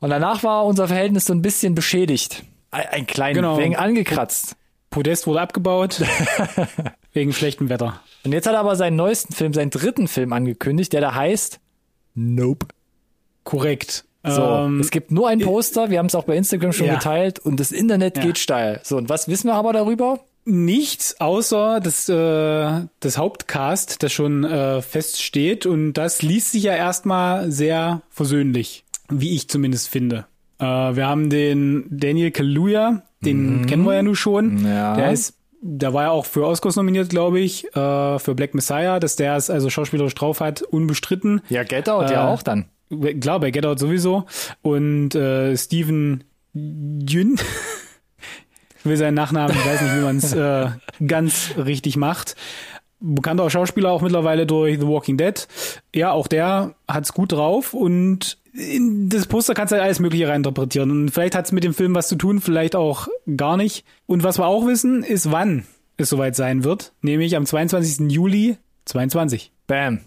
Und 0.02 0.10
danach 0.12 0.44
war 0.44 0.65
unser 0.65 0.88
Verhältnis 0.88 1.26
so 1.26 1.34
ein 1.34 1.42
bisschen 1.42 1.74
beschädigt. 1.74 2.44
Ein, 2.72 2.86
ein 2.92 3.08
klein 3.08 3.36
Genau. 3.36 3.58
wenig 3.58 3.78
angekratzt. 3.78 4.56
Podest 4.90 5.28
wurde 5.28 5.42
abgebaut 5.42 6.02
wegen 7.14 7.32
schlechtem 7.34 7.70
Wetter. 7.70 8.02
Und 8.26 8.32
jetzt 8.32 8.48
hat 8.48 8.54
er 8.54 8.60
aber 8.60 8.76
seinen 8.76 8.96
neuesten 8.96 9.34
Film, 9.34 9.54
seinen 9.54 9.70
dritten 9.70 10.08
Film 10.08 10.34
angekündigt, 10.34 10.94
der 10.94 11.02
da 11.02 11.14
heißt 11.14 11.60
Nope. 12.16 12.68
Korrekt. 13.44 14.06
So, 14.26 14.42
Ähm, 14.44 14.80
es 14.82 14.92
gibt 14.92 15.12
nur 15.12 15.30
ein 15.30 15.40
Poster, 15.40 15.90
wir 15.90 16.00
haben 16.00 16.08
es 16.08 16.16
auch 16.16 16.26
bei 16.26 16.36
Instagram 16.36 16.74
schon 16.74 16.88
Ja. 16.88 16.96
geteilt 16.96 17.40
und 17.40 17.60
das 17.60 17.72
Internet 17.72 18.18
Ja. 18.18 18.24
geht 18.24 18.38
steil. 18.38 18.82
So, 18.84 18.98
und 18.98 19.08
was 19.10 19.28
wissen 19.28 19.48
wir 19.48 19.56
aber 19.56 19.74
darüber? 19.74 20.20
nichts 20.46 21.22
außer 21.22 21.80
das, 21.80 22.10
äh, 22.10 22.88
das 23.02 23.18
Hauptcast, 23.20 24.02
das 24.02 24.12
schon 24.12 24.44
äh, 24.44 24.82
feststeht. 24.82 25.68
Und 25.68 25.94
das 25.94 26.24
liest 26.24 26.54
sich 26.54 26.64
ja 26.64 26.74
erstmal 26.76 27.52
sehr 27.52 28.02
versöhnlich, 28.10 28.84
wie 29.10 29.36
ich 29.36 29.48
zumindest 29.48 29.90
finde. 29.90 30.26
Äh, 30.60 30.63
wir 30.63 31.08
haben 31.08 31.30
den 31.30 31.86
Daniel 31.89 32.32
Kaluuya, 32.32 33.04
den 33.22 33.65
kennen 33.65 33.84
wir 33.86 33.95
ja 33.95 34.02
nun 34.04 34.15
schon. 34.15 34.60
Mhm. 34.62 34.65
Ja. 34.67 34.95
Der 34.95 35.12
ist, 35.12 35.36
der 35.62 35.93
war 35.93 36.04
ja 36.04 36.10
auch 36.12 36.26
für 36.26 36.45
Oscars 36.45 36.76
nominiert, 36.76 37.10
glaube 37.10 37.39
ich, 37.39 37.65
äh, 37.76 38.19
für 38.19 38.36
Black 38.36 38.54
Messiah, 38.54 39.00
dass 39.00 39.15
der 39.15 39.36
es 39.36 39.50
also 39.50 39.69
schauspielerisch 39.69 40.15
drauf 40.15 40.39
hat, 40.39 40.62
unbestritten. 40.62 41.41
Ja, 41.50 41.63
Get 41.63 41.89
Out 41.89 42.10
ja 42.12 42.26
Äh, 42.28 42.32
auch 42.34 42.43
dann. 42.43 42.65
Klar, 43.19 43.39
bei 43.39 43.52
Get 43.52 43.65
Out 43.65 43.80
sowieso. 43.80 44.26
Und 44.62 45.15
äh, 45.15 45.56
Steven 45.58 46.24
Yun, 46.54 47.36
ich 48.80 48.86
will 48.86 48.98
seinen 48.98 49.13
Nachnamen, 49.15 49.56
ich 49.56 49.65
weiß 49.65 49.82
nicht, 49.82 49.95
wie 49.95 50.02
man 50.02 50.17
es 50.17 50.34
äh, 50.34 50.69
ganz 51.06 51.52
richtig 51.58 51.98
macht. 51.98 52.36
Bekannter 53.00 53.50
Schauspieler 53.50 53.92
auch 53.92 54.02
mittlerweile 54.02 54.46
durch 54.46 54.80
The 54.80 54.88
Walking 54.88 55.18
Dead. 55.18 55.48
Ja, 55.96 56.12
auch 56.12 56.28
der 56.28 56.76
hat's 56.88 57.14
gut 57.14 57.32
drauf 57.32 57.74
und 57.74 58.38
in 58.54 59.10
das 59.10 59.26
Poster 59.26 59.54
kannst 59.54 59.72
du 59.72 59.76
halt 59.76 59.86
alles 59.86 60.00
Mögliche 60.00 60.28
reininterpretieren. 60.28 60.92
Und 60.92 61.12
vielleicht 61.12 61.36
hat's 61.36 61.52
mit 61.52 61.64
dem 61.64 61.74
Film 61.74 61.96
was 61.96 62.08
zu 62.08 62.16
tun, 62.16 62.42
vielleicht 62.42 62.76
auch 62.76 63.08
gar 63.38 63.58
nicht. 63.58 63.86
Und 64.06 64.24
was 64.24 64.38
wir 64.38 64.48
auch 64.48 64.66
wissen, 64.68 65.04
ist, 65.04 65.32
wann 65.32 65.66
es 65.98 66.10
soweit 66.10 66.36
sein 66.36 66.64
wird. 66.64 66.94
Nämlich 67.02 67.36
am 67.36 67.46
22. 67.46 68.12
Juli 68.12 68.58
22. 68.86 69.52
Bam. 69.68 70.02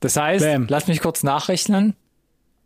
Das 0.00 0.16
heißt, 0.16 0.44
Bam. 0.44 0.66
lass 0.68 0.86
mich 0.86 1.00
kurz 1.00 1.22
nachrechnen. 1.22 1.94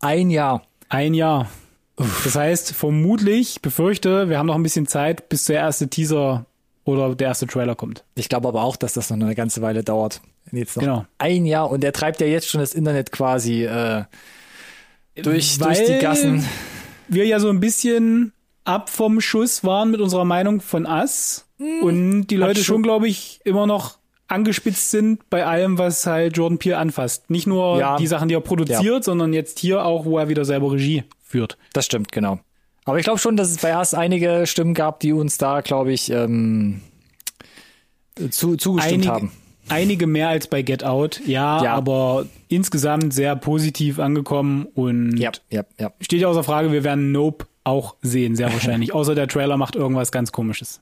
Ein 0.01 0.31
Jahr. 0.31 0.63
Ein 0.89 1.15
Jahr. 1.15 1.49
Das 1.97 2.37
heißt, 2.37 2.73
vermutlich, 2.73 3.63
befürchte, 3.63 4.29
wir 4.29 4.39
haben 4.39 4.47
noch 4.47 4.55
ein 4.55 4.63
bisschen 4.63 4.87
Zeit, 4.87 5.29
bis 5.29 5.45
der 5.45 5.57
erste 5.57 5.89
Teaser 5.89 6.47
oder 6.85 7.15
der 7.15 7.29
erste 7.29 7.47
Trailer 7.47 7.75
kommt. 7.75 8.05
Ich 8.15 8.29
glaube 8.29 8.49
aber 8.49 8.63
auch, 8.63 8.77
dass 8.77 8.93
das 8.95 9.11
noch 9.11 9.17
eine 9.21 9.35
ganze 9.35 9.63
Weile 9.63 9.83
dauert. 9.85 10.21
Jetzt 10.51 10.77
noch 10.77 10.83
Genau. 10.83 11.07
ein 11.19 11.47
Jahr 11.47 11.71
und 11.71 11.85
er 11.85 11.93
treibt 11.93 12.21
ja 12.21 12.27
jetzt 12.27 12.49
schon 12.49 12.61
das 12.61 12.75
Internet 12.75 13.13
quasi 13.13 13.65
äh, 13.65 14.05
durch, 15.17 15.61
Weil 15.61 15.75
durch 15.77 15.87
die 15.87 15.99
Gassen. 15.99 16.45
Wir 17.09 17.27
ja 17.27 17.39
so 17.41 17.49
ein 17.51 17.61
bisschen 17.61 18.33
ab 18.65 18.91
vom 18.91 19.21
Schuss 19.21 19.65
waren 19.65 19.91
mit 19.91 20.01
unserer 20.01 20.25
Meinung 20.25 20.61
von 20.61 20.87
Us 20.87 21.47
und 21.59 22.27
die 22.29 22.37
Leute 22.37 22.57
schon- 22.63 22.77
schon, 22.77 22.83
glaube 22.83 23.09
ich, 23.09 23.41
immer 23.45 23.67
noch 23.67 23.99
angespitzt 24.29 24.91
sind 24.91 25.29
bei 25.31 25.45
allem, 25.45 25.77
was 25.79 26.07
halt 26.07 26.37
Jordan 26.37 26.59
Peele 26.59 26.79
anfasst. 26.79 27.29
Nicht 27.29 27.47
nur 27.47 27.79
Ja. 27.79 27.97
die 27.97 28.07
Sachen, 28.07 28.29
die 28.29 28.35
er 28.35 28.41
produziert, 28.41 29.05
sondern 29.05 29.33
jetzt 29.35 29.59
hier 29.59 29.85
auch, 29.85 30.05
wo 30.07 30.19
er 30.19 30.29
wieder 30.29 30.45
selber 30.45 30.73
Regie 30.73 31.05
führt. 31.23 31.59
Das 31.75 31.85
stimmt, 31.85 32.13
genau. 32.13 32.39
Aber 32.85 32.99
ich 32.99 33.05
glaube 33.05 33.19
schon, 33.19 33.37
dass 33.37 33.51
es 33.51 33.59
bei 33.59 33.75
Hass 33.75 33.95
einige 33.95 34.47
Stimmen 34.47 34.75
gab, 34.75 35.01
die 35.01 35.13
uns 35.13 35.39
da, 35.39 35.61
glaube 35.61 35.93
ich, 35.93 36.11
ähm, 36.11 36.81
zu, 38.31 38.57
zugestimmt 38.57 38.95
Einige, 39.07 39.11
haben. 39.11 39.33
einige 39.69 40.07
mehr 40.07 40.29
als 40.29 40.47
bei 40.49 40.63
Get 40.63 40.85
Out, 40.85 41.21
ja, 41.27 41.63
Ja. 41.63 41.75
aber 41.75 42.27
insgesamt 42.49 43.15
sehr 43.15 43.37
positiv 43.37 43.99
angekommen 43.99 44.67
und 44.75 45.17
Ja, 45.17 45.31
ja, 45.51 45.63
ja. 45.79 45.93
steht 46.01 46.21
ja 46.21 46.29
außer 46.29 46.43
Frage, 46.45 46.73
wir 46.73 46.85
werden 46.85 47.13
Nope 47.13 47.47
auch 47.65 47.95
sehen, 48.03 48.35
sehr 48.37 48.53
wahrscheinlich. 48.53 48.93
Außer 48.95 49.15
der 49.15 49.29
Trailer 49.29 49.57
macht 49.57 49.77
irgendwas 49.77 50.11
ganz 50.11 50.33
komisches. 50.33 50.81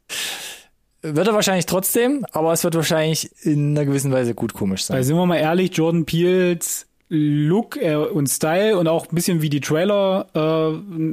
Wird 1.03 1.29
er 1.29 1.35
wahrscheinlich 1.35 1.67
trotzdem, 1.67 2.25
aber 2.33 2.53
es 2.53 2.65
wird 2.65 2.75
wahrscheinlich 2.75 3.31
in 3.43 3.71
einer 3.77 3.85
gewissen 3.85 4.13
Weise 4.13 4.35
gut 4.35 4.55
komisch 4.55 4.89
Weil 4.89 4.99
sein. 4.99 5.05
sind 5.05 5.17
wir 5.17 5.27
mal 5.27 5.37
ehrlich, 5.37 5.77
Jordan 5.77 6.07
Peels 6.07 6.87
Look 7.11 7.77
äh, 7.77 7.97
und 7.97 8.29
Style 8.29 8.79
und 8.79 8.89
auch 8.89 9.09
ein 9.11 9.15
bisschen 9.15 9.43
wie 9.43 9.51
die 9.51 9.61
Trailer 9.61 10.27
äh, 10.35 11.11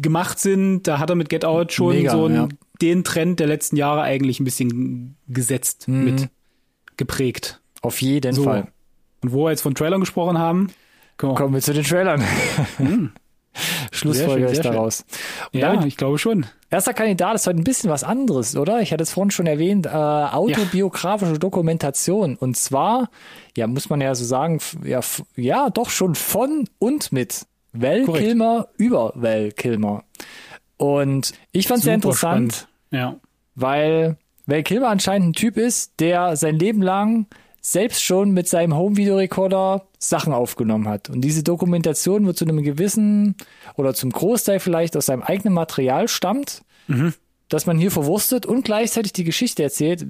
gemacht 0.00 0.38
sind, 0.38 0.84
da 0.86 0.98
hat 0.98 1.10
er 1.10 1.16
mit 1.16 1.28
Get 1.28 1.44
Out 1.44 1.72
schon 1.72 1.94
Mega, 1.96 2.12
so 2.12 2.24
einen, 2.26 2.34
ja. 2.34 2.48
den 2.80 3.04
Trend 3.04 3.40
der 3.40 3.46
letzten 3.46 3.76
Jahre 3.76 4.02
eigentlich 4.02 4.40
ein 4.40 4.44
bisschen 4.44 5.16
gesetzt, 5.28 5.88
Mhm. 5.88 6.04
mit 6.04 6.28
geprägt. 6.96 7.60
Auf 7.82 8.00
jeden 8.02 8.34
So. 8.34 8.44
Fall. 8.44 8.68
Und 9.22 9.32
wo 9.32 9.44
wir 9.46 9.50
jetzt 9.50 9.62
von 9.62 9.74
Trailern 9.74 10.00
gesprochen 10.00 10.38
haben, 10.38 10.68
wir- 11.18 11.34
Kommen 11.34 11.52
wir 11.54 11.60
zu 11.60 11.74
den 11.74 11.84
Trailern. 11.84 12.22
Schlussfolger 13.90 14.30
Sehr 14.30 14.38
schön, 14.38 14.44
ich 14.48 14.54
sehr 14.54 14.62
schön. 14.64 14.72
daraus. 14.72 15.04
Und 15.52 15.58
ja, 15.60 15.72
damit 15.72 15.86
ich 15.86 15.96
glaube 15.96 16.18
schon. 16.18 16.46
Erster 16.70 16.94
Kandidat 16.94 17.34
ist 17.34 17.46
heute 17.48 17.58
ein 17.58 17.64
bisschen 17.64 17.90
was 17.90 18.04
anderes, 18.04 18.56
oder? 18.56 18.80
Ich 18.80 18.92
hatte 18.92 19.02
es 19.02 19.10
vorhin 19.10 19.32
schon 19.32 19.46
erwähnt, 19.46 19.86
äh, 19.86 19.90
autobiografische 19.90 21.38
Dokumentation. 21.38 22.36
Und 22.36 22.56
zwar, 22.56 23.10
ja, 23.56 23.66
muss 23.66 23.90
man 23.90 24.00
ja 24.00 24.14
so 24.14 24.24
sagen, 24.24 24.60
ja, 24.84 25.00
ja, 25.34 25.68
doch 25.68 25.90
schon 25.90 26.14
von 26.14 26.68
und 26.78 27.10
mit 27.12 27.46
Val 27.72 28.04
Korrekt. 28.04 28.24
Kilmer 28.24 28.68
über 28.76 29.12
Val 29.14 29.52
Kilmer. 29.52 30.04
Und 30.76 31.32
ich 31.52 31.68
fand 31.68 31.78
es 31.78 31.84
sehr 31.84 31.94
interessant. 31.94 32.68
Ja. 32.90 33.16
weil 33.54 34.16
Val 34.46 34.62
Kilmer 34.64 34.88
anscheinend 34.88 35.28
ein 35.28 35.32
Typ 35.34 35.56
ist, 35.56 35.92
der 36.00 36.36
sein 36.36 36.58
Leben 36.58 36.82
lang 36.82 37.26
selbst 37.60 38.02
schon 38.02 38.30
mit 38.32 38.48
seinem 38.48 38.74
Home-Videorekorder 38.74 39.86
Sachen 39.98 40.32
aufgenommen 40.32 40.88
hat. 40.88 41.10
Und 41.10 41.20
diese 41.20 41.42
Dokumentation 41.42 42.26
wird 42.26 42.38
zu 42.38 42.46
einem 42.46 42.62
gewissen 42.62 43.36
oder 43.76 43.92
zum 43.94 44.10
Großteil 44.10 44.58
vielleicht 44.60 44.96
aus 44.96 45.06
seinem 45.06 45.22
eigenen 45.22 45.54
Material 45.54 46.08
stammt. 46.08 46.62
dass 47.48 47.66
man 47.66 47.78
hier 47.78 47.90
verwurstet 47.90 48.46
und 48.46 48.64
gleichzeitig 48.64 49.12
die 49.12 49.24
Geschichte 49.24 49.62
erzählt. 49.62 50.06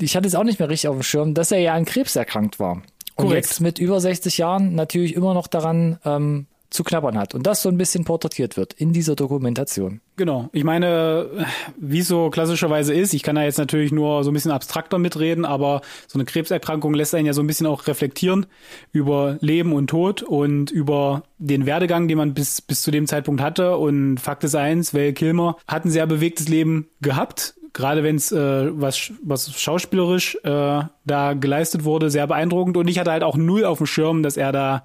Ich 0.00 0.16
hatte 0.16 0.26
es 0.26 0.34
auch 0.34 0.42
nicht 0.44 0.58
mehr 0.58 0.70
richtig 0.70 0.88
auf 0.88 0.96
dem 0.96 1.02
Schirm, 1.02 1.34
dass 1.34 1.52
er 1.52 1.58
ja 1.58 1.74
an 1.74 1.84
Krebs 1.84 2.16
erkrankt 2.16 2.58
war. 2.58 2.82
Und 3.14 3.26
Korrekt. 3.26 3.46
jetzt 3.46 3.60
mit 3.60 3.78
über 3.78 4.00
60 4.00 4.38
Jahren 4.38 4.74
natürlich 4.74 5.14
immer 5.14 5.34
noch 5.34 5.48
daran 5.48 5.98
ähm, 6.04 6.46
zu 6.70 6.84
knabbern 6.84 7.16
hat. 7.16 7.34
Und 7.34 7.46
das 7.46 7.62
so 7.62 7.68
ein 7.68 7.78
bisschen 7.78 8.04
porträtiert 8.04 8.56
wird 8.56 8.74
in 8.74 8.92
dieser 8.92 9.16
Dokumentation. 9.16 10.00
Genau. 10.16 10.50
Ich 10.52 10.64
meine, 10.64 11.46
wie 11.78 12.00
es 12.00 12.08
so 12.08 12.28
klassischerweise 12.28 12.92
ist, 12.92 13.14
ich 13.14 13.22
kann 13.22 13.36
da 13.36 13.42
jetzt 13.42 13.58
natürlich 13.58 13.92
nur 13.92 14.22
so 14.24 14.30
ein 14.30 14.34
bisschen 14.34 14.50
abstrakter 14.50 14.98
mitreden, 14.98 15.44
aber 15.44 15.80
so 16.06 16.18
eine 16.18 16.26
Krebserkrankung 16.26 16.92
lässt 16.92 17.14
einen 17.14 17.26
ja 17.26 17.32
so 17.32 17.40
ein 17.40 17.46
bisschen 17.46 17.66
auch 17.66 17.86
reflektieren 17.86 18.46
über 18.92 19.38
Leben 19.40 19.72
und 19.72 19.88
Tod 19.88 20.22
und 20.22 20.70
über 20.70 21.22
den 21.38 21.66
Werdegang, 21.66 22.08
den 22.08 22.18
man 22.18 22.34
bis, 22.34 22.60
bis 22.60 22.82
zu 22.82 22.90
dem 22.90 23.06
Zeitpunkt 23.06 23.40
hatte. 23.40 23.76
Und 23.76 24.18
Fakt 24.18 24.44
ist 24.44 24.54
eins, 24.54 24.92
Val 24.92 25.12
Kilmer 25.12 25.56
hat 25.66 25.84
ein 25.84 25.90
sehr 25.90 26.06
bewegtes 26.06 26.48
Leben 26.48 26.88
gehabt. 27.00 27.54
Gerade 27.72 28.02
wenn 28.02 28.16
es 28.16 28.32
äh, 28.32 28.70
was, 28.72 29.12
was 29.22 29.58
schauspielerisch 29.58 30.36
äh, 30.42 30.82
da 31.04 31.34
geleistet 31.34 31.84
wurde, 31.84 32.10
sehr 32.10 32.26
beeindruckend. 32.26 32.76
Und 32.76 32.88
ich 32.88 32.98
hatte 32.98 33.12
halt 33.12 33.22
auch 33.22 33.36
null 33.36 33.64
auf 33.64 33.78
dem 33.78 33.86
Schirm, 33.86 34.22
dass 34.22 34.36
er 34.36 34.52
da 34.52 34.82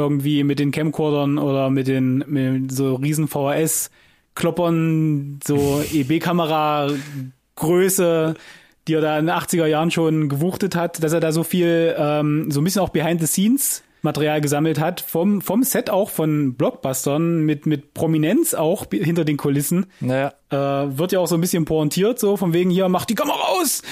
irgendwie 0.00 0.44
mit 0.44 0.58
den 0.58 0.70
Camcordern 0.72 1.38
oder 1.38 1.70
mit 1.70 1.86
den 1.86 2.24
mit 2.26 2.72
so 2.72 2.94
riesen 2.96 3.28
VHS 3.28 3.90
Kloppern, 4.34 5.40
so 5.44 5.82
EB-Kamera 5.92 6.88
Größe, 7.56 8.34
die 8.88 8.94
er 8.94 9.00
da 9.00 9.18
in 9.18 9.26
den 9.26 9.34
80er 9.34 9.66
Jahren 9.66 9.90
schon 9.90 10.28
gewuchtet 10.28 10.74
hat, 10.74 11.02
dass 11.02 11.12
er 11.12 11.20
da 11.20 11.32
so 11.32 11.44
viel, 11.44 11.94
ähm, 11.98 12.50
so 12.50 12.60
ein 12.60 12.64
bisschen 12.64 12.82
auch 12.82 12.88
behind 12.88 13.20
the 13.20 13.26
scenes 13.26 13.82
Material 14.02 14.40
gesammelt 14.40 14.80
hat, 14.80 15.02
vom, 15.02 15.42
vom 15.42 15.62
Set 15.62 15.90
auch 15.90 16.08
von 16.08 16.54
Blockbustern, 16.54 17.42
mit, 17.44 17.66
mit 17.66 17.92
Prominenz 17.92 18.54
auch 18.54 18.86
hinter 18.90 19.26
den 19.26 19.36
Kulissen. 19.36 19.86
Naja, 20.00 20.32
Äh, 20.48 20.56
wird 20.56 21.12
ja 21.12 21.20
auch 21.20 21.26
so 21.26 21.34
ein 21.34 21.40
bisschen 21.42 21.66
pointiert, 21.66 22.18
so 22.18 22.36
von 22.38 22.54
wegen 22.54 22.70
hier, 22.70 22.88
mach 22.88 23.04
die 23.04 23.14
Kamera 23.14 23.60
aus! 23.60 23.82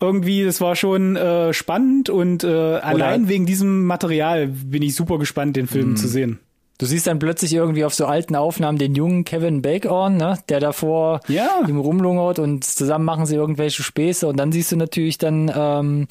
Irgendwie, 0.00 0.44
das 0.44 0.60
war 0.60 0.76
schon 0.76 1.16
äh, 1.16 1.52
spannend 1.52 2.10
und 2.10 2.44
äh, 2.44 2.48
allein 2.48 3.28
wegen 3.28 3.46
diesem 3.46 3.84
Material 3.86 4.48
bin 4.48 4.82
ich 4.82 4.94
super 4.94 5.18
gespannt, 5.18 5.56
den 5.56 5.66
Film 5.66 5.96
zu 5.96 6.08
sehen. 6.08 6.40
Du 6.78 6.86
siehst 6.86 7.06
dann 7.06 7.20
plötzlich 7.20 7.54
irgendwie 7.54 7.84
auf 7.84 7.94
so 7.94 8.04
alten 8.04 8.34
Aufnahmen 8.34 8.78
den 8.78 8.96
jungen 8.96 9.24
Kevin 9.24 9.62
Bacon, 9.62 10.16
ne, 10.16 10.38
der 10.48 10.58
davor 10.58 11.20
Ja. 11.28 11.60
ihm 11.68 11.78
rumlungert 11.78 12.40
und 12.40 12.64
zusammen 12.64 13.04
machen 13.04 13.26
sie 13.26 13.36
irgendwelche 13.36 13.84
Späße 13.84 14.26
und 14.26 14.36
dann 14.38 14.50
siehst 14.50 14.72
du 14.72 14.76
natürlich 14.76 15.16
dann 15.18 15.50
ähm, 15.54 16.06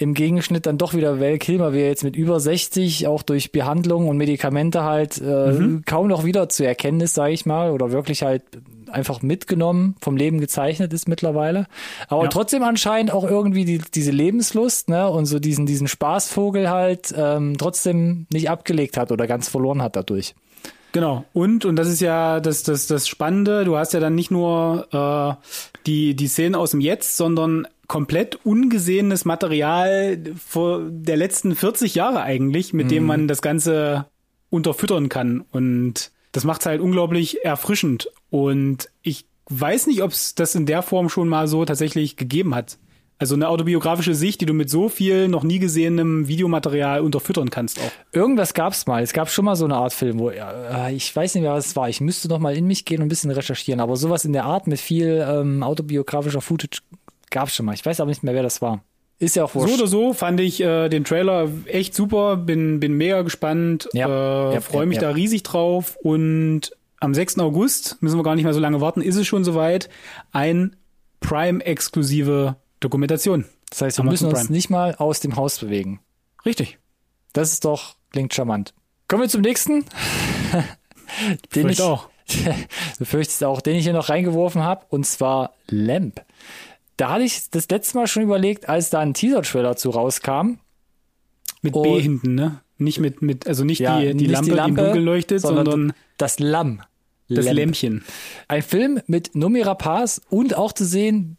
im 0.00 0.14
Gegenschnitt 0.14 0.64
dann 0.66 0.78
doch 0.78 0.94
wieder 0.94 1.20
Val 1.20 1.38
Kilmer, 1.38 1.72
wie 1.72 1.80
er 1.80 1.88
jetzt 1.88 2.04
mit 2.04 2.14
über 2.16 2.38
60 2.38 3.08
auch 3.08 3.22
durch 3.22 3.50
Behandlung 3.52 4.06
und 4.08 4.16
Medikamente 4.16 4.84
halt 4.84 5.20
äh, 5.20 5.50
Mhm. 5.52 5.82
kaum 5.84 6.06
noch 6.06 6.24
wieder 6.24 6.48
zu 6.48 6.64
erkennen 6.64 7.00
ist, 7.00 7.14
sage 7.14 7.32
ich 7.32 7.44
mal, 7.46 7.72
oder 7.72 7.90
wirklich 7.90 8.22
halt 8.22 8.42
einfach 8.90 9.20
mitgenommen, 9.22 9.96
vom 10.00 10.16
Leben 10.16 10.40
gezeichnet 10.40 10.92
ist 10.92 11.08
mittlerweile. 11.08 11.66
Aber 12.08 12.22
Ja. 12.24 12.28
trotzdem 12.30 12.62
anscheinend 12.62 13.12
auch 13.12 13.24
irgendwie 13.24 13.64
die, 13.64 13.80
diese 13.92 14.12
Lebenslust, 14.12 14.88
ne, 14.88 15.10
und 15.10 15.26
so 15.26 15.38
diesen, 15.40 15.66
diesen 15.66 15.88
Spaßvogel 15.88 16.70
halt 16.70 17.12
ähm, 17.16 17.56
trotzdem 17.58 18.26
nicht 18.32 18.48
abgelegt 18.50 18.96
hat 18.96 19.10
oder 19.12 19.26
ganz 19.26 19.48
verloren 19.48 19.82
hat 19.82 19.96
dadurch. 19.96 20.34
Genau. 20.92 21.24
Und, 21.32 21.64
und 21.64 21.76
das 21.76 21.88
ist 21.88 22.00
ja 22.00 22.40
das, 22.40 22.62
das, 22.62 22.86
das 22.86 23.08
Spannende, 23.08 23.64
du 23.64 23.76
hast 23.76 23.92
ja 23.92 24.00
dann 24.00 24.14
nicht 24.14 24.30
nur 24.30 24.88
äh, 24.92 25.48
die, 25.86 26.14
die 26.14 26.28
Szenen 26.28 26.54
aus 26.54 26.70
dem 26.70 26.80
Jetzt, 26.80 27.16
sondern 27.16 27.66
komplett 27.86 28.38
ungesehenes 28.44 29.24
Material 29.24 30.18
vor 30.44 30.82
der 30.88 31.16
letzten 31.16 31.56
40 31.56 31.94
Jahre 31.94 32.22
eigentlich, 32.22 32.74
mit 32.74 32.90
dem 32.90 33.04
man 33.04 33.28
das 33.28 33.40
Ganze 33.40 34.06
unterfüttern 34.50 35.08
kann. 35.08 35.44
Und 35.50 36.10
das 36.32 36.44
macht 36.44 36.60
es 36.60 36.66
halt 36.66 36.80
unglaublich 36.80 37.44
erfrischend. 37.44 38.10
Und 38.30 38.90
ich 39.02 39.26
weiß 39.48 39.86
nicht, 39.86 40.02
ob 40.02 40.10
es 40.10 40.34
das 40.34 40.54
in 40.54 40.66
der 40.66 40.82
Form 40.82 41.08
schon 41.08 41.28
mal 41.28 41.48
so 41.48 41.64
tatsächlich 41.64 42.16
gegeben 42.16 42.54
hat. 42.54 42.78
Also 43.20 43.34
eine 43.34 43.48
autobiografische 43.48 44.14
Sicht, 44.14 44.40
die 44.40 44.46
du 44.46 44.54
mit 44.54 44.70
so 44.70 44.88
viel 44.88 45.26
noch 45.26 45.42
nie 45.42 45.58
gesehenem 45.58 46.28
Videomaterial 46.28 47.00
unterfüttern 47.00 47.50
kannst 47.50 47.80
auch. 47.80 47.90
Irgendwas 48.12 48.54
gab's 48.54 48.86
mal. 48.86 49.02
Es 49.02 49.12
gab 49.12 49.28
schon 49.28 49.44
mal 49.44 49.56
so 49.56 49.64
eine 49.64 49.74
Art 49.74 49.92
Film, 49.92 50.20
wo 50.20 50.30
äh, 50.30 50.92
ich 50.94 51.14
weiß 51.14 51.34
nicht 51.34 51.42
mehr, 51.42 51.52
was 51.52 51.66
es 51.66 51.76
war. 51.76 51.88
Ich 51.88 52.00
müsste 52.00 52.28
noch 52.28 52.38
mal 52.38 52.56
in 52.56 52.66
mich 52.66 52.84
gehen 52.84 52.98
und 53.00 53.06
ein 53.06 53.08
bisschen 53.08 53.32
recherchieren. 53.32 53.80
Aber 53.80 53.96
sowas 53.96 54.24
in 54.24 54.32
der 54.32 54.44
Art 54.44 54.68
mit 54.68 54.78
viel 54.78 55.26
ähm, 55.28 55.64
autobiografischer 55.64 56.40
Footage 56.40 56.80
gab's 57.30 57.56
schon 57.56 57.66
mal. 57.66 57.74
Ich 57.74 57.84
weiß 57.84 57.98
aber 58.00 58.08
nicht 58.08 58.22
mehr, 58.22 58.34
wer 58.34 58.44
das 58.44 58.62
war. 58.62 58.84
Ist 59.18 59.34
ja 59.34 59.42
auch 59.44 59.54
wurscht. 59.56 59.68
So 59.70 59.74
oder 59.82 59.88
so 59.88 60.12
fand 60.12 60.38
ich 60.38 60.60
äh, 60.60 60.88
den 60.88 61.02
Trailer 61.02 61.48
echt 61.66 61.96
super, 61.96 62.36
bin, 62.36 62.78
bin 62.78 62.92
mega 62.92 63.22
gespannt, 63.22 63.88
Ja. 63.94 64.50
äh, 64.50 64.54
Ja, 64.54 64.60
freue 64.60 64.86
mich 64.86 64.98
ja. 64.98 65.08
da 65.08 65.10
riesig 65.10 65.42
drauf 65.42 65.96
und 66.04 66.70
am 67.00 67.14
6. 67.14 67.40
August, 67.40 67.96
müssen 68.00 68.16
wir 68.16 68.22
gar 68.22 68.36
nicht 68.36 68.44
mehr 68.44 68.54
so 68.54 68.60
lange 68.60 68.80
warten, 68.80 69.02
ist 69.02 69.16
es 69.16 69.26
schon 69.26 69.42
soweit, 69.42 69.88
ein 70.30 70.76
Prime-exklusive 71.20 72.56
Dokumentation. 72.80 73.44
das 73.70 73.82
heißt, 73.82 73.98
wir 73.98 74.02
Amazon 74.02 74.12
müssen 74.28 74.36
uns 74.36 74.46
Prime. 74.46 74.56
nicht 74.56 74.70
mal 74.70 74.94
aus 74.96 75.20
dem 75.20 75.36
Haus 75.36 75.58
bewegen. 75.58 76.00
Richtig. 76.44 76.78
Das 77.32 77.52
ist 77.52 77.64
doch, 77.64 77.96
klingt 78.10 78.32
charmant. 78.34 78.74
Kommen 79.08 79.22
wir 79.22 79.28
zum 79.28 79.40
nächsten. 79.42 79.84
den 80.52 80.64
Vielleicht 81.50 81.80
ich, 81.80 81.84
auch. 81.84 82.08
du 82.98 83.04
fürchtest 83.04 83.42
auch, 83.44 83.60
den 83.60 83.76
ich 83.76 83.84
hier 83.84 83.92
noch 83.92 84.08
reingeworfen 84.08 84.62
habe, 84.62 84.84
und 84.90 85.06
zwar 85.06 85.54
Lamp. 85.68 86.24
Da 86.96 87.10
hatte 87.10 87.24
ich 87.24 87.50
das 87.50 87.68
letzte 87.68 87.96
Mal 87.96 88.06
schon 88.06 88.22
überlegt, 88.24 88.68
als 88.68 88.90
da 88.90 89.00
ein 89.00 89.14
Teaser-Trailer 89.14 89.76
zu 89.76 89.90
rauskam. 89.90 90.58
Mit 91.62 91.74
Und- 91.74 91.82
B 91.82 92.00
hinten, 92.00 92.34
ne? 92.34 92.60
Nicht 92.80 93.00
mit, 93.00 93.22
mit 93.22 93.48
also 93.48 93.64
nicht 93.64 93.80
Ja, 93.80 93.98
die, 93.98 94.14
die, 94.14 94.28
nicht 94.28 94.30
Lampe, 94.30 94.52
die 94.52 94.68
im 94.68 94.76
Dunkeln 94.76 95.04
leuchtet, 95.04 95.40
sondern, 95.40 95.92
das 96.16 96.38
Lamm. 96.38 96.80
Das 97.28 97.44
Lamp. 97.44 97.56
Lämpchen. 97.56 98.04
Ein 98.48 98.62
Film 98.62 99.00
mit 99.06 99.34
Nomi 99.34 99.60
Rapaz 99.62 100.20
und 100.30 100.56
auch 100.56 100.72
zu 100.72 100.84
sehen, 100.84 101.36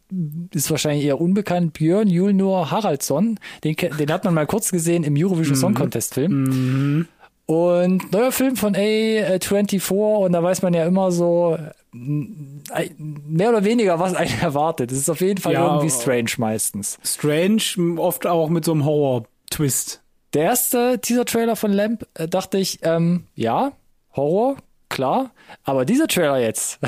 ist 0.54 0.70
wahrscheinlich 0.70 1.04
eher 1.04 1.20
unbekannt, 1.20 1.72
Björn 1.72 2.08
Julnur 2.08 2.70
Haraldsson. 2.70 3.38
Den, 3.64 3.76
den 3.76 4.12
hat 4.12 4.24
man 4.24 4.34
mal 4.34 4.46
kurz 4.46 4.70
gesehen 4.70 5.04
im 5.04 5.14
Eurovision 5.16 5.56
Song 5.56 5.74
Contest 5.74 6.14
Film. 6.14 7.06
Und 7.46 8.12
neuer 8.12 8.30
Film 8.30 8.54
von 8.54 8.76
A24 8.76 10.24
und 10.24 10.32
da 10.32 10.42
weiß 10.42 10.62
man 10.62 10.72
ja 10.72 10.84
immer 10.86 11.10
so 11.10 11.56
äh, 11.58 12.90
mehr 12.98 13.48
oder 13.50 13.64
weniger, 13.64 13.98
was 13.98 14.14
einen 14.14 14.30
erwartet. 14.40 14.92
Es 14.92 14.98
ist 14.98 15.10
auf 15.10 15.20
jeden 15.20 15.40
Fall 15.40 15.54
Ja, 15.54 15.66
irgendwie 15.66 15.90
aber- 15.92 16.00
strange 16.00 16.30
meistens. 16.38 16.98
Strange, 17.04 17.62
oft 17.98 18.26
auch 18.26 18.48
mit 18.48 18.64
so 18.64 18.72
einem 18.72 18.84
Horror-Twist. 18.84 20.00
Der 20.32 20.44
erste 20.44 21.00
Teaser-Trailer 21.00 21.56
von 21.56 21.72
Lamp 21.72 22.06
äh, 22.14 22.28
dachte 22.28 22.58
ich, 22.58 22.78
ähm, 22.82 23.24
ja, 23.34 23.72
Horror, 24.14 24.56
klar, 24.90 25.30
aber 25.64 25.86
dieser 25.86 26.06
Trailer 26.06 26.38
jetzt, 26.38 26.78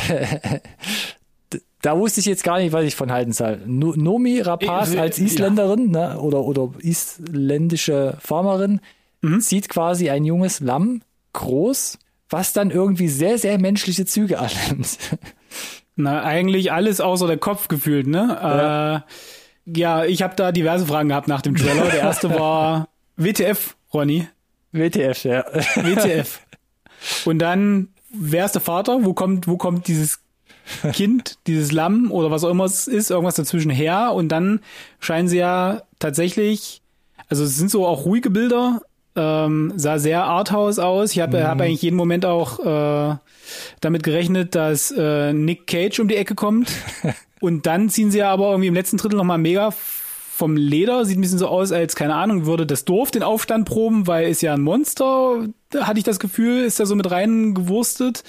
da 1.83 1.99
wusste 1.99 2.21
ich 2.21 2.27
jetzt 2.27 2.45
gar 2.45 2.59
nicht, 2.59 2.73
was 2.73 2.85
ich 2.85 2.95
von 2.95 3.11
halten 3.11 3.33
soll. 3.33 3.61
No 3.65 3.95
Nomi 3.97 4.41
Rapaz 4.41 4.95
als 4.95 5.17
ja. 5.19 5.25
Isländerin 5.25 5.91
ne, 5.91 6.21
oder, 6.21 6.45
oder 6.45 6.71
isländische 6.81 8.19
Farmerin 8.21 8.81
Mhm. 9.23 9.41
sieht 9.41 9.69
quasi 9.69 10.11
ein 10.11 10.25
junges 10.25 10.61
Lamm 10.61 11.03
groß, 11.33 11.99
was 12.29 12.53
dann 12.53 12.71
irgendwie 12.71 13.09
sehr, 13.09 13.39
sehr 13.39 13.59
menschliche 13.59 14.05
Züge 14.05 14.39
annimmt. 14.39 14.99
Na, 15.95 16.23
eigentlich 16.25 16.73
alles 16.73 17.01
außer 17.01 17.27
der 17.27 17.39
Kopf 17.39 17.69
gefühlt, 17.69 18.07
ne? 18.07 18.39
Ja, 18.43 18.97
äh, 18.97 19.01
ja 19.67 20.05
ich 20.05 20.23
habe 20.23 20.35
da 20.35 20.51
diverse 20.51 20.87
Fragen 20.87 21.09
gehabt 21.11 21.29
nach 21.29 21.43
dem 21.43 21.55
Trailer. 21.57 21.85
Der 21.85 22.01
erste 22.01 22.31
war 22.31 22.89
WTF, 23.17 23.77
Ronny. 23.95 24.27
WTF, 24.73 25.25
ja. 25.25 25.45
WTF. 25.77 26.41
Und 27.25 27.39
dann, 27.39 27.89
wer 28.13 28.45
ist 28.45 28.53
der 28.55 28.63
Vater? 28.63 29.05
Wo 29.05 29.15
kommt, 29.15 29.47
wo 29.49 29.57
kommt 29.57 29.87
dieses 29.89 30.21
Kind, 30.93 31.39
dieses 31.47 31.73
Lamm 31.73 32.11
oder 32.13 32.31
was 32.31 32.45
auch 32.45 32.51
immer 32.51 32.65
es 32.65 32.87
ist, 32.87 33.11
irgendwas 33.11 33.35
dazwischen 33.35 33.71
her? 33.71 34.13
Und 34.15 34.29
dann 34.29 34.61
scheinen 35.01 35.29
sie 35.29 35.39
ja 35.39 35.83
tatsächlich, 35.99 36.83
also 37.29 37.45
es 37.45 37.57
sind 37.57 37.71
so 37.71 37.87
auch 37.87 38.05
ruhige 38.05 38.31
Bilder, 38.31 38.83
ähm, 39.15 39.73
sah 39.77 39.99
sehr 39.99 40.25
Arthouse 40.25 40.79
aus. 40.79 41.13
Ich 41.13 41.21
habe 41.21 41.39
Mhm. 41.39 41.43
hab 41.45 41.61
eigentlich 41.61 41.83
jeden 41.83 41.97
Moment 41.97 42.25
auch 42.25 42.61
äh, 42.61 43.17
damit 43.81 44.03
gerechnet, 44.05 44.55
dass 44.55 44.91
äh, 44.91 45.33
Nick 45.33 45.67
Cage 45.67 46.01
um 46.01 46.09
die 46.09 46.17
Ecke 46.17 46.35
kommt. 46.35 46.71
Und 47.41 47.67
dann 47.67 47.91
ziehen 47.91 48.11
sie 48.13 48.19
ja 48.19 48.31
aber 48.31 48.51
irgendwie 48.51 48.69
im 48.69 48.75
letzten 48.75 48.97
Drittel 48.99 49.17
nochmal 49.17 49.37
mega 49.39 49.73
vom 50.35 50.57
Leder. 50.57 51.05
Sieht 51.05 51.19
ein 51.19 51.21
bisschen 51.21 51.39
so 51.39 51.47
aus, 51.49 51.73
als, 51.73 51.95
keine 51.95 52.15
Ahnung, 52.15 52.47
würde 52.47 52.67
das 52.67 52.85
Dorf 52.85 53.11
den 53.11 53.23
Aufstand 53.23 53.69
proben, 53.69 54.07
weil 54.07 54.29
ist 54.29 54.41
ja 54.41 54.55
ein 54.55 54.63
Monster, 54.63 55.47
hatte 55.77 55.99
ich 55.99 56.05
das 56.05 56.19
Gefühl, 56.19 56.65
ist 56.65 56.81
da 56.81 56.87
so 56.87 56.95
mit 56.95 57.11
reingewurstet. 57.11 58.25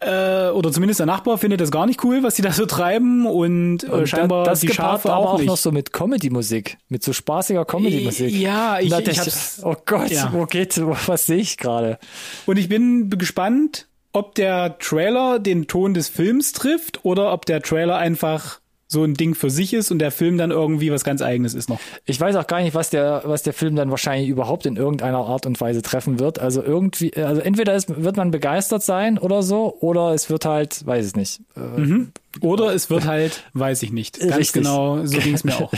Äh, 0.00 0.50
oder 0.50 0.72
zumindest 0.72 1.00
der 1.00 1.06
Nachbar 1.06 1.36
findet 1.38 1.60
das 1.60 1.70
gar 1.70 1.86
nicht 1.86 2.04
cool, 2.04 2.22
was 2.22 2.34
die 2.34 2.42
da 2.42 2.52
so 2.52 2.64
treiben 2.64 3.26
und, 3.26 3.84
äh, 3.84 3.88
Und 3.88 4.08
scheinbar 4.08 4.44
das 4.44 4.60
die 4.60 4.68
gepaart 4.68 5.02
Schafe 5.02 5.12
aber 5.12 5.28
auch, 5.28 5.34
auch 5.34 5.38
nicht. 5.38 5.46
noch 5.46 5.58
so 5.58 5.72
mit 5.72 5.92
Comedy-Musik, 5.92 6.78
mit 6.88 7.02
so 7.02 7.12
spaßiger 7.12 7.64
Comedy-Musik. 7.64 8.30
Ja, 8.34 8.78
ich, 8.80 8.90
dachte 8.90 9.10
ich 9.10 9.18
hab's, 9.18 9.60
oh 9.62 9.76
Gott, 9.84 10.10
ja. 10.10 10.30
wo 10.32 10.46
geht, 10.46 10.80
wo, 10.80 10.96
was 11.06 11.26
sehe 11.26 11.36
ich 11.38 11.58
gerade? 11.58 11.98
Und 12.46 12.58
ich 12.58 12.68
bin 12.68 13.10
gespannt, 13.10 13.88
ob 14.12 14.34
der 14.34 14.78
Trailer 14.78 15.38
den 15.38 15.66
Ton 15.66 15.92
des 15.92 16.08
Films 16.08 16.52
trifft 16.52 17.04
oder 17.04 17.32
ob 17.32 17.44
der 17.44 17.60
Trailer 17.60 17.96
einfach 17.96 18.60
so 18.92 19.04
ein 19.04 19.14
Ding 19.14 19.36
für 19.36 19.50
sich 19.50 19.72
ist 19.72 19.92
und 19.92 20.00
der 20.00 20.10
Film 20.10 20.36
dann 20.36 20.50
irgendwie 20.50 20.90
was 20.90 21.04
ganz 21.04 21.22
eigenes 21.22 21.54
ist 21.54 21.68
noch. 21.68 21.78
Ich 22.06 22.20
weiß 22.20 22.34
auch 22.34 22.48
gar 22.48 22.60
nicht, 22.60 22.74
was 22.74 22.90
der, 22.90 23.22
was 23.24 23.44
der 23.44 23.52
Film 23.52 23.76
dann 23.76 23.90
wahrscheinlich 23.90 24.28
überhaupt 24.28 24.66
in 24.66 24.74
irgendeiner 24.74 25.18
Art 25.18 25.46
und 25.46 25.60
Weise 25.60 25.80
treffen 25.80 26.18
wird. 26.18 26.40
Also 26.40 26.60
irgendwie, 26.60 27.14
also 27.14 27.40
entweder 27.40 27.76
ist, 27.76 28.02
wird 28.02 28.16
man 28.16 28.32
begeistert 28.32 28.82
sein 28.82 29.16
oder 29.16 29.44
so, 29.44 29.76
oder 29.78 30.12
es 30.12 30.28
wird 30.28 30.44
halt, 30.44 30.84
weiß 30.84 31.06
ich 31.06 31.14
nicht. 31.14 31.40
Mhm. 31.54 32.10
Oder 32.40 32.74
es 32.74 32.90
wird 32.90 33.06
halt, 33.06 33.44
weiß 33.54 33.82
ich 33.84 33.92
nicht. 33.92 34.18
Ganz 34.18 34.36
Richtig. 34.36 34.62
genau, 34.64 35.04
so 35.06 35.18
ging 35.18 35.34
es 35.34 35.44
mir 35.44 35.54
auch. 35.54 35.72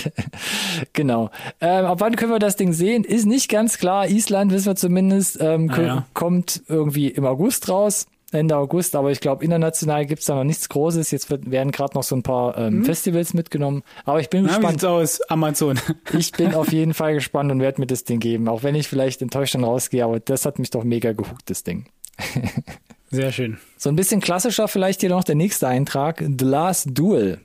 genau. 0.92 1.30
Ähm, 1.60 1.84
ab 1.84 2.00
wann 2.00 2.16
können 2.16 2.32
wir 2.32 2.38
das 2.38 2.56
Ding 2.56 2.72
sehen? 2.72 3.04
Ist 3.04 3.26
nicht 3.26 3.50
ganz 3.50 3.78
klar. 3.78 4.08
Island 4.08 4.52
wissen 4.52 4.66
wir 4.66 4.76
zumindest, 4.76 5.38
ähm, 5.40 5.70
Ah, 5.70 5.82
ja. 5.82 6.06
kommt 6.14 6.62
irgendwie 6.68 7.08
im 7.08 7.24
August 7.26 7.68
raus. 7.68 8.06
Ende 8.32 8.56
August, 8.56 8.96
aber 8.96 9.10
ich 9.10 9.20
glaube, 9.20 9.44
international 9.44 10.06
gibt's 10.06 10.26
da 10.26 10.34
noch 10.34 10.44
nichts 10.44 10.68
Großes. 10.68 11.10
Jetzt 11.10 11.30
wird, 11.30 11.50
werden 11.50 11.70
gerade 11.72 11.94
noch 11.94 12.02
so 12.02 12.16
ein 12.16 12.22
paar 12.22 12.56
ähm, 12.58 12.84
Festivals 12.84 13.34
mitgenommen. 13.34 13.82
Aber 14.04 14.20
ich 14.20 14.30
bin 14.30 14.42
Mhm. 14.42 14.46
Na, 14.46 14.52
wie 14.52 14.56
gespannt. 14.56 14.80
sieht's 14.80 14.84
aus? 14.84 15.20
Amazon. 15.30 15.78
Ich 16.18 16.32
bin 16.32 16.54
auf 16.54 16.72
jeden 16.72 16.94
Fall 16.94 17.14
gespannt 17.14 17.50
und 17.52 17.60
werde 17.60 17.80
mir 17.80 17.86
das 17.86 18.04
Ding 18.04 18.20
geben, 18.20 18.48
auch 18.48 18.62
wenn 18.62 18.74
ich 18.74 18.88
vielleicht 18.88 19.22
enttäuscht 19.22 19.54
dann 19.54 19.64
rausgehe, 19.64 20.04
aber 20.04 20.20
das 20.20 20.44
hat 20.46 20.58
mich 20.58 20.70
doch 20.70 20.84
mega 20.84 21.12
gehuckt, 21.12 21.48
das 21.50 21.62
Ding. 21.64 21.86
Sehr 23.10 23.30
schön. 23.32 23.58
So 23.76 23.88
ein 23.90 23.96
bisschen 23.96 24.20
klassischer 24.20 24.68
vielleicht 24.68 25.00
hier 25.00 25.10
noch 25.10 25.24
der 25.24 25.34
nächste 25.34 25.68
Eintrag, 25.68 26.18
The 26.38 26.44
Last 26.44 26.88
Duel. 26.92 27.40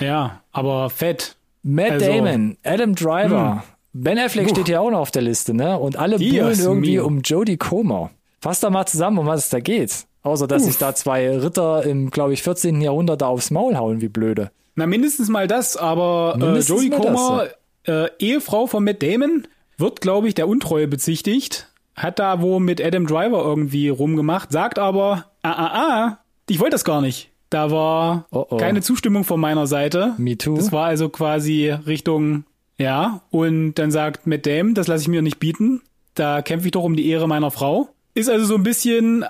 Ja, 0.00 0.42
aber 0.52 0.90
fett. 0.90 1.36
Matt 1.62 1.92
Also- 1.92 2.06
Damon, 2.06 2.56
Adam 2.64 2.94
Driver, 2.94 3.64
Ben 3.92 4.18
Affleck 4.18 4.46
Uff. 4.46 4.50
steht 4.52 4.66
hier 4.66 4.80
auch 4.80 4.90
noch 4.90 4.98
auf 5.00 5.10
der 5.10 5.22
Liste, 5.22 5.54
ne? 5.54 5.78
Und 5.78 5.96
alle 5.96 6.18
buhlen 6.18 6.58
irgendwie 6.58 6.92
mio. 6.96 7.06
um 7.06 7.20
Jodie 7.22 7.56
Comer. 7.56 8.10
Fass 8.40 8.60
da 8.60 8.68
mal 8.70 8.86
zusammen, 8.86 9.18
um 9.18 9.26
was 9.26 9.44
es 9.44 9.48
da 9.48 9.60
geht. 9.60 10.06
Außer, 10.26 10.48
dass 10.48 10.62
Uff. 10.62 10.68
sich 10.68 10.78
da 10.78 10.92
zwei 10.92 11.38
Ritter 11.38 11.84
im, 11.84 12.10
glaube 12.10 12.32
ich, 12.32 12.42
14. 12.42 12.80
Jahrhundert 12.80 13.22
da 13.22 13.28
aufs 13.28 13.52
Maul 13.52 13.76
hauen, 13.76 14.00
wie 14.00 14.08
blöde. 14.08 14.50
Na, 14.74 14.84
mindestens 14.86 15.28
mal 15.28 15.46
das, 15.46 15.76
aber 15.76 16.34
äh, 16.36 16.54
das, 16.54 16.66
Comer, 16.66 17.46
äh, 17.84 18.08
Ehefrau 18.18 18.66
von 18.66 18.82
Matt 18.82 19.04
Damon, 19.04 19.46
wird, 19.78 20.00
glaube 20.00 20.26
ich, 20.26 20.34
der 20.34 20.48
Untreue 20.48 20.88
bezichtigt, 20.88 21.68
hat 21.94 22.18
da 22.18 22.42
wo 22.42 22.58
mit 22.58 22.84
Adam 22.84 23.06
Driver 23.06 23.44
irgendwie 23.44 23.88
rumgemacht, 23.88 24.50
sagt 24.50 24.80
aber, 24.80 25.26
ah, 25.42 25.52
ah, 25.52 25.70
ah, 25.74 26.18
ich 26.48 26.58
wollte 26.58 26.72
das 26.72 26.84
gar 26.84 27.00
nicht. 27.00 27.30
Da 27.48 27.70
war 27.70 28.26
Oh, 28.32 28.46
oh. 28.50 28.56
keine 28.56 28.82
Zustimmung 28.82 29.22
von 29.22 29.38
meiner 29.38 29.68
Seite. 29.68 30.14
Me 30.18 30.36
too. 30.36 30.56
Das 30.56 30.72
war 30.72 30.86
also 30.86 31.08
quasi 31.08 31.70
Richtung, 31.70 32.44
ja, 32.78 33.20
und 33.30 33.74
dann 33.74 33.92
sagt 33.92 34.26
Matt 34.26 34.44
Damon, 34.44 34.74
das 34.74 34.88
lasse 34.88 35.02
ich 35.02 35.08
mir 35.08 35.22
nicht 35.22 35.38
bieten. 35.38 35.82
Da 36.14 36.42
kämpfe 36.42 36.66
ich 36.66 36.72
doch 36.72 36.82
um 36.82 36.96
die 36.96 37.08
Ehre 37.08 37.28
meiner 37.28 37.52
Frau. 37.52 37.90
Ist 38.16 38.30
also 38.30 38.46
so 38.46 38.54
ein 38.54 38.62
bisschen 38.62 39.24
äh, 39.24 39.26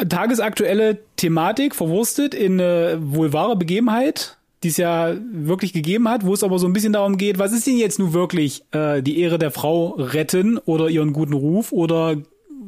äh, 0.00 0.06
tagesaktuelle 0.06 1.00
Thematik 1.16 1.74
verwurstet 1.74 2.34
in 2.34 2.58
eine 2.58 2.98
wohl 2.98 3.34
wahre 3.34 3.56
Begebenheit, 3.56 4.38
die 4.62 4.68
es 4.68 4.78
ja 4.78 5.14
wirklich 5.30 5.74
gegeben 5.74 6.08
hat, 6.08 6.24
wo 6.24 6.32
es 6.32 6.42
aber 6.42 6.58
so 6.58 6.66
ein 6.66 6.72
bisschen 6.72 6.94
darum 6.94 7.18
geht, 7.18 7.38
was 7.38 7.52
ist 7.52 7.66
denn 7.66 7.76
jetzt 7.76 7.98
nun 7.98 8.14
wirklich 8.14 8.64
äh, 8.72 9.02
die 9.02 9.20
Ehre 9.20 9.38
der 9.38 9.50
Frau 9.50 9.88
retten 9.98 10.56
oder 10.56 10.88
ihren 10.88 11.12
guten 11.12 11.34
Ruf 11.34 11.72
oder 11.72 12.16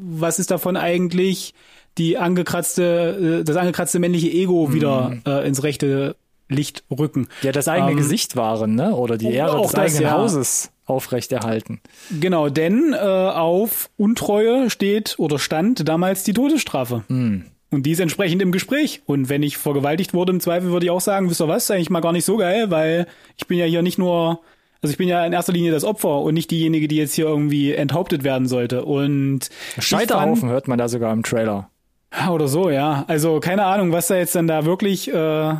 was 0.02 0.38
ist 0.38 0.50
davon 0.50 0.76
eigentlich 0.76 1.54
die 1.96 2.18
angekratzte, 2.18 3.40
äh, 3.40 3.44
das 3.44 3.56
angekratzte 3.56 4.00
männliche 4.00 4.28
Ego 4.28 4.74
wieder 4.74 5.16
äh, 5.26 5.48
ins 5.48 5.62
rechte 5.62 6.14
Licht 6.48 6.84
rücken. 6.90 7.28
Ja, 7.42 7.52
das 7.52 7.68
eigene 7.68 7.92
Ähm, 7.92 7.96
Gesicht 7.96 8.36
wahren, 8.36 8.74
ne? 8.74 8.94
Oder 8.94 9.16
die 9.16 9.32
Ehre 9.32 9.56
auch 9.58 9.70
des 9.70 9.74
eigenen 9.74 10.02
ja. 10.02 10.10
Hauses 10.12 10.70
aufrechterhalten. 10.86 11.80
Genau, 12.20 12.48
denn 12.50 12.92
äh, 12.92 12.96
auf 12.98 13.90
Untreue 13.96 14.68
steht 14.70 15.14
oder 15.18 15.38
stand 15.38 15.88
damals 15.88 16.24
die 16.24 16.34
Todesstrafe. 16.34 17.04
Und 17.08 17.82
die 17.82 17.90
ist 17.90 18.00
entsprechend 18.00 18.42
im 18.42 18.52
Gespräch. 18.52 19.02
Und 19.06 19.28
wenn 19.30 19.42
ich 19.42 19.56
vergewaltigt 19.56 20.12
wurde, 20.14 20.32
im 20.32 20.40
Zweifel 20.40 20.70
würde 20.70 20.86
ich 20.86 20.90
auch 20.90 21.00
sagen, 21.00 21.28
wisst 21.30 21.40
ihr 21.40 21.48
was, 21.48 21.70
eigentlich 21.70 21.90
mal 21.90 22.00
gar 22.00 22.12
nicht 22.12 22.24
so 22.26 22.36
geil, 22.36 22.70
weil 22.70 23.06
ich 23.36 23.46
bin 23.46 23.58
ja 23.58 23.64
hier 23.64 23.82
nicht 23.82 23.98
nur, 23.98 24.40
also 24.82 24.92
ich 24.92 24.98
bin 24.98 25.08
ja 25.08 25.24
in 25.24 25.32
erster 25.32 25.52
Linie 25.52 25.72
das 25.72 25.82
Opfer 25.84 26.20
und 26.20 26.34
nicht 26.34 26.50
diejenige, 26.50 26.86
die 26.86 26.96
jetzt 26.96 27.14
hier 27.14 27.26
irgendwie 27.26 27.72
enthauptet 27.72 28.22
werden 28.22 28.46
sollte. 28.46 28.84
Und 28.84 29.48
Scheiterhaufen 29.78 30.50
hört 30.50 30.68
man 30.68 30.78
da 30.78 30.88
sogar 30.88 31.12
im 31.14 31.22
Trailer. 31.22 31.70
fand- 32.10 32.30
Oder 32.30 32.46
so, 32.48 32.68
ja. 32.70 33.04
Also 33.08 33.40
keine 33.40 33.64
Ahnung, 33.64 33.90
was 33.92 34.08
da 34.08 34.16
jetzt 34.16 34.34
dann 34.34 34.46
da 34.46 34.66
wirklich 34.66 35.12
äh, 35.12 35.54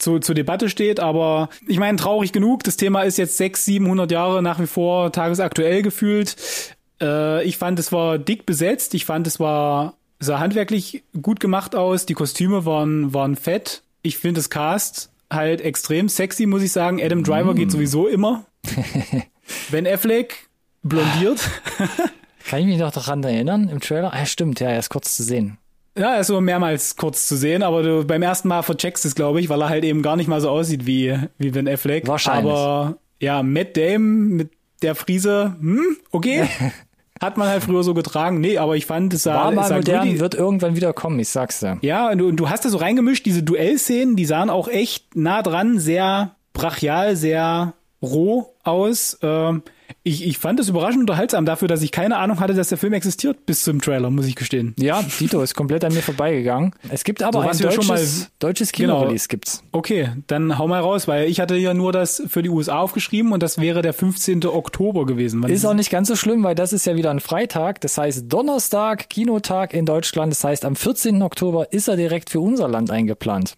zu, 0.00 0.18
zur 0.18 0.34
Debatte 0.34 0.68
steht, 0.68 0.98
aber 1.00 1.48
ich 1.66 1.78
meine, 1.78 1.96
traurig 1.96 2.32
genug. 2.32 2.64
Das 2.64 2.76
Thema 2.76 3.02
ist 3.02 3.18
jetzt 3.18 3.36
600, 3.36 3.64
700 3.64 4.10
Jahre 4.10 4.42
nach 4.42 4.58
wie 4.60 4.66
vor 4.66 5.12
tagesaktuell 5.12 5.82
gefühlt. 5.82 6.36
Äh, 7.00 7.44
ich 7.44 7.56
fand, 7.56 7.78
es 7.78 7.92
war 7.92 8.18
dick 8.18 8.46
besetzt. 8.46 8.94
Ich 8.94 9.04
fand, 9.04 9.26
es 9.26 9.38
war 9.38 9.94
sah 10.18 10.38
handwerklich 10.38 11.02
gut 11.20 11.40
gemacht 11.40 11.74
aus. 11.74 12.06
Die 12.06 12.14
Kostüme 12.14 12.66
waren 12.66 13.12
waren 13.12 13.36
fett. 13.36 13.82
Ich 14.02 14.18
finde 14.18 14.38
das 14.38 14.50
Cast 14.50 15.10
halt 15.30 15.60
extrem 15.60 16.08
sexy, 16.08 16.46
muss 16.46 16.62
ich 16.62 16.72
sagen. 16.72 17.00
Adam 17.02 17.24
Driver 17.24 17.54
geht 17.54 17.70
sowieso 17.70 18.06
immer. 18.06 18.44
Ben 19.70 19.86
Affleck 19.86 20.48
blondiert. 20.82 21.48
Kann 22.48 22.60
ich 22.60 22.66
mich 22.66 22.78
noch 22.78 22.90
daran 22.90 23.22
erinnern 23.22 23.68
im 23.68 23.80
Trailer? 23.80 24.12
Ah, 24.12 24.26
stimmt, 24.26 24.60
ja, 24.60 24.68
er 24.68 24.78
ist 24.78 24.88
kurz 24.90 25.16
zu 25.16 25.22
sehen. 25.22 25.58
Ja, 25.98 26.14
er 26.14 26.20
ist 26.20 26.28
so 26.28 26.40
mehrmals 26.40 26.96
kurz 26.96 27.26
zu 27.26 27.36
sehen, 27.36 27.62
aber 27.62 27.82
du 27.82 28.04
beim 28.06 28.22
ersten 28.22 28.48
Mal 28.48 28.62
vercheckst 28.62 29.04
es, 29.04 29.14
glaube 29.14 29.40
ich, 29.40 29.48
weil 29.48 29.60
er 29.60 29.68
halt 29.68 29.84
eben 29.84 30.02
gar 30.02 30.16
nicht 30.16 30.28
mal 30.28 30.40
so 30.40 30.48
aussieht 30.48 30.86
wie, 30.86 31.18
wie 31.38 31.50
Ben 31.50 31.68
Affleck. 31.68 32.06
Wahrscheinlich. 32.06 32.52
Aber 32.52 32.98
ja, 33.20 33.42
Matt 33.42 33.76
Damon 33.76 34.28
mit 34.28 34.50
der 34.82 34.94
Frise, 34.94 35.56
hm, 35.60 35.96
okay. 36.10 36.44
Hat 37.20 37.36
man 37.36 37.48
halt 37.48 37.62
früher 37.64 37.82
so 37.82 37.92
getragen. 37.92 38.40
Nee, 38.40 38.56
aber 38.56 38.76
ich 38.76 38.86
fand, 38.86 39.12
es 39.12 39.24
sah, 39.24 39.34
War 39.34 39.52
mal 39.52 39.68
sah 39.68 39.76
modern, 39.76 40.08
gritty- 40.08 40.20
wird 40.20 40.34
irgendwann 40.34 40.74
wieder 40.74 40.94
kommen, 40.94 41.18
ich 41.18 41.28
sag's 41.28 41.60
dir. 41.60 41.76
Ja, 41.82 42.10
und 42.10 42.16
du, 42.18 42.28
und 42.28 42.36
du 42.36 42.48
hast 42.48 42.64
da 42.64 42.70
so 42.70 42.78
reingemischt, 42.78 43.26
diese 43.26 43.42
Duellszenen, 43.42 44.16
die 44.16 44.24
sahen 44.24 44.48
auch 44.48 44.68
echt 44.68 45.16
nah 45.16 45.42
dran, 45.42 45.78
sehr 45.78 46.36
brachial, 46.54 47.16
sehr 47.16 47.74
roh 48.00 48.54
aus. 48.62 49.18
Ähm, 49.20 49.62
ich, 50.02 50.26
ich 50.26 50.38
fand 50.38 50.60
es 50.60 50.68
überraschend 50.68 51.00
unterhaltsam 51.00 51.44
dafür, 51.44 51.68
dass 51.68 51.82
ich 51.82 51.90
keine 51.92 52.16
Ahnung 52.16 52.40
hatte, 52.40 52.54
dass 52.54 52.68
der 52.68 52.78
Film 52.78 52.92
existiert 52.92 53.46
bis 53.46 53.62
zum 53.64 53.80
Trailer, 53.80 54.10
muss 54.10 54.26
ich 54.26 54.36
gestehen. 54.36 54.74
Ja, 54.78 55.02
Dito 55.18 55.40
ist 55.42 55.54
komplett 55.54 55.84
an 55.84 55.92
mir 55.94 56.02
vorbeigegangen. 56.02 56.72
Es 56.88 57.04
gibt 57.04 57.22
aber 57.22 57.42
So, 57.42 57.48
ein 57.48 57.58
wir 57.58 57.70
schon 57.72 57.86
deutsches, 57.88 58.20
mal- 58.20 58.26
deutsches 58.38 58.72
Genau. 58.72 58.98
Kino-Release 58.98 59.28
gibt's. 59.28 59.62
Okay, 59.72 60.10
dann 60.26 60.58
hau 60.58 60.68
mal 60.68 60.80
raus, 60.80 61.08
weil 61.08 61.28
ich 61.28 61.40
hatte 61.40 61.56
ja 61.56 61.74
nur 61.74 61.92
das 61.92 62.22
für 62.28 62.42
die 62.42 62.48
USA 62.50 62.78
aufgeschrieben 62.80 63.32
und 63.32 63.42
das 63.42 63.58
wäre 63.58 63.82
der 63.82 63.92
15. 63.92 64.44
Oktober 64.46 65.06
gewesen. 65.06 65.42
Wann 65.42 65.50
Ist 65.50 65.64
auch 65.64 65.74
nicht 65.74 65.90
ganz 65.90 66.08
so 66.08 66.16
schlimm, 66.16 66.42
weil 66.42 66.54
das 66.54 66.72
ist 66.72 66.86
ja 66.86 66.96
wieder 66.96 67.10
ein 67.10 67.20
Freitag. 67.20 67.80
Das 67.80 67.98
heißt 67.98 68.24
Donnerstag, 68.32 69.08
Kinotag 69.10 69.74
in 69.74 69.86
Deutschland. 69.86 70.32
Das 70.32 70.44
heißt, 70.44 70.64
am 70.64 70.76
14. 70.76 71.22
Oktober 71.22 71.72
ist 71.72 71.88
er 71.88 71.96
direkt 71.96 72.30
für 72.30 72.40
unser 72.40 72.68
Land 72.68 72.90
eingeplant. 72.90 73.54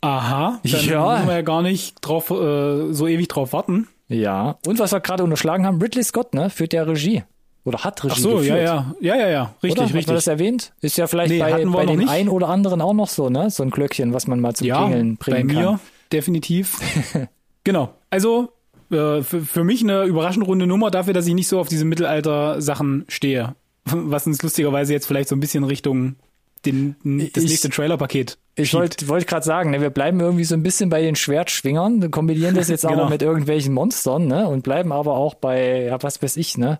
Aha, 0.00 0.60
dann 0.62 0.84
Ja. 0.86 1.12
müssen 1.14 1.26
wir 1.26 1.34
ja 1.34 1.42
gar 1.42 1.62
nicht 1.62 1.96
drauf, 2.02 2.30
äh, 2.30 2.92
so 2.92 3.08
ewig 3.08 3.26
drauf 3.28 3.52
warten. 3.52 3.88
Ja. 4.08 4.58
Und 4.66 4.78
was 4.78 4.92
wir 4.92 5.00
gerade 5.00 5.22
unterschlagen 5.24 5.66
haben, 5.66 5.80
Ridley 5.80 6.02
Scott, 6.02 6.34
ne, 6.34 6.50
führt 6.50 6.72
ja 6.72 6.82
Regie. 6.82 7.24
Oder 7.64 7.84
hat 7.84 8.02
Regie 8.02 8.14
Ach 8.16 8.18
so, 8.18 8.36
geführt. 8.36 8.58
ja, 8.58 8.64
ja, 8.64 8.94
ja, 9.00 9.16
ja, 9.16 9.28
ja, 9.28 9.54
richtig, 9.62 9.72
Oder? 9.72 9.82
Hat 9.82 9.90
man 9.90 9.96
richtig. 9.98 10.14
das 10.14 10.26
erwähnt? 10.26 10.72
Ist 10.80 10.96
ja 10.96 11.06
vielleicht 11.06 11.30
Nee, 11.30 11.40
bei, 11.40 11.64
bei 11.66 11.86
den 11.86 11.98
nicht. 11.98 12.08
einen 12.08 12.28
oder 12.30 12.48
anderen 12.48 12.80
auch 12.80 12.94
noch 12.94 13.08
so, 13.08 13.28
ne? 13.28 13.50
So 13.50 13.62
ein 13.62 13.70
Glöckchen, 13.70 14.14
was 14.14 14.26
man 14.26 14.40
mal 14.40 14.54
zum 14.54 14.66
ja, 14.66 14.78
Klingeln 14.86 15.16
bei 15.18 15.32
bringen 15.32 15.46
mir 15.48 15.62
kann. 15.64 15.80
definitiv. 16.12 16.78
genau. 17.64 17.90
Also 18.08 18.52
äh, 18.90 19.20
für, 19.22 19.42
für 19.42 19.64
mich 19.64 19.82
eine 19.82 20.04
überraschend 20.04 20.46
runde 20.46 20.66
Nummer 20.66 20.90
dafür, 20.90 21.12
dass 21.12 21.26
ich 21.26 21.34
nicht 21.34 21.48
so 21.48 21.60
auf 21.60 21.68
diese 21.68 21.84
Mittelalter-Sachen 21.84 23.04
stehe. 23.08 23.54
Was 23.84 24.26
uns 24.26 24.42
lustigerweise 24.42 24.92
jetzt 24.94 25.06
vielleicht 25.06 25.28
so 25.28 25.36
ein 25.36 25.40
bisschen 25.40 25.64
Richtung 25.64 26.16
den, 26.64 26.96
das 27.34 27.44
Ich- 27.44 27.50
nächste 27.50 27.68
Trailer-Paket 27.70 28.38
Ich 28.58 28.74
wollte 28.74 29.08
wollt 29.08 29.26
gerade 29.26 29.44
sagen, 29.44 29.70
ne, 29.70 29.80
wir 29.80 29.90
bleiben 29.90 30.20
irgendwie 30.20 30.44
so 30.44 30.54
ein 30.54 30.62
bisschen 30.62 30.90
bei 30.90 31.00
den 31.02 31.16
Schwertschwingern, 31.16 32.02
wir 32.02 32.10
kombinieren 32.10 32.54
das 32.54 32.68
jetzt 32.68 32.82
Genau. 32.86 33.00
aber 33.02 33.08
mit 33.10 33.22
irgendwelchen 33.22 33.72
Monstern, 33.74 34.26
ne? 34.26 34.46
Und 34.48 34.62
bleiben 34.62 34.92
aber 34.92 35.14
auch 35.14 35.34
bei, 35.34 35.84
ja, 35.84 36.02
was 36.02 36.22
weiß 36.22 36.36
ich, 36.36 36.58
ne? 36.58 36.78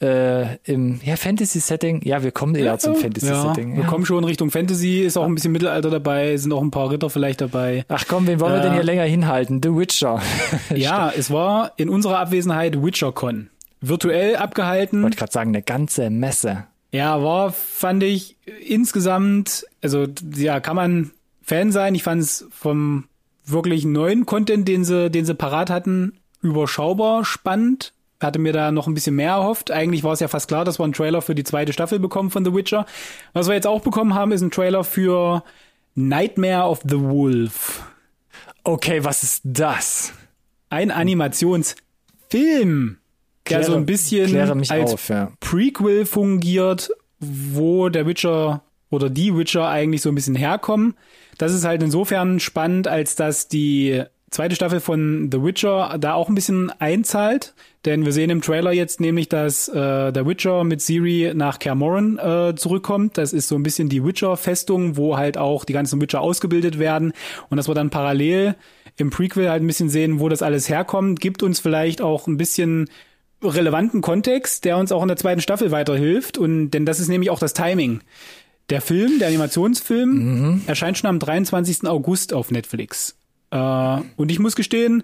Äh, 0.00 0.56
Im 0.64 1.00
ja, 1.04 1.16
Fantasy-Setting. 1.16 2.02
Ja, 2.04 2.22
wir 2.22 2.30
kommen 2.30 2.54
eher 2.54 2.78
zum 2.78 2.94
Ja, 2.94 3.00
Fantasy-Setting. 3.00 3.76
wir 3.76 3.82
Ja. 3.84 3.88
kommen 3.88 4.06
schon 4.06 4.24
Richtung 4.24 4.50
Fantasy, 4.50 5.00
ist 5.00 5.16
auch 5.16 5.24
ein 5.24 5.34
bisschen 5.34 5.52
Mittelalter 5.52 5.90
dabei, 5.90 6.36
sind 6.36 6.52
auch 6.52 6.62
ein 6.62 6.70
paar 6.70 6.90
Ritter 6.90 7.10
vielleicht 7.10 7.40
dabei. 7.40 7.84
Ach 7.88 8.04
komm, 8.08 8.26
wen 8.26 8.38
wollen 8.40 8.52
wir 8.54 8.60
Äh, 8.60 8.62
denn 8.64 8.74
hier 8.74 8.82
länger 8.84 9.04
hinhalten? 9.04 9.60
The 9.62 9.74
Witcher. 9.74 10.20
Ja, 10.74 11.10
es 11.16 11.30
war 11.30 11.72
in 11.76 11.88
unserer 11.88 12.18
Abwesenheit 12.18 12.82
WitcherCon. 12.82 13.50
Virtuell 13.80 14.36
abgehalten. 14.36 15.02
wollte 15.02 15.16
gerade 15.16 15.32
sagen, 15.32 15.50
eine 15.50 15.62
ganze 15.62 16.10
Messe. 16.10 16.64
Ja, 16.92 17.22
war, 17.22 17.52
fand 17.52 18.02
ich 18.02 18.36
insgesamt, 18.66 19.66
also 19.82 20.06
ja, 20.34 20.60
kann 20.60 20.76
man 20.76 21.10
Fan 21.42 21.72
sein. 21.72 21.94
Ich 21.94 22.02
fand 22.02 22.22
es 22.22 22.46
vom 22.50 23.04
wirklich 23.44 23.84
neuen 23.84 24.26
Content, 24.26 24.68
den 24.68 24.84
sie, 24.84 25.10
den 25.10 25.24
sie 25.24 25.34
parat 25.34 25.70
hatten, 25.70 26.18
überschaubar 26.42 27.24
spannend. 27.24 27.92
Hatte 28.20 28.40
mir 28.40 28.52
da 28.52 28.72
noch 28.72 28.88
ein 28.88 28.94
bisschen 28.94 29.14
mehr 29.14 29.30
erhofft. 29.30 29.70
Eigentlich 29.70 30.02
war 30.02 30.12
es 30.12 30.20
ja 30.20 30.26
fast 30.28 30.48
klar, 30.48 30.64
dass 30.64 30.80
wir 30.80 30.84
einen 30.84 30.92
Trailer 30.92 31.22
für 31.22 31.36
die 31.36 31.44
zweite 31.44 31.72
Staffel 31.72 32.00
bekommen 32.00 32.30
von 32.30 32.44
The 32.44 32.52
Witcher. 32.52 32.84
Was 33.32 33.46
wir 33.46 33.54
jetzt 33.54 33.66
auch 33.66 33.80
bekommen 33.80 34.14
haben, 34.14 34.32
ist 34.32 34.42
ein 34.42 34.50
Trailer 34.50 34.82
für 34.82 35.44
Nightmare 35.94 36.68
of 36.68 36.80
the 36.84 37.00
Wolf. 37.00 37.84
Okay, 38.64 39.04
was 39.04 39.22
ist 39.22 39.42
das? 39.44 40.12
Ein 40.68 40.90
Animationsfilm, 40.90 42.98
der 43.48 43.60
Kläre- 43.60 43.64
so 43.64 43.76
ein 43.76 43.86
bisschen 43.86 44.36
als 44.36 44.92
auf, 44.92 45.08
ja. 45.08 45.32
Prequel 45.40 46.04
fungiert, 46.04 46.90
wo 47.20 47.88
der 47.88 48.06
Witcher 48.06 48.62
oder 48.90 49.10
die 49.10 49.36
Witcher 49.36 49.68
eigentlich 49.68 50.02
so 50.02 50.08
ein 50.08 50.14
bisschen 50.14 50.36
herkommen. 50.36 50.94
Das 51.36 51.52
ist 51.52 51.64
halt 51.64 51.82
insofern 51.82 52.40
spannend, 52.40 52.88
als 52.88 53.16
dass 53.16 53.48
die 53.48 54.02
zweite 54.30 54.54
Staffel 54.54 54.80
von 54.80 55.30
The 55.32 55.42
Witcher 55.42 55.96
da 55.98 56.14
auch 56.14 56.28
ein 56.28 56.34
bisschen 56.34 56.70
einzahlt. 56.78 57.54
Denn 57.84 58.04
wir 58.04 58.12
sehen 58.12 58.30
im 58.30 58.42
Trailer 58.42 58.72
jetzt 58.72 59.00
nämlich, 59.00 59.28
dass 59.28 59.68
äh, 59.68 60.12
der 60.12 60.26
Witcher 60.26 60.64
mit 60.64 60.80
Siri 60.80 61.32
nach 61.34 61.58
Kermoren 61.58 62.18
äh, 62.18 62.54
zurückkommt. 62.56 63.16
Das 63.16 63.32
ist 63.32 63.48
so 63.48 63.54
ein 63.54 63.62
bisschen 63.62 63.88
die 63.88 64.04
Witcher-Festung, 64.04 64.96
wo 64.96 65.16
halt 65.16 65.38
auch 65.38 65.64
die 65.64 65.72
ganzen 65.72 66.00
Witcher 66.00 66.20
ausgebildet 66.20 66.78
werden. 66.78 67.12
Und 67.48 67.56
dass 67.56 67.68
wir 67.68 67.74
dann 67.74 67.90
parallel 67.90 68.56
im 68.96 69.10
Prequel 69.10 69.48
halt 69.48 69.62
ein 69.62 69.66
bisschen 69.66 69.88
sehen, 69.88 70.20
wo 70.20 70.28
das 70.28 70.42
alles 70.42 70.68
herkommt, 70.68 71.20
gibt 71.20 71.42
uns 71.42 71.60
vielleicht 71.60 72.02
auch 72.02 72.26
ein 72.26 72.36
bisschen 72.36 72.90
relevanten 73.42 74.00
Kontext, 74.00 74.64
der 74.64 74.76
uns 74.76 74.90
auch 74.90 75.02
in 75.02 75.08
der 75.08 75.16
zweiten 75.16 75.40
Staffel 75.40 75.70
weiterhilft. 75.70 76.36
Und 76.36 76.70
denn 76.72 76.84
das 76.84 76.98
ist 76.98 77.08
nämlich 77.08 77.30
auch 77.30 77.38
das 77.38 77.54
Timing. 77.54 78.00
Der 78.70 78.80
Film, 78.80 79.18
der 79.18 79.28
Animationsfilm, 79.28 80.10
mhm. 80.10 80.62
erscheint 80.66 80.98
schon 80.98 81.08
am 81.08 81.18
23. 81.18 81.86
August 81.86 82.34
auf 82.34 82.50
Netflix. 82.50 83.16
Äh, 83.50 84.00
und 84.16 84.30
ich 84.30 84.38
muss 84.38 84.56
gestehen, 84.56 85.02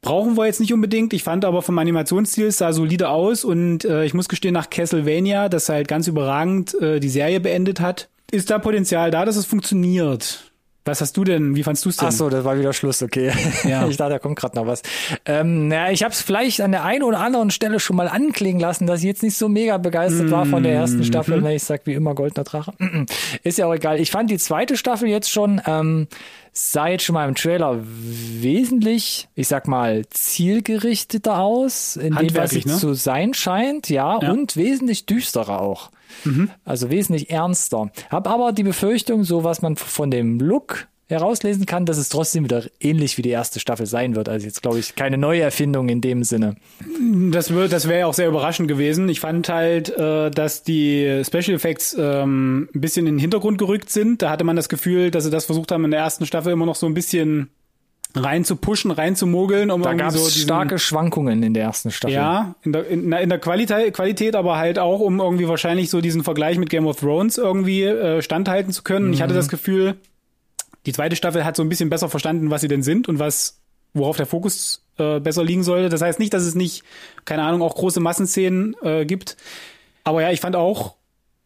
brauchen 0.00 0.36
wir 0.36 0.46
jetzt 0.46 0.60
nicht 0.60 0.72
unbedingt. 0.72 1.12
Ich 1.12 1.24
fand 1.24 1.44
aber 1.44 1.62
vom 1.62 1.78
Animationsstil 1.78 2.46
es 2.46 2.58
sah 2.58 2.72
solide 2.72 3.08
aus 3.08 3.44
und 3.44 3.84
äh, 3.84 4.04
ich 4.04 4.14
muss 4.14 4.28
gestehen, 4.28 4.54
nach 4.54 4.70
Castlevania, 4.70 5.48
das 5.48 5.68
halt 5.68 5.88
ganz 5.88 6.06
überragend 6.06 6.74
äh, 6.80 7.00
die 7.00 7.08
Serie 7.08 7.40
beendet 7.40 7.80
hat, 7.80 8.08
ist 8.30 8.50
da 8.50 8.58
Potenzial 8.58 9.10
da, 9.10 9.24
dass 9.24 9.36
es 9.36 9.46
funktioniert. 9.46 10.49
Was 10.90 11.00
hast 11.00 11.16
du 11.16 11.22
denn? 11.22 11.54
Wie 11.54 11.62
fandst 11.62 11.84
du 11.84 11.88
es 11.88 11.96
denn? 11.96 12.08
Ach 12.08 12.12
so, 12.12 12.28
das 12.28 12.44
war 12.44 12.58
wieder 12.58 12.72
Schluss, 12.72 13.00
okay. 13.02 13.32
Ja. 13.64 13.86
Ich 13.90 13.96
dachte, 13.96 14.12
da 14.12 14.18
kommt 14.18 14.36
gerade 14.36 14.56
noch 14.56 14.66
was. 14.66 14.82
Ähm, 15.24 15.68
naja, 15.68 15.92
ich 15.92 16.02
habe 16.02 16.12
es 16.12 16.20
vielleicht 16.20 16.60
an 16.60 16.72
der 16.72 16.84
einen 16.84 17.02
oder 17.02 17.20
anderen 17.20 17.50
Stelle 17.50 17.78
schon 17.80 17.96
mal 17.96 18.08
anklingen 18.08 18.60
lassen, 18.60 18.86
dass 18.86 19.00
ich 19.00 19.06
jetzt 19.06 19.22
nicht 19.22 19.36
so 19.36 19.48
mega 19.48 19.78
begeistert 19.78 20.26
mm 20.26 20.30
war 20.30 20.46
von 20.46 20.62
der 20.62 20.72
ersten 20.72 21.02
Staffel, 21.02 21.40
mhm. 21.40 21.44
wenn 21.44 21.56
ich 21.56 21.64
sag 21.64 21.86
wie 21.86 21.94
immer 21.94 22.14
Goldener 22.14 22.44
Drache. 22.44 22.72
Ist 23.42 23.58
ja 23.58 23.66
auch 23.66 23.74
egal. 23.74 24.00
Ich 24.00 24.10
fand 24.10 24.30
die 24.30 24.38
zweite 24.38 24.76
Staffel 24.76 25.08
jetzt 25.08 25.30
schon 25.30 25.60
ähm, 25.66 26.08
jetzt 26.52 27.04
schon 27.04 27.14
mal 27.14 27.28
im 27.28 27.34
Trailer 27.34 27.78
wesentlich, 27.80 29.28
ich 29.34 29.48
sag 29.48 29.68
mal, 29.68 30.04
zielgerichteter 30.10 31.38
aus, 31.38 31.96
in 31.96 32.14
dem, 32.14 32.34
was 32.34 32.52
es 32.52 32.66
ne? 32.66 32.76
zu 32.76 32.94
sein 32.94 33.34
scheint, 33.34 33.88
ja, 33.88 34.18
ja, 34.20 34.30
und 34.30 34.56
wesentlich 34.56 35.06
düsterer 35.06 35.60
auch. 35.60 35.90
Mhm. 36.24 36.50
Also 36.64 36.90
wesentlich 36.90 37.30
ernster. 37.30 37.90
Hab 38.10 38.28
aber 38.28 38.52
die 38.52 38.62
Befürchtung, 38.62 39.24
so 39.24 39.44
was 39.44 39.62
man 39.62 39.76
von 39.76 40.10
dem 40.10 40.38
Look 40.38 40.88
herauslesen 41.10 41.66
kann, 41.66 41.86
dass 41.86 41.98
es 41.98 42.08
trotzdem 42.08 42.44
wieder 42.44 42.64
ähnlich 42.78 43.18
wie 43.18 43.22
die 43.22 43.30
erste 43.30 43.60
Staffel 43.60 43.86
sein 43.86 44.14
wird. 44.14 44.28
Also 44.28 44.46
jetzt 44.46 44.62
glaube 44.62 44.78
ich 44.78 44.94
keine 44.94 45.18
neue 45.18 45.42
Erfindung 45.42 45.88
in 45.88 46.00
dem 46.00 46.22
Sinne. 46.22 46.54
Das, 47.30 47.52
wird, 47.52 47.72
das 47.72 47.88
wäre 47.88 48.00
ja 48.00 48.06
auch 48.06 48.14
sehr 48.14 48.28
überraschend 48.28 48.68
gewesen. 48.68 49.08
Ich 49.08 49.20
fand 49.20 49.48
halt, 49.48 49.90
äh, 49.90 50.30
dass 50.30 50.62
die 50.62 51.22
Special 51.24 51.56
Effects 51.56 51.96
ähm, 51.98 52.68
ein 52.74 52.80
bisschen 52.80 53.06
in 53.06 53.14
den 53.16 53.20
Hintergrund 53.20 53.58
gerückt 53.58 53.90
sind. 53.90 54.22
Da 54.22 54.30
hatte 54.30 54.44
man 54.44 54.56
das 54.56 54.68
Gefühl, 54.68 55.10
dass 55.10 55.24
sie 55.24 55.30
das 55.30 55.46
versucht 55.46 55.72
haben 55.72 55.84
in 55.84 55.90
der 55.90 56.00
ersten 56.00 56.26
Staffel 56.26 56.52
immer 56.52 56.66
noch 56.66 56.76
so 56.76 56.86
ein 56.86 56.94
bisschen 56.94 57.50
rein 58.14 58.44
zu 58.44 58.56
pushen, 58.56 58.90
rein 58.90 59.16
zu 59.16 59.26
mogeln. 59.26 59.70
Um 59.70 59.82
da 59.82 59.94
gab 59.94 60.14
es 60.14 60.22
so 60.22 60.30
starke 60.30 60.78
Schwankungen 60.78 61.42
in 61.42 61.54
der 61.54 61.64
ersten 61.64 61.90
Staffel. 61.90 62.14
Ja, 62.14 62.54
in 62.62 62.72
der, 62.72 62.86
in, 62.86 63.12
in 63.12 63.28
der 63.28 63.38
Qualität, 63.38 63.94
Qualität, 63.94 64.36
aber 64.36 64.56
halt 64.56 64.78
auch, 64.78 65.00
um 65.00 65.20
irgendwie 65.20 65.48
wahrscheinlich 65.48 65.90
so 65.90 66.00
diesen 66.00 66.24
Vergleich 66.24 66.58
mit 66.58 66.70
Game 66.70 66.86
of 66.86 67.00
Thrones 67.00 67.38
irgendwie 67.38 67.82
äh, 67.82 68.22
standhalten 68.22 68.72
zu 68.72 68.82
können. 68.82 69.08
Mhm. 69.08 69.12
Ich 69.12 69.22
hatte 69.22 69.34
das 69.34 69.48
Gefühl, 69.48 69.96
die 70.86 70.92
zweite 70.92 71.16
Staffel 71.16 71.44
hat 71.44 71.56
so 71.56 71.62
ein 71.62 71.68
bisschen 71.68 71.90
besser 71.90 72.08
verstanden, 72.08 72.50
was 72.50 72.62
sie 72.62 72.68
denn 72.68 72.82
sind 72.82 73.08
und 73.08 73.18
was, 73.18 73.60
worauf 73.92 74.16
der 74.16 74.26
Fokus 74.26 74.84
äh, 74.98 75.20
besser 75.20 75.44
liegen 75.44 75.62
sollte. 75.62 75.88
Das 75.88 76.02
heißt 76.02 76.18
nicht, 76.18 76.32
dass 76.32 76.42
es 76.42 76.54
nicht, 76.54 76.82
keine 77.24 77.42
Ahnung, 77.42 77.62
auch 77.62 77.74
große 77.74 78.00
Massenszenen 78.00 78.74
äh, 78.82 79.04
gibt. 79.04 79.36
Aber 80.04 80.22
ja, 80.22 80.30
ich 80.30 80.40
fand 80.40 80.56
auch, 80.56 80.96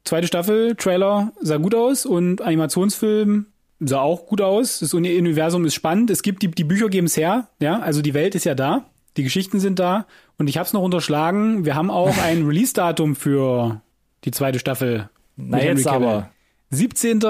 zweite 0.05 0.27
Staffel, 0.27 0.77
Trailer 0.77 1.33
sah 1.41 1.57
gut 1.57 1.75
aus 1.75 2.07
und 2.07 2.43
Animationsfilm 2.43 3.47
sah 3.81 4.01
auch 4.01 4.27
gut 4.27 4.41
aus. 4.41 4.81
Das 4.81 4.95
Universum 4.95 5.65
ist 5.65 5.75
spannend. 5.75 6.11
Es 6.11 6.23
gibt 6.23 6.43
die, 6.43 6.51
die 6.51 6.65
Bücher 6.65 6.89
geben 6.89 7.07
es 7.07 7.17
her, 7.17 7.49
ja, 7.61 7.81
also 7.81 8.03
die 8.03 8.15
Welt 8.15 8.35
ist 8.35 8.45
ja 8.45 8.55
da, 8.55 8.85
die 9.17 9.23
Geschichten 9.23 9.61
sind 9.61 9.79
da 9.79 10.07
und 10.39 10.49
ich 10.49 10.59
habe 10.59 10.67
es 10.67 10.73
noch 10.73 10.83
unterschlagen. 10.83 11.65
Wir 11.65 11.75
haben 11.75 11.91
auch 11.91 12.17
ein 12.19 12.47
Release-Datum 12.47 13.17
für 13.17 13.81
die 14.25 14.31
zweite 14.31 14.59
Staffel. 14.59 15.09
Na 15.37 15.63
jetzt 15.63 15.87
aber. 15.87 16.31
17. 16.71 17.21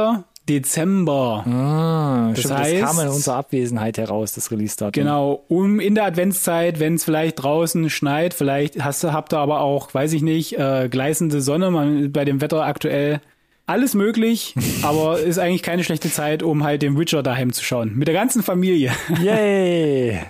Dezember. 0.49 1.45
Ah, 1.47 2.29
das 2.31 2.41
stimmt, 2.41 2.59
heißt, 2.59 2.83
das 2.83 2.91
kam 2.97 3.01
in 3.01 3.09
unserer 3.09 3.37
Abwesenheit 3.37 3.97
heraus, 3.97 4.35
das 4.35 4.51
Release-Datum. 4.51 4.93
Genau, 4.93 5.45
um 5.49 5.81
in 5.81 5.95
der 5.95 6.05
Adventszeit, 6.05 6.81
wenn 6.81 6.95
es 6.95 7.05
vielleicht 7.05 7.43
draußen 7.43 7.89
schneit, 7.89 8.35
vielleicht 8.35 8.83
hast, 8.85 9.05
habt 9.05 9.33
ihr 9.33 9.39
aber 9.39 9.61
auch, 9.61 9.95
weiß 9.95 10.13
ich 10.13 10.21
nicht, 10.21 10.59
äh, 10.59 10.89
gleißende 10.91 11.41
Sonne, 11.41 11.71
man, 11.71 12.13
bei 12.13 12.27
dem 12.27 12.43
Wetter 12.43 12.65
aktuell 12.65 13.23
alles 13.67 13.95
möglich, 13.95 14.55
aber 14.83 15.21
ist 15.21 15.39
eigentlich 15.39 15.63
keine 15.63 15.85
schlechte 15.85 16.11
Zeit, 16.11 16.43
um 16.43 16.65
halt 16.65 16.83
den 16.83 16.99
Witcher 16.99 17.23
daheim 17.23 17.53
zu 17.53 17.65
schauen. 17.65 17.95
Mit 17.95 18.09
der 18.09 18.15
ganzen 18.15 18.43
Familie. 18.43 18.93
Yay! 19.23 20.21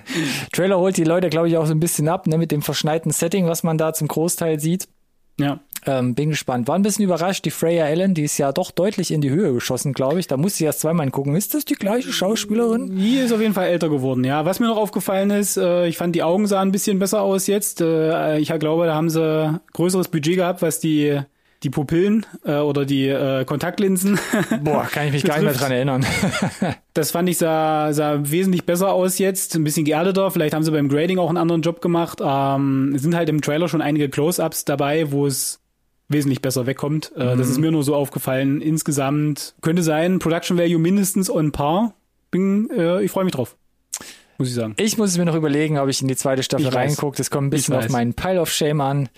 Trailer 0.53 0.79
holt 0.79 0.97
die 0.97 1.05
Leute, 1.05 1.31
glaube 1.31 1.49
ich, 1.49 1.57
auch 1.57 1.67
so 1.67 1.73
ein 1.73 1.81
bisschen 1.81 2.09
ab, 2.09 2.27
ne, 2.27 2.39
mit 2.39 2.53
dem 2.53 2.63
verschneiten 2.63 3.11
Setting, 3.11 3.47
was 3.47 3.63
man 3.63 3.79
da 3.79 3.93
zum 3.93 4.09
Großteil 4.09 4.61
sieht. 4.61 4.89
Ja. 5.39 5.61
Ähm, 5.87 6.15
bin 6.15 6.31
gespannt. 6.31 6.67
War 6.67 6.77
ein 6.77 6.83
bisschen 6.83 7.05
überrascht, 7.05 7.45
die 7.45 7.51
Freya 7.51 7.85
Allen, 7.85 8.15
die 8.15 8.25
ist 8.25 8.39
ja 8.39 8.53
doch 8.53 8.71
deutlich 8.71 9.11
in 9.11 9.21
die 9.21 9.31
Höhe 9.31 9.53
geschossen, 9.53 9.93
glaube 9.93 10.19
ich. 10.19 10.27
Da 10.27 10.37
musste 10.37 10.63
ich 10.63 10.67
erst 10.67 10.81
zweimal 10.81 11.11
gucken. 11.11 11.35
Ist 11.35 11.53
das 11.53 11.67
die 11.67 11.75
gleiche 11.75 12.13
Schauspielerin? 12.13 12.97
Die 12.97 13.19
ist 13.19 13.33
auf 13.33 13.41
jeden 13.41 13.53
Fall 13.53 13.67
älter 13.67 13.91
geworden, 13.91 14.25
ja. 14.25 14.47
Was 14.47 14.61
mir 14.61 14.69
noch 14.69 14.79
aufgefallen 14.79 15.31
ist, 15.31 15.59
äh, 15.59 15.87
ich 15.87 15.99
fand 15.99 16.15
die 16.15 16.23
Augen 16.23 16.47
sahen 16.47 16.69
ein 16.69 16.73
bisschen 16.73 16.99
besser 16.99 17.21
aus 17.21 17.47
jetzt. 17.49 17.83
Äh, 17.83 18.39
ich 18.39 18.49
glaube, 18.59 18.87
da 18.87 18.95
haben 18.95 19.11
sie 19.11 19.61
größeres 19.75 20.09
Budget 20.09 20.37
gehabt, 20.37 20.63
was 20.63 20.81
die 20.81 21.21
die 21.65 21.71
Pupillen 21.71 22.27
äh, 22.45 22.57
oder 22.57 22.85
die 22.85 23.09
äh, 23.09 23.45
Kontaktlinsen. 23.45 24.19
Boah, 24.63 24.87
kann 24.91 25.07
ich 25.07 25.13
mich 25.13 25.25
gar 25.25 25.37
nicht 25.37 25.45
mehr 25.45 25.55
dran 25.55 25.73
erinnern. 25.73 26.07
das 26.95 27.11
fand 27.11 27.29
ich 27.29 27.39
sah, 27.39 27.93
sah 27.93 28.19
wesentlich 28.23 28.65
besser 28.65 28.93
aus 28.93 29.19
jetzt, 29.19 29.57
ein 29.57 29.65
bisschen 29.65 29.85
geerdeter. 29.85 30.31
Vielleicht 30.31 30.55
haben 30.55 30.63
sie 30.63 30.71
beim 30.71 30.89
Grading 30.89 31.19
auch 31.19 31.29
einen 31.29 31.39
anderen 31.39 31.63
Job 31.63 31.81
gemacht. 31.81 32.21
Ähm, 32.23 32.93
es 32.95 33.03
sind 33.03 33.17
halt 33.17 33.29
im 33.29 33.41
Trailer 33.41 33.69
schon 33.69 33.81
einige 33.81 34.09
Close-ups 34.09 34.65
dabei, 34.65 35.11
wo 35.11 35.27
es 35.27 35.61
wesentlich 36.09 36.43
besser 36.43 36.67
wegkommt. 36.67 37.13
Äh, 37.17 37.35
mhm. 37.35 37.39
Das 37.39 37.49
ist 37.49 37.59
mir 37.59 37.73
nur 37.73 37.83
so 37.83 37.95
aufgefallen. 37.95 38.61
Insgesamt 38.61 39.55
könnte 39.63 39.83
sein, 39.83 40.19
Production 40.19 40.59
Value 40.59 40.79
mindestens 40.79 41.31
on 41.31 41.51
par. 41.51 41.95
Bin, 42.31 42.69
äh, 42.77 43.03
ich 43.03 43.11
freue 43.11 43.25
mich 43.25 43.33
drauf. 43.33 43.57
Muss 44.37 44.49
ich 44.49 44.55
sagen. 44.55 44.75
Ich 44.79 44.99
muss 44.99 45.11
es 45.11 45.19
mir 45.19 45.25
noch 45.25 45.37
überlegen, 45.37 45.79
ob 45.79 45.89
ich 45.89 46.03
in 46.03 46.09
die 46.09 46.17
zweite 46.17 46.43
Staffel 46.43 46.69
reingucke. 46.69 47.17
Das 47.17 47.31
kommt 47.31 47.47
ein 47.47 47.51
bisschen 47.51 47.75
auf 47.75 47.89
meinen 47.89 48.15
Pile 48.15 48.41
of 48.41 48.51
Shame 48.51 48.81
an. 48.81 49.09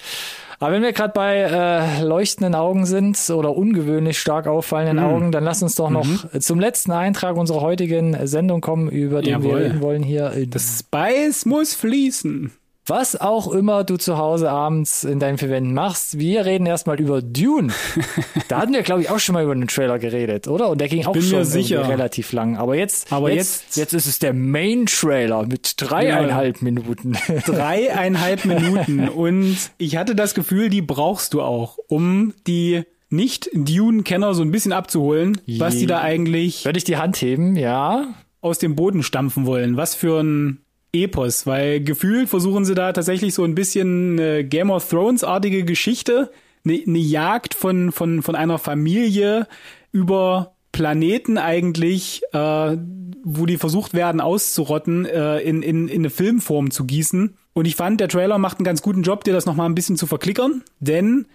Aber 0.58 0.72
wenn 0.72 0.82
wir 0.82 0.92
gerade 0.92 1.12
bei 1.12 1.36
äh, 1.36 2.02
leuchtenden 2.02 2.54
Augen 2.54 2.86
sind 2.86 3.18
oder 3.30 3.56
ungewöhnlich 3.56 4.18
stark 4.18 4.46
auffallenden 4.46 5.04
mhm. 5.04 5.10
Augen, 5.10 5.32
dann 5.32 5.44
lass 5.44 5.62
uns 5.62 5.74
doch 5.74 5.90
noch 5.90 6.06
mhm. 6.06 6.40
zum 6.40 6.60
letzten 6.60 6.92
Eintrag 6.92 7.36
unserer 7.36 7.60
heutigen 7.60 8.26
Sendung 8.26 8.60
kommen, 8.60 8.88
über 8.88 9.22
den 9.22 9.32
Jawohl. 9.32 9.50
wir 9.50 9.66
reden 9.66 9.80
wollen 9.80 10.02
hier. 10.02 10.32
Das 10.48 10.80
Spice 10.80 11.46
muss 11.46 11.74
fließen 11.74 12.52
was 12.86 13.20
auch 13.20 13.48
immer 13.52 13.84
du 13.84 13.96
zu 13.96 14.16
Hause 14.16 14.50
abends 14.50 15.04
in 15.04 15.18
deinen 15.18 15.38
Verwenden 15.38 15.74
machst. 15.74 16.18
Wir 16.18 16.44
reden 16.44 16.66
erstmal 16.66 17.00
über 17.00 17.20
Dune. 17.20 17.72
da 18.48 18.60
hatten 18.60 18.72
wir, 18.72 18.82
glaube 18.82 19.02
ich, 19.02 19.10
auch 19.10 19.18
schon 19.18 19.34
mal 19.34 19.42
über 19.42 19.52
einen 19.52 19.66
Trailer 19.66 19.98
geredet, 19.98 20.46
oder? 20.48 20.70
Und 20.70 20.80
der 20.80 20.88
ging 20.88 21.04
auch 21.04 21.14
schon 21.16 21.42
relativ 21.42 22.32
lang. 22.32 22.56
Aber 22.56 22.76
jetzt, 22.76 23.12
Aber 23.12 23.32
jetzt, 23.32 23.64
jetzt, 23.64 23.76
jetzt 23.76 23.92
ist 23.92 24.06
es 24.06 24.18
der 24.18 24.32
Main-Trailer 24.32 25.46
mit 25.46 25.74
dreieinhalb 25.78 26.58
ja. 26.58 26.64
Minuten. 26.64 27.16
dreieinhalb 27.46 28.44
Minuten. 28.44 29.08
Und 29.08 29.56
ich 29.78 29.96
hatte 29.96 30.14
das 30.14 30.34
Gefühl, 30.34 30.68
die 30.68 30.82
brauchst 30.82 31.34
du 31.34 31.42
auch, 31.42 31.78
um 31.88 32.34
die 32.46 32.84
nicht 33.08 33.50
Dune-Kenner 33.52 34.34
so 34.34 34.42
ein 34.42 34.50
bisschen 34.50 34.72
abzuholen, 34.72 35.40
was 35.58 35.76
die 35.76 35.86
da 35.86 36.00
eigentlich. 36.00 36.64
Würde 36.64 36.78
ich 36.78 36.84
die 36.84 36.96
Hand 36.96 37.20
heben, 37.20 37.56
ja. 37.56 38.14
Aus 38.40 38.58
dem 38.58 38.76
Boden 38.76 39.02
stampfen 39.02 39.46
wollen. 39.46 39.76
Was 39.76 39.94
für 39.94 40.20
ein 40.20 40.60
Epos, 41.04 41.46
weil 41.46 41.80
gefühlt 41.80 42.28
versuchen 42.28 42.64
sie 42.64 42.74
da 42.74 42.92
tatsächlich 42.92 43.34
so 43.34 43.44
ein 43.44 43.54
bisschen 43.54 44.18
äh, 44.18 44.44
Game 44.44 44.70
of 44.70 44.88
Thrones-artige 44.88 45.64
Geschichte, 45.64 46.30
eine 46.64 46.80
ne 46.84 46.98
Jagd 46.98 47.54
von, 47.54 47.92
von, 47.92 48.22
von 48.22 48.34
einer 48.34 48.58
Familie 48.58 49.46
über 49.92 50.54
Planeten 50.72 51.38
eigentlich, 51.38 52.22
äh, 52.32 52.76
wo 53.24 53.46
die 53.46 53.56
versucht 53.56 53.94
werden 53.94 54.20
auszurotten, 54.20 55.06
äh, 55.06 55.38
in, 55.38 55.62
in, 55.62 55.88
in 55.88 56.02
eine 56.02 56.10
Filmform 56.10 56.70
zu 56.70 56.84
gießen. 56.84 57.36
Und 57.54 57.64
ich 57.64 57.76
fand, 57.76 58.00
der 58.00 58.08
Trailer 58.08 58.36
macht 58.36 58.58
einen 58.58 58.66
ganz 58.66 58.82
guten 58.82 59.02
Job, 59.02 59.24
dir 59.24 59.32
das 59.32 59.46
nochmal 59.46 59.68
ein 59.68 59.74
bisschen 59.74 59.96
zu 59.96 60.06
verklickern, 60.06 60.62
denn 60.78 61.26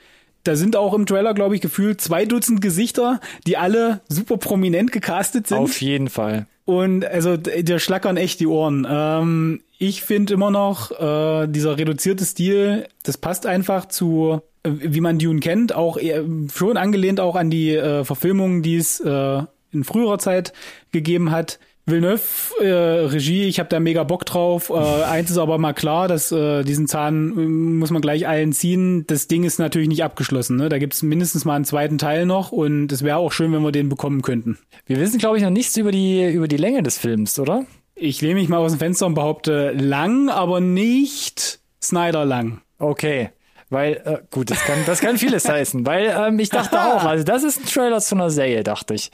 da 0.43 0.55
sind 0.55 0.75
auch 0.75 0.93
im 0.93 1.05
Trailer, 1.05 1.33
glaube 1.33 1.55
ich, 1.55 1.61
gefühlt 1.61 2.01
zwei 2.01 2.25
Dutzend 2.25 2.61
Gesichter, 2.61 3.19
die 3.45 3.57
alle 3.57 4.01
super 4.07 4.37
prominent 4.37 4.91
gecastet 4.91 5.47
sind. 5.47 5.57
Auf 5.57 5.81
jeden 5.81 6.09
Fall. 6.09 6.47
Und 6.71 7.03
also 7.03 7.35
der 7.35 7.79
schlackern 7.79 8.15
echt 8.15 8.39
die 8.39 8.47
Ohren. 8.47 8.87
Ähm, 8.89 9.61
ich 9.77 10.03
finde 10.03 10.35
immer 10.35 10.51
noch, 10.51 10.91
äh, 10.91 11.47
dieser 11.47 11.77
reduzierte 11.77 12.23
Stil, 12.23 12.87
das 13.03 13.17
passt 13.17 13.45
einfach 13.45 13.89
zu, 13.89 14.39
äh, 14.63 14.69
wie 14.71 15.01
man 15.01 15.19
Dune 15.19 15.41
kennt, 15.41 15.75
auch 15.75 15.97
schon 16.53 16.77
angelehnt 16.77 17.19
auch 17.19 17.35
an 17.35 17.49
die 17.49 17.75
äh, 17.75 18.05
Verfilmungen, 18.05 18.63
die 18.63 18.77
es 18.77 19.01
äh, 19.01 19.43
in 19.73 19.83
früherer 19.83 20.17
Zeit 20.17 20.53
gegeben 20.93 21.31
hat. 21.31 21.59
Villeneuve, 21.85 22.21
äh, 22.59 23.05
Regie, 23.07 23.45
ich 23.45 23.59
habe 23.59 23.69
da 23.69 23.79
mega 23.79 24.03
Bock 24.03 24.25
drauf. 24.25 24.69
Äh, 24.69 24.73
eins 25.03 25.31
ist 25.31 25.37
aber 25.37 25.57
mal 25.57 25.73
klar, 25.73 26.07
dass 26.07 26.31
äh, 26.31 26.63
diesen 26.63 26.87
Zahn 26.87 27.37
äh, 27.37 27.41
muss 27.41 27.91
man 27.91 28.01
gleich 28.01 28.27
allen 28.27 28.53
ziehen. 28.53 29.05
Das 29.07 29.27
Ding 29.27 29.43
ist 29.43 29.59
natürlich 29.59 29.87
nicht 29.87 30.03
abgeschlossen. 30.03 30.57
Ne? 30.57 30.69
Da 30.69 30.77
gibt's 30.77 31.01
mindestens 31.01 31.45
mal 31.45 31.55
einen 31.55 31.65
zweiten 31.65 31.97
Teil 31.97 32.25
noch 32.25 32.51
und 32.51 32.91
es 32.91 33.03
wäre 33.03 33.17
auch 33.17 33.31
schön, 33.31 33.51
wenn 33.51 33.63
wir 33.63 33.71
den 33.71 33.89
bekommen 33.89 34.21
könnten. 34.21 34.57
Wir 34.85 34.99
wissen, 34.99 35.19
glaube 35.19 35.37
ich, 35.37 35.43
noch 35.43 35.49
nichts 35.49 35.75
über 35.77 35.91
die, 35.91 36.31
über 36.31 36.47
die 36.47 36.57
Länge 36.57 36.83
des 36.83 36.97
Films, 36.97 37.39
oder? 37.39 37.65
Ich 37.95 38.21
lehne 38.21 38.35
mich 38.35 38.49
mal 38.49 38.57
aus 38.57 38.71
dem 38.71 38.79
Fenster 38.79 39.05
und 39.05 39.15
behaupte 39.15 39.71
lang, 39.71 40.29
aber 40.29 40.59
nicht 40.59 41.59
Snyder 41.83 42.25
lang. 42.25 42.61
Okay. 42.77 43.29
Weil, 43.71 43.93
äh, 44.05 44.17
gut, 44.29 44.51
das 44.51 44.59
kann, 44.65 44.77
das 44.85 44.99
kann 44.99 45.17
vieles 45.17 45.47
heißen. 45.49 45.85
Weil 45.85 46.13
ähm, 46.15 46.37
ich 46.39 46.49
dachte 46.49 46.79
auch, 46.83 47.03
also 47.05 47.23
das 47.23 47.43
ist 47.43 47.61
ein 47.61 47.65
Trailer 47.65 47.99
zu 48.01 48.15
einer 48.15 48.29
Serie, 48.29 48.63
dachte 48.63 48.93
ich. 48.93 49.09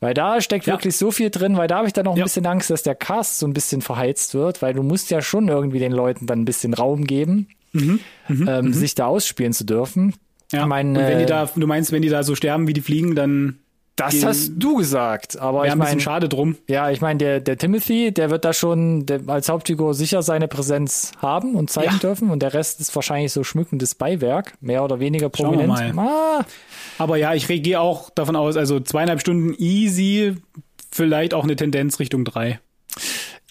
Weil 0.00 0.14
da 0.14 0.40
steckt 0.40 0.66
Ja. 0.66 0.74
wirklich 0.74 0.96
so 0.96 1.10
viel 1.10 1.30
drin, 1.30 1.56
weil 1.56 1.66
da 1.68 1.78
habe 1.78 1.88
ich 1.88 1.92
dann 1.92 2.04
noch 2.04 2.12
ein 2.12 2.18
Ja. 2.18 2.24
bisschen 2.24 2.46
Angst, 2.46 2.70
dass 2.70 2.82
der 2.84 2.94
Cast 2.94 3.38
so 3.40 3.46
ein 3.46 3.52
bisschen 3.52 3.82
verheizt 3.82 4.34
wird, 4.34 4.62
weil 4.62 4.72
du 4.72 4.82
musst 4.84 5.10
ja 5.10 5.20
schon 5.20 5.48
irgendwie 5.48 5.80
den 5.80 5.92
Leuten 5.92 6.26
dann 6.26 6.40
ein 6.42 6.44
bisschen 6.44 6.74
Raum 6.74 7.04
geben, 7.08 7.48
ähm, 7.74 8.72
sich 8.72 8.94
da 8.94 9.06
ausspielen 9.06 9.52
zu 9.52 9.64
dürfen. 9.64 10.04
Mhm, 10.06 10.12
Ja. 10.52 10.60
Ich 10.62 10.66
meine, 10.68 10.90
und 10.98 11.06
wenn 11.06 11.18
die 11.18 11.24
äh, 11.24 11.26
da, 11.26 11.50
du 11.54 11.66
meinst, 11.66 11.90
wenn 11.92 12.00
die 12.02 12.08
da 12.08 12.22
so 12.22 12.34
sterben, 12.34 12.66
wie 12.68 12.72
die 12.72 12.80
fliegen, 12.80 13.14
dann 13.16 13.58
Das 13.98 14.24
hast 14.24 14.52
du 14.56 14.76
gesagt, 14.76 15.38
aber 15.38 15.66
ich 15.66 15.74
meine, 15.74 16.00
schade 16.00 16.28
drum. 16.28 16.56
ja, 16.68 16.90
ich 16.90 17.00
meine, 17.00 17.18
der, 17.18 17.40
der 17.40 17.58
Timothy, 17.58 18.12
der 18.12 18.30
wird 18.30 18.44
da 18.44 18.52
schon 18.52 19.06
der, 19.06 19.20
als 19.26 19.48
Hauptfigur 19.48 19.92
sicher 19.94 20.22
seine 20.22 20.46
Präsenz 20.48 21.12
haben 21.20 21.54
und 21.56 21.68
zeigen 21.70 21.92
Ja. 21.94 21.98
dürfen 21.98 22.30
und 22.30 22.40
der 22.42 22.54
Rest 22.54 22.80
ist 22.80 22.94
wahrscheinlich 22.94 23.32
so 23.32 23.42
schmückendes 23.44 23.94
Beiwerk, 23.96 24.54
mehr 24.60 24.84
oder 24.84 25.00
weniger 25.00 25.30
Schauen 25.36 25.58
wir 25.58 25.66
prominent. 25.66 25.98
Ah, 25.98 26.44
Aber 26.98 27.16
ja, 27.16 27.34
ich 27.34 27.46
gehe 27.48 27.80
auch 27.80 28.10
davon 28.10 28.36
aus, 28.36 28.56
also 28.56 28.78
zweieinhalb 28.80 29.20
Stunden 29.20 29.54
easy, 29.58 30.36
vielleicht 30.90 31.34
auch 31.34 31.44
eine 31.44 31.56
Tendenz 31.56 31.98
Richtung 31.98 32.24
drei. 32.24 32.60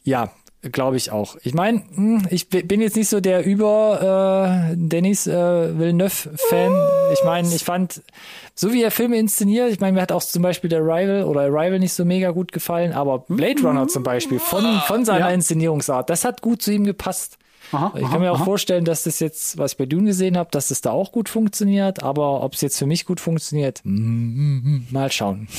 ja, 0.04 0.32
glaube 0.64 0.98
ich 0.98 1.12
auch. 1.12 1.38
Ich 1.44 1.54
meine, 1.54 1.84
ich 2.30 2.50
bi- 2.50 2.64
bin 2.64 2.82
jetzt 2.82 2.96
nicht 2.96 3.10
so 3.10 3.20
der 3.20 3.46
über 3.46 4.72
äh, 4.72 4.76
Dennis 4.76 5.28
äh, 5.28 5.78
Villeneuve-Fan. 5.80 6.74
Ich 7.14 7.24
meine, 7.24 7.48
ich 7.54 7.64
fand, 7.64 8.02
so 8.56 8.74
wie 8.74 8.82
er 8.84 8.92
Filme 8.92 9.18
inszeniert, 9.18 9.72
ich 9.72 9.80
meine, 9.80 9.94
mir 9.94 10.02
hat 10.02 10.12
auch 10.12 10.24
zum 10.24 10.42
Beispiel 10.42 10.70
der 10.70 10.80
Arrival 10.82 11.24
oder 11.24 11.42
Arrival 11.42 11.80
nicht 11.80 11.94
so 11.94 12.06
mega 12.06 12.32
gut 12.32 12.52
gefallen, 12.52 12.92
aber 12.94 13.20
Blade 13.20 13.62
Runner 13.62 13.88
zum 13.88 14.04
Beispiel, 14.04 14.40
von, 14.40 14.64
von 14.88 15.06
seiner 15.06 15.28
Ja. 15.30 15.34
Inszenierungsart, 15.34 16.10
das 16.10 16.26
hat 16.26 16.42
gut 16.42 16.62
zu 16.62 16.72
ihm 16.72 16.84
gepasst. 16.86 17.38
Aha, 17.74 17.94
Ich 17.98 18.10
kann 18.10 18.22
mir 18.22 18.32
auch 18.32 18.46
vorstellen, 18.46 18.86
dass 18.86 19.04
das 19.04 19.20
jetzt, 19.20 19.58
was 19.58 19.74
ich 19.74 19.78
bei 19.78 19.86
Dune 19.86 20.06
gesehen 20.06 20.38
habe, 20.38 20.50
dass 20.52 20.70
das 20.70 20.80
da 20.82 20.92
auch 20.92 21.12
gut 21.12 21.28
funktioniert, 21.28 22.02
aber 22.02 22.42
ob 22.42 22.54
es 22.54 22.62
jetzt 22.62 22.80
für 22.80 22.86
mich 22.86 23.06
gut 23.06 23.20
funktioniert, 23.20 23.82
mm, 23.84 24.88
mal 24.90 25.12
schauen. 25.12 25.50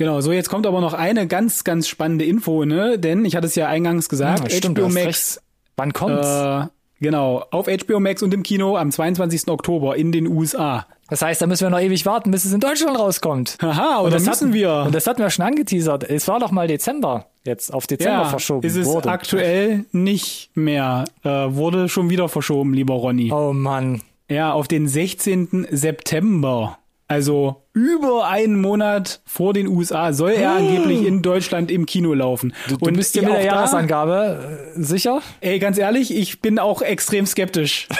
Genau, 0.00 0.22
so 0.22 0.32
jetzt 0.32 0.48
kommt 0.48 0.66
aber 0.66 0.80
noch 0.80 0.94
eine 0.94 1.26
ganz, 1.26 1.62
ganz 1.62 1.86
spannende 1.86 2.24
Info, 2.24 2.64
ne? 2.64 2.98
Denn 2.98 3.26
ich 3.26 3.36
hatte 3.36 3.46
es 3.46 3.54
ja 3.54 3.68
eingangs 3.68 4.08
gesagt, 4.08 4.44
Ja, 4.44 4.48
stimmt, 4.48 4.78
du 4.78 4.84
HBO 4.84 4.88
Max, 4.88 5.42
Wann 5.76 5.92
kommt's? 5.92 6.26
äh, 6.26 6.64
genau, 7.00 7.44
auf 7.50 7.66
HBO 7.66 8.00
Max 8.00 8.22
und 8.22 8.32
im 8.32 8.42
Kino 8.42 8.78
am 8.78 8.90
22. 8.90 9.48
Oktober 9.48 9.96
in 9.96 10.10
den 10.10 10.26
USA. 10.26 10.86
Das 11.10 11.20
heißt, 11.20 11.42
da 11.42 11.46
müssen 11.46 11.64
wir 11.66 11.70
noch 11.70 11.80
ewig 11.80 12.06
warten, 12.06 12.30
bis 12.30 12.46
es 12.46 12.52
in 12.54 12.60
Deutschland 12.60 12.98
rauskommt. 12.98 13.58
Haha, 13.60 13.98
und, 13.98 14.14
das 14.14 14.24
müssen 14.24 14.32
hatten, 14.46 14.52
wir. 14.54 14.84
Und 14.86 14.94
das 14.94 15.06
hatten 15.06 15.20
wir 15.20 15.28
schon 15.28 15.44
angeteasert. 15.44 16.08
Es 16.08 16.26
war 16.28 16.40
doch 16.40 16.50
mal 16.50 16.66
Dezember 16.66 17.26
jetzt 17.44 17.70
auf 17.70 17.86
Dezember 17.86 18.22
ja, 18.22 18.24
verschoben 18.24 18.66
ist 18.66 18.76
es 18.76 18.86
wurde. 18.86 19.10
aktuell 19.10 19.84
nicht 19.92 20.50
mehr. 20.54 21.04
Äh, 21.24 21.28
wurde 21.28 21.90
schon 21.90 22.08
wieder 22.08 22.30
verschoben, 22.30 22.72
lieber 22.72 22.94
Ronny. 22.94 23.30
Oh 23.30 23.52
Mann. 23.52 24.00
Ja, 24.30 24.52
auf 24.54 24.66
den 24.66 24.88
16. 24.88 25.66
September. 25.70 26.78
Also 27.10 27.64
über 27.72 28.28
einen 28.28 28.60
Monat 28.60 29.20
vor 29.24 29.52
den 29.52 29.66
USA 29.66 30.12
soll 30.12 30.30
er 30.30 30.52
angeblich 30.52 31.04
in 31.04 31.22
Deutschland 31.22 31.68
im 31.68 31.84
Kino 31.84 32.14
laufen. 32.14 32.54
Du, 32.68 32.76
du 32.76 32.92
bist 32.92 33.16
dir 33.16 33.22
mit 33.22 33.32
der 33.32 33.42
Jahresangabe 33.42 34.70
äh, 34.76 34.80
sicher? 34.80 35.20
Ey, 35.40 35.58
ganz 35.58 35.76
ehrlich, 35.76 36.14
ich 36.14 36.40
bin 36.40 36.60
auch 36.60 36.82
extrem 36.82 37.26
skeptisch. 37.26 37.88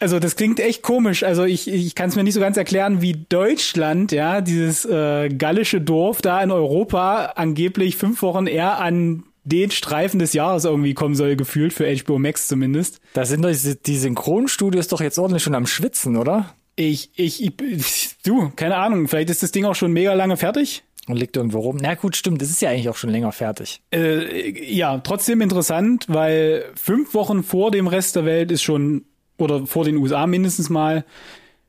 Also 0.00 0.20
das 0.20 0.36
klingt 0.36 0.60
echt 0.60 0.82
komisch. 0.82 1.24
Also 1.24 1.42
ich, 1.42 1.66
ich 1.66 1.96
kann 1.96 2.08
es 2.08 2.14
mir 2.14 2.22
nicht 2.22 2.34
so 2.34 2.38
ganz 2.38 2.56
erklären, 2.56 3.02
wie 3.02 3.14
Deutschland, 3.28 4.12
ja, 4.12 4.40
dieses 4.40 4.84
äh, 4.84 5.28
gallische 5.28 5.80
Dorf 5.80 6.22
da 6.22 6.40
in 6.40 6.52
Europa 6.52 7.32
angeblich 7.34 7.96
fünf 7.96 8.22
Wochen 8.22 8.46
eher 8.46 8.78
an 8.78 9.24
den 9.42 9.72
Streifen 9.72 10.20
des 10.20 10.34
Jahres 10.34 10.64
irgendwie 10.64 10.94
kommen 10.94 11.16
soll, 11.16 11.34
gefühlt 11.34 11.72
für 11.72 11.92
HBO 11.92 12.20
Max 12.20 12.46
zumindest. 12.46 13.00
Da 13.14 13.24
sind 13.24 13.42
doch 13.44 13.50
die 13.50 13.96
Synchronstudios 13.96 14.86
doch 14.86 15.00
jetzt 15.00 15.18
ordentlich 15.18 15.42
schon 15.42 15.56
am 15.56 15.66
Schwitzen, 15.66 16.16
oder? 16.16 16.54
Ich, 16.78 17.10
ich, 17.16 17.42
ich, 17.42 18.16
du, 18.24 18.52
keine 18.54 18.76
Ahnung, 18.76 19.08
vielleicht 19.08 19.30
ist 19.30 19.42
das 19.42 19.50
Ding 19.50 19.64
auch 19.64 19.74
schon 19.74 19.92
mega 19.92 20.14
lange 20.14 20.36
fertig. 20.36 20.84
Und 21.08 21.16
liegt 21.16 21.36
irgendwo 21.36 21.58
rum. 21.58 21.76
Na 21.80 21.96
gut, 21.96 22.14
stimmt, 22.14 22.40
das 22.40 22.50
ist 22.50 22.62
ja 22.62 22.70
eigentlich 22.70 22.88
auch 22.88 22.96
schon 22.96 23.10
länger 23.10 23.32
fertig. 23.32 23.80
Äh, 23.92 24.72
ja, 24.72 24.98
trotzdem 24.98 25.40
interessant, 25.40 26.04
weil 26.06 26.66
fünf 26.76 27.14
Wochen 27.14 27.42
vor 27.42 27.72
dem 27.72 27.88
Rest 27.88 28.14
der 28.14 28.26
Welt 28.26 28.52
ist 28.52 28.62
schon, 28.62 29.06
oder 29.38 29.66
vor 29.66 29.84
den 29.84 29.96
USA 29.96 30.28
mindestens 30.28 30.70
mal, 30.70 31.04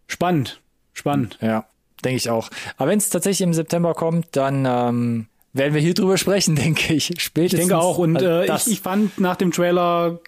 spannend. 0.05 0.61
Spannend. 0.93 1.39
Ja, 1.41 1.65
denke 2.05 2.17
ich 2.17 2.29
auch. 2.29 2.51
Aber 2.77 2.91
wenn 2.91 2.99
es 2.99 3.09
tatsächlich 3.09 3.41
im 3.41 3.55
September 3.55 3.95
kommt, 3.95 4.27
dann 4.33 4.67
ähm, 4.67 5.25
werden 5.53 5.73
wir 5.73 5.81
hier 5.81 5.95
drüber 5.95 6.19
sprechen, 6.19 6.55
denke 6.57 6.93
ich. 6.93 7.15
Spätestens. 7.17 7.61
Ich 7.61 7.67
denke 7.67 7.79
auch. 7.79 7.97
Und 7.97 8.21
äh, 8.21 8.45
äh, 8.45 8.55
ich, 8.55 8.67
ich 8.67 8.81
fand 8.81 9.19
nach 9.19 9.37
dem 9.37 9.51
Trailer 9.51 10.19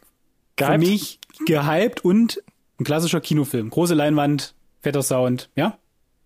für 0.58 0.66
gehypt. 0.66 0.80
mich 0.80 1.20
gehypt 1.46 2.04
und 2.04 2.42
ein 2.80 2.84
klassischer 2.84 3.22
Kinofilm. 3.22 3.70
Große 3.70 3.94
Leinwand, 3.94 4.56
fetter 4.82 5.04
Sound. 5.04 5.50
Ja, 5.56 5.78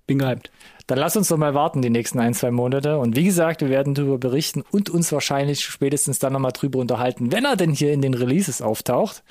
bin 0.07 0.19
gehypt. 0.19 0.51
Dann 0.87 0.97
lass 0.99 1.17
uns 1.17 1.29
doch 1.29 1.37
mal 1.37 1.53
warten 1.53 1.81
die 1.81 1.89
nächsten 1.89 2.19
ein, 2.19 2.33
zwei 2.33 2.51
Monate. 2.51 2.99
Und 2.99 3.15
wie 3.15 3.23
gesagt, 3.23 3.61
wir 3.61 3.69
werden 3.69 3.93
darüber 3.93 4.17
berichten 4.17 4.63
und 4.71 4.89
uns 4.89 5.11
wahrscheinlich 5.11 5.63
spätestens 5.63 6.19
dann 6.19 6.33
nochmal 6.33 6.51
drüber 6.51 6.79
unterhalten, 6.79 7.31
wenn 7.31 7.45
er 7.45 7.55
denn 7.55 7.71
hier 7.71 7.91
in 7.91 8.01
den 8.01 8.13
Releases 8.13 8.61
auftaucht. 8.61 9.23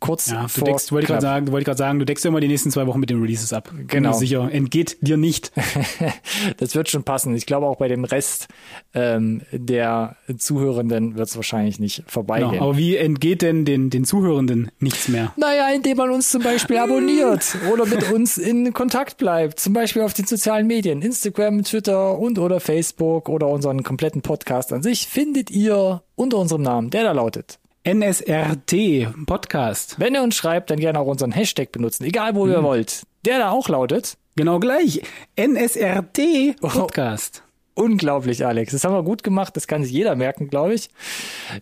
Kurz 0.00 0.30
Ja, 0.30 0.42
du 0.42 0.48
vor 0.48 0.64
deckst, 0.64 0.92
wollte 0.92 1.04
ich 1.04 1.08
gerade 1.08 1.22
sagen, 1.22 1.46
wollte 1.48 1.62
ich 1.62 1.66
gerade 1.66 1.78
sagen, 1.78 1.98
du 1.98 2.04
deckst 2.04 2.24
ja 2.24 2.28
immer 2.28 2.40
die 2.40 2.48
nächsten 2.48 2.70
zwei 2.70 2.86
Wochen 2.86 3.00
mit 3.00 3.10
den 3.10 3.20
Releases 3.20 3.52
ab. 3.52 3.70
Genau. 3.86 4.12
sicher, 4.12 4.48
entgeht 4.50 4.98
dir 5.00 5.16
nicht. 5.16 5.52
Das 6.58 6.74
wird 6.74 6.88
schon 6.88 7.04
passen. 7.04 7.34
Ich 7.34 7.46
glaube 7.46 7.66
auch 7.66 7.76
bei 7.76 7.88
dem 7.88 8.04
Rest 8.04 8.48
ähm, 8.94 9.42
der 9.52 10.16
Zuhörenden 10.36 11.16
wird 11.16 11.28
es 11.28 11.36
wahrscheinlich 11.36 11.78
nicht 11.78 12.04
vorbeigehen. 12.06 12.52
Genau. 12.52 12.64
Aber 12.64 12.76
wie 12.76 12.96
entgeht 12.96 13.42
denn 13.42 13.64
den, 13.64 13.90
den 13.90 14.04
Zuhörenden 14.04 14.70
nichts 14.78 15.08
mehr? 15.08 15.32
Naja, 15.36 15.70
indem 15.74 15.96
man 15.96 16.10
uns 16.10 16.30
zum 16.30 16.42
Beispiel 16.42 16.78
abonniert 16.78 17.56
oder 17.72 17.86
mit 17.86 18.10
uns 18.10 18.38
in 18.38 18.72
Kontakt 18.72 19.16
bleibt. 19.18 19.60
Zum 19.60 19.72
Beispiel 19.72 20.02
auf 20.02 20.14
den 20.14 20.26
sozialen 20.26 20.66
Medien, 20.66 21.01
Instagram, 21.02 21.64
Twitter 21.64 22.18
und 22.18 22.38
oder 22.38 22.60
Facebook 22.60 23.28
oder 23.28 23.48
unseren 23.48 23.82
kompletten 23.82 24.22
Podcast 24.22 24.72
an 24.72 24.82
sich 24.82 25.06
findet 25.06 25.50
ihr 25.50 26.02
unter 26.14 26.38
unserem 26.38 26.62
Namen, 26.62 26.90
der 26.90 27.04
da 27.04 27.12
lautet. 27.12 27.58
NSRT 27.84 29.08
Podcast. 29.26 29.98
Wenn 29.98 30.14
ihr 30.14 30.22
uns 30.22 30.36
schreibt, 30.36 30.70
dann 30.70 30.78
gerne 30.78 31.00
auch 31.00 31.06
unseren 31.06 31.32
Hashtag 31.32 31.72
benutzen, 31.72 32.04
egal 32.04 32.36
wo 32.36 32.46
ihr 32.46 32.62
wollt. 32.62 33.02
Der 33.24 33.38
da 33.38 33.50
auch 33.50 33.68
lautet. 33.68 34.16
Genau 34.36 34.60
gleich. 34.60 35.02
NSRT 35.36 36.56
Podcast. 36.60 37.42
Unglaublich, 37.74 38.44
Alex. 38.46 38.72
Das 38.72 38.84
haben 38.84 38.94
wir 38.94 39.02
gut 39.02 39.22
gemacht. 39.22 39.56
Das 39.56 39.66
kann 39.66 39.82
sich 39.82 39.92
jeder 39.92 40.14
merken, 40.14 40.48
glaube 40.48 40.74
ich. 40.74 40.90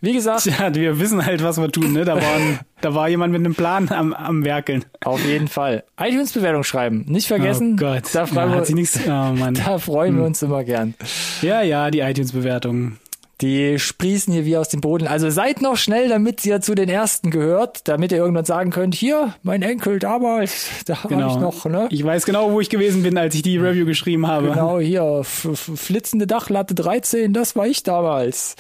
Wie 0.01 0.13
gesagt, 0.13 0.43
Tja, 0.43 0.75
wir 0.75 0.99
wissen 0.99 1.25
halt, 1.25 1.43
was 1.43 1.61
wir 1.61 1.71
tun, 1.71 1.93
ne? 1.93 2.05
Da, 2.05 2.17
waren, 2.17 2.61
da 2.81 2.95
war 2.95 3.09
jemand 3.09 3.33
mit 3.33 3.41
einem 3.41 3.55
Plan 3.55 3.89
am, 3.91 4.13
am 4.13 4.45
Werkeln. 4.45 4.85
auf 5.05 5.25
jeden 5.25 5.49
Fall. 5.49 5.85
iTunes-Bewertung 5.99 6.65
schreiben. 6.65 7.05
Nicht 7.07 7.27
vergessen. 7.27 7.75
Oh 7.75 7.77
Gott. 7.77 8.05
Da, 8.13 8.21
ja, 8.21 8.27
freuen 8.27 8.65
sie 8.65 8.73
wir, 8.73 8.81
nichts. 8.81 9.01
Oh 9.07 9.35
da 9.65 9.79
freuen 9.79 10.17
wir 10.17 10.25
uns 10.25 10.43
immer 10.43 10.65
gern. 10.65 10.95
Ja, 11.43 11.63
ja, 11.63 11.91
die 11.91 12.01
iTunes-Bewertungen. 12.01 12.99
Die 13.41 13.79
sprießen 13.79 14.33
hier 14.35 14.45
wie 14.45 14.57
aus 14.59 14.69
dem 14.69 14.81
Boden. 14.83 15.07
Also 15.07 15.31
seid 15.31 15.63
noch 15.63 15.77
schnell, 15.77 16.09
damit 16.11 16.45
ihr 16.45 16.61
zu 16.61 16.75
den 16.75 16.89
ersten 16.91 17.31
gehört, 17.31 17.89
damit 17.89 18.13
ihr 18.13 18.19
irgendwann 18.19 18.45
sagen 18.45 18.71
könnt, 18.71 18.95
hier, 18.95 19.35
mein 19.43 19.63
Enkel 19.63 19.99
damals, 19.99 20.67
da 20.85 20.99
Genau. 21.09 21.23
habe 21.23 21.33
ich 21.33 21.41
noch, 21.41 21.65
ne? 21.65 21.89
Ich 21.91 22.05
weiß 22.05 22.27
genau, 22.27 22.53
wo 22.53 22.61
ich 22.61 22.69
gewesen 22.69 23.03
bin, 23.03 23.17
als 23.17 23.35
ich 23.35 23.43
die 23.43 23.57
Review 23.57 23.87
geschrieben 23.87 24.27
habe. 24.27 24.49
Genau, 24.51 24.79
hier, 24.79 25.23
flitzende 25.25 26.27
Dachlatte 26.27 26.75
13, 26.75 27.33
das 27.33 27.57
war 27.57 27.67
ich 27.67 27.83
damals. 27.83 28.57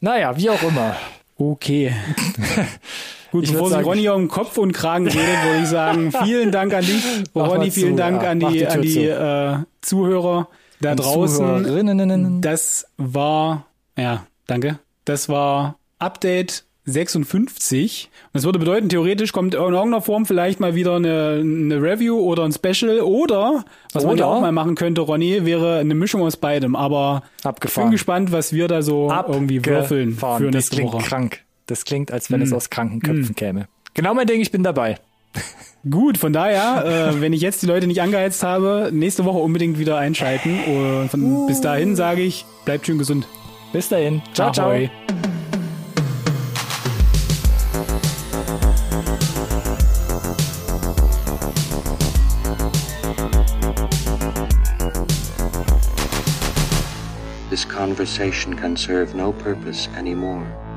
Naja, 0.00 0.36
wie 0.38 0.48
auch 0.48 0.62
immer. 0.62 0.96
Okay. 1.36 1.92
Gut, 3.32 3.44
Ich 3.44 3.52
bevor 3.52 3.68
sagen- 3.68 3.84
Ronny 3.84 4.08
um 4.08 4.28
Kopf 4.28 4.56
und 4.58 4.72
Kragen 4.72 5.06
redet, 5.08 5.44
würde 5.44 5.62
ich 5.62 5.68
sagen, 5.68 6.12
vielen 6.24 6.50
Dank 6.52 6.72
an 6.72 6.84
dich. 6.84 7.04
Ronny, 7.34 7.58
mal 7.58 7.70
vielen 7.70 7.90
zu, 7.90 7.96
Dank 7.96 8.22
ja. 8.22 8.30
an 8.30 8.40
die, 8.40 8.46
die 8.58 8.66
an 8.66 8.80
die 8.82 9.06
äh, 9.06 9.56
Zuhörer 9.82 10.48
da 10.80 10.94
draußen. 10.94 11.64
Zuhörerinnen. 11.64 12.40
Das 12.40 12.86
war, 12.96 13.66
ja, 13.98 14.26
danke. 14.46 14.78
Das 15.04 15.28
war 15.28 15.76
Update 15.98 16.64
56. 16.86 18.10
Und 18.26 18.30
das 18.34 18.44
würde 18.44 18.58
bedeuten, 18.58 18.88
theoretisch 18.88 19.32
kommt 19.32 19.54
in 19.54 19.60
irgendeiner 19.60 20.00
Form 20.02 20.26
vielleicht 20.26 20.60
mal 20.60 20.74
wieder 20.74 20.96
eine, 20.96 21.38
eine 21.40 21.80
Review 21.80 22.18
oder 22.18 22.44
ein 22.44 22.52
Special 22.52 23.00
oder, 23.00 23.64
was 23.92 24.04
man 24.04 24.16
ja 24.18 24.26
Oder- 24.26 24.36
auch 24.36 24.40
mal 24.40 24.52
machen 24.52 24.74
könnte, 24.74 25.00
Ronny, 25.00 25.44
wäre 25.46 25.78
eine 25.78 25.94
Mischung 25.94 26.22
aus 26.22 26.36
beidem. 26.36 26.76
Aber 26.76 27.22
ich 27.36 27.42
bin 27.42 27.48
Abgefahren. 27.50 27.90
gespannt, 27.90 28.32
was 28.32 28.52
wir 28.52 28.68
da 28.68 28.82
so 28.82 29.10
irgendwie 29.28 29.64
würfeln 29.64 30.10
Abgefahren. 30.10 30.38
für 30.38 30.50
Das 30.50 30.54
nächste 30.54 30.76
klingt 30.76 30.92
Woche. 30.92 31.02
Mm. 31.02 31.06
krank. 31.06 31.40
Das 31.66 31.84
klingt, 31.86 32.12
als 32.12 32.30
wenn 32.30 32.42
es 32.42 32.52
aus 32.52 32.68
kranken 32.68 33.00
Köpfen 33.00 33.34
käme. 33.34 33.68
Genau 33.94 34.12
mein 34.12 34.26
Ding, 34.26 34.40
ich 34.42 34.50
bin 34.50 34.62
dabei. 34.62 34.98
Gut, 35.90 36.18
von 36.18 36.32
daher, 36.32 37.12
äh, 37.14 37.20
wenn 37.20 37.32
ich 37.32 37.40
jetzt 37.40 37.62
die 37.62 37.66
Leute 37.66 37.86
nicht 37.86 38.02
angeheizt 38.02 38.42
habe, 38.42 38.90
nächste 38.92 39.24
Woche 39.24 39.38
unbedingt 39.38 39.78
wieder 39.78 39.96
einschalten. 39.98 40.58
Und 40.66 41.08
von, 41.10 41.46
bis 41.46 41.60
dahin 41.62 41.96
sage 41.96 42.22
ich, 42.22 42.44
bleibt 42.66 42.86
schön 42.86 42.98
gesund. 42.98 43.26
Bis 43.74 43.88
dahin. 43.88 44.22
Ciao, 44.34 44.52
Ahoi. 44.56 44.86
ciao. 44.86 45.14
This 57.50 57.64
conversation 57.64 58.54
can 58.54 58.76
serve 58.76 59.16
no 59.16 59.32
purpose 59.32 59.88
anymore. 59.96 60.46
Goodbye. 60.46 60.73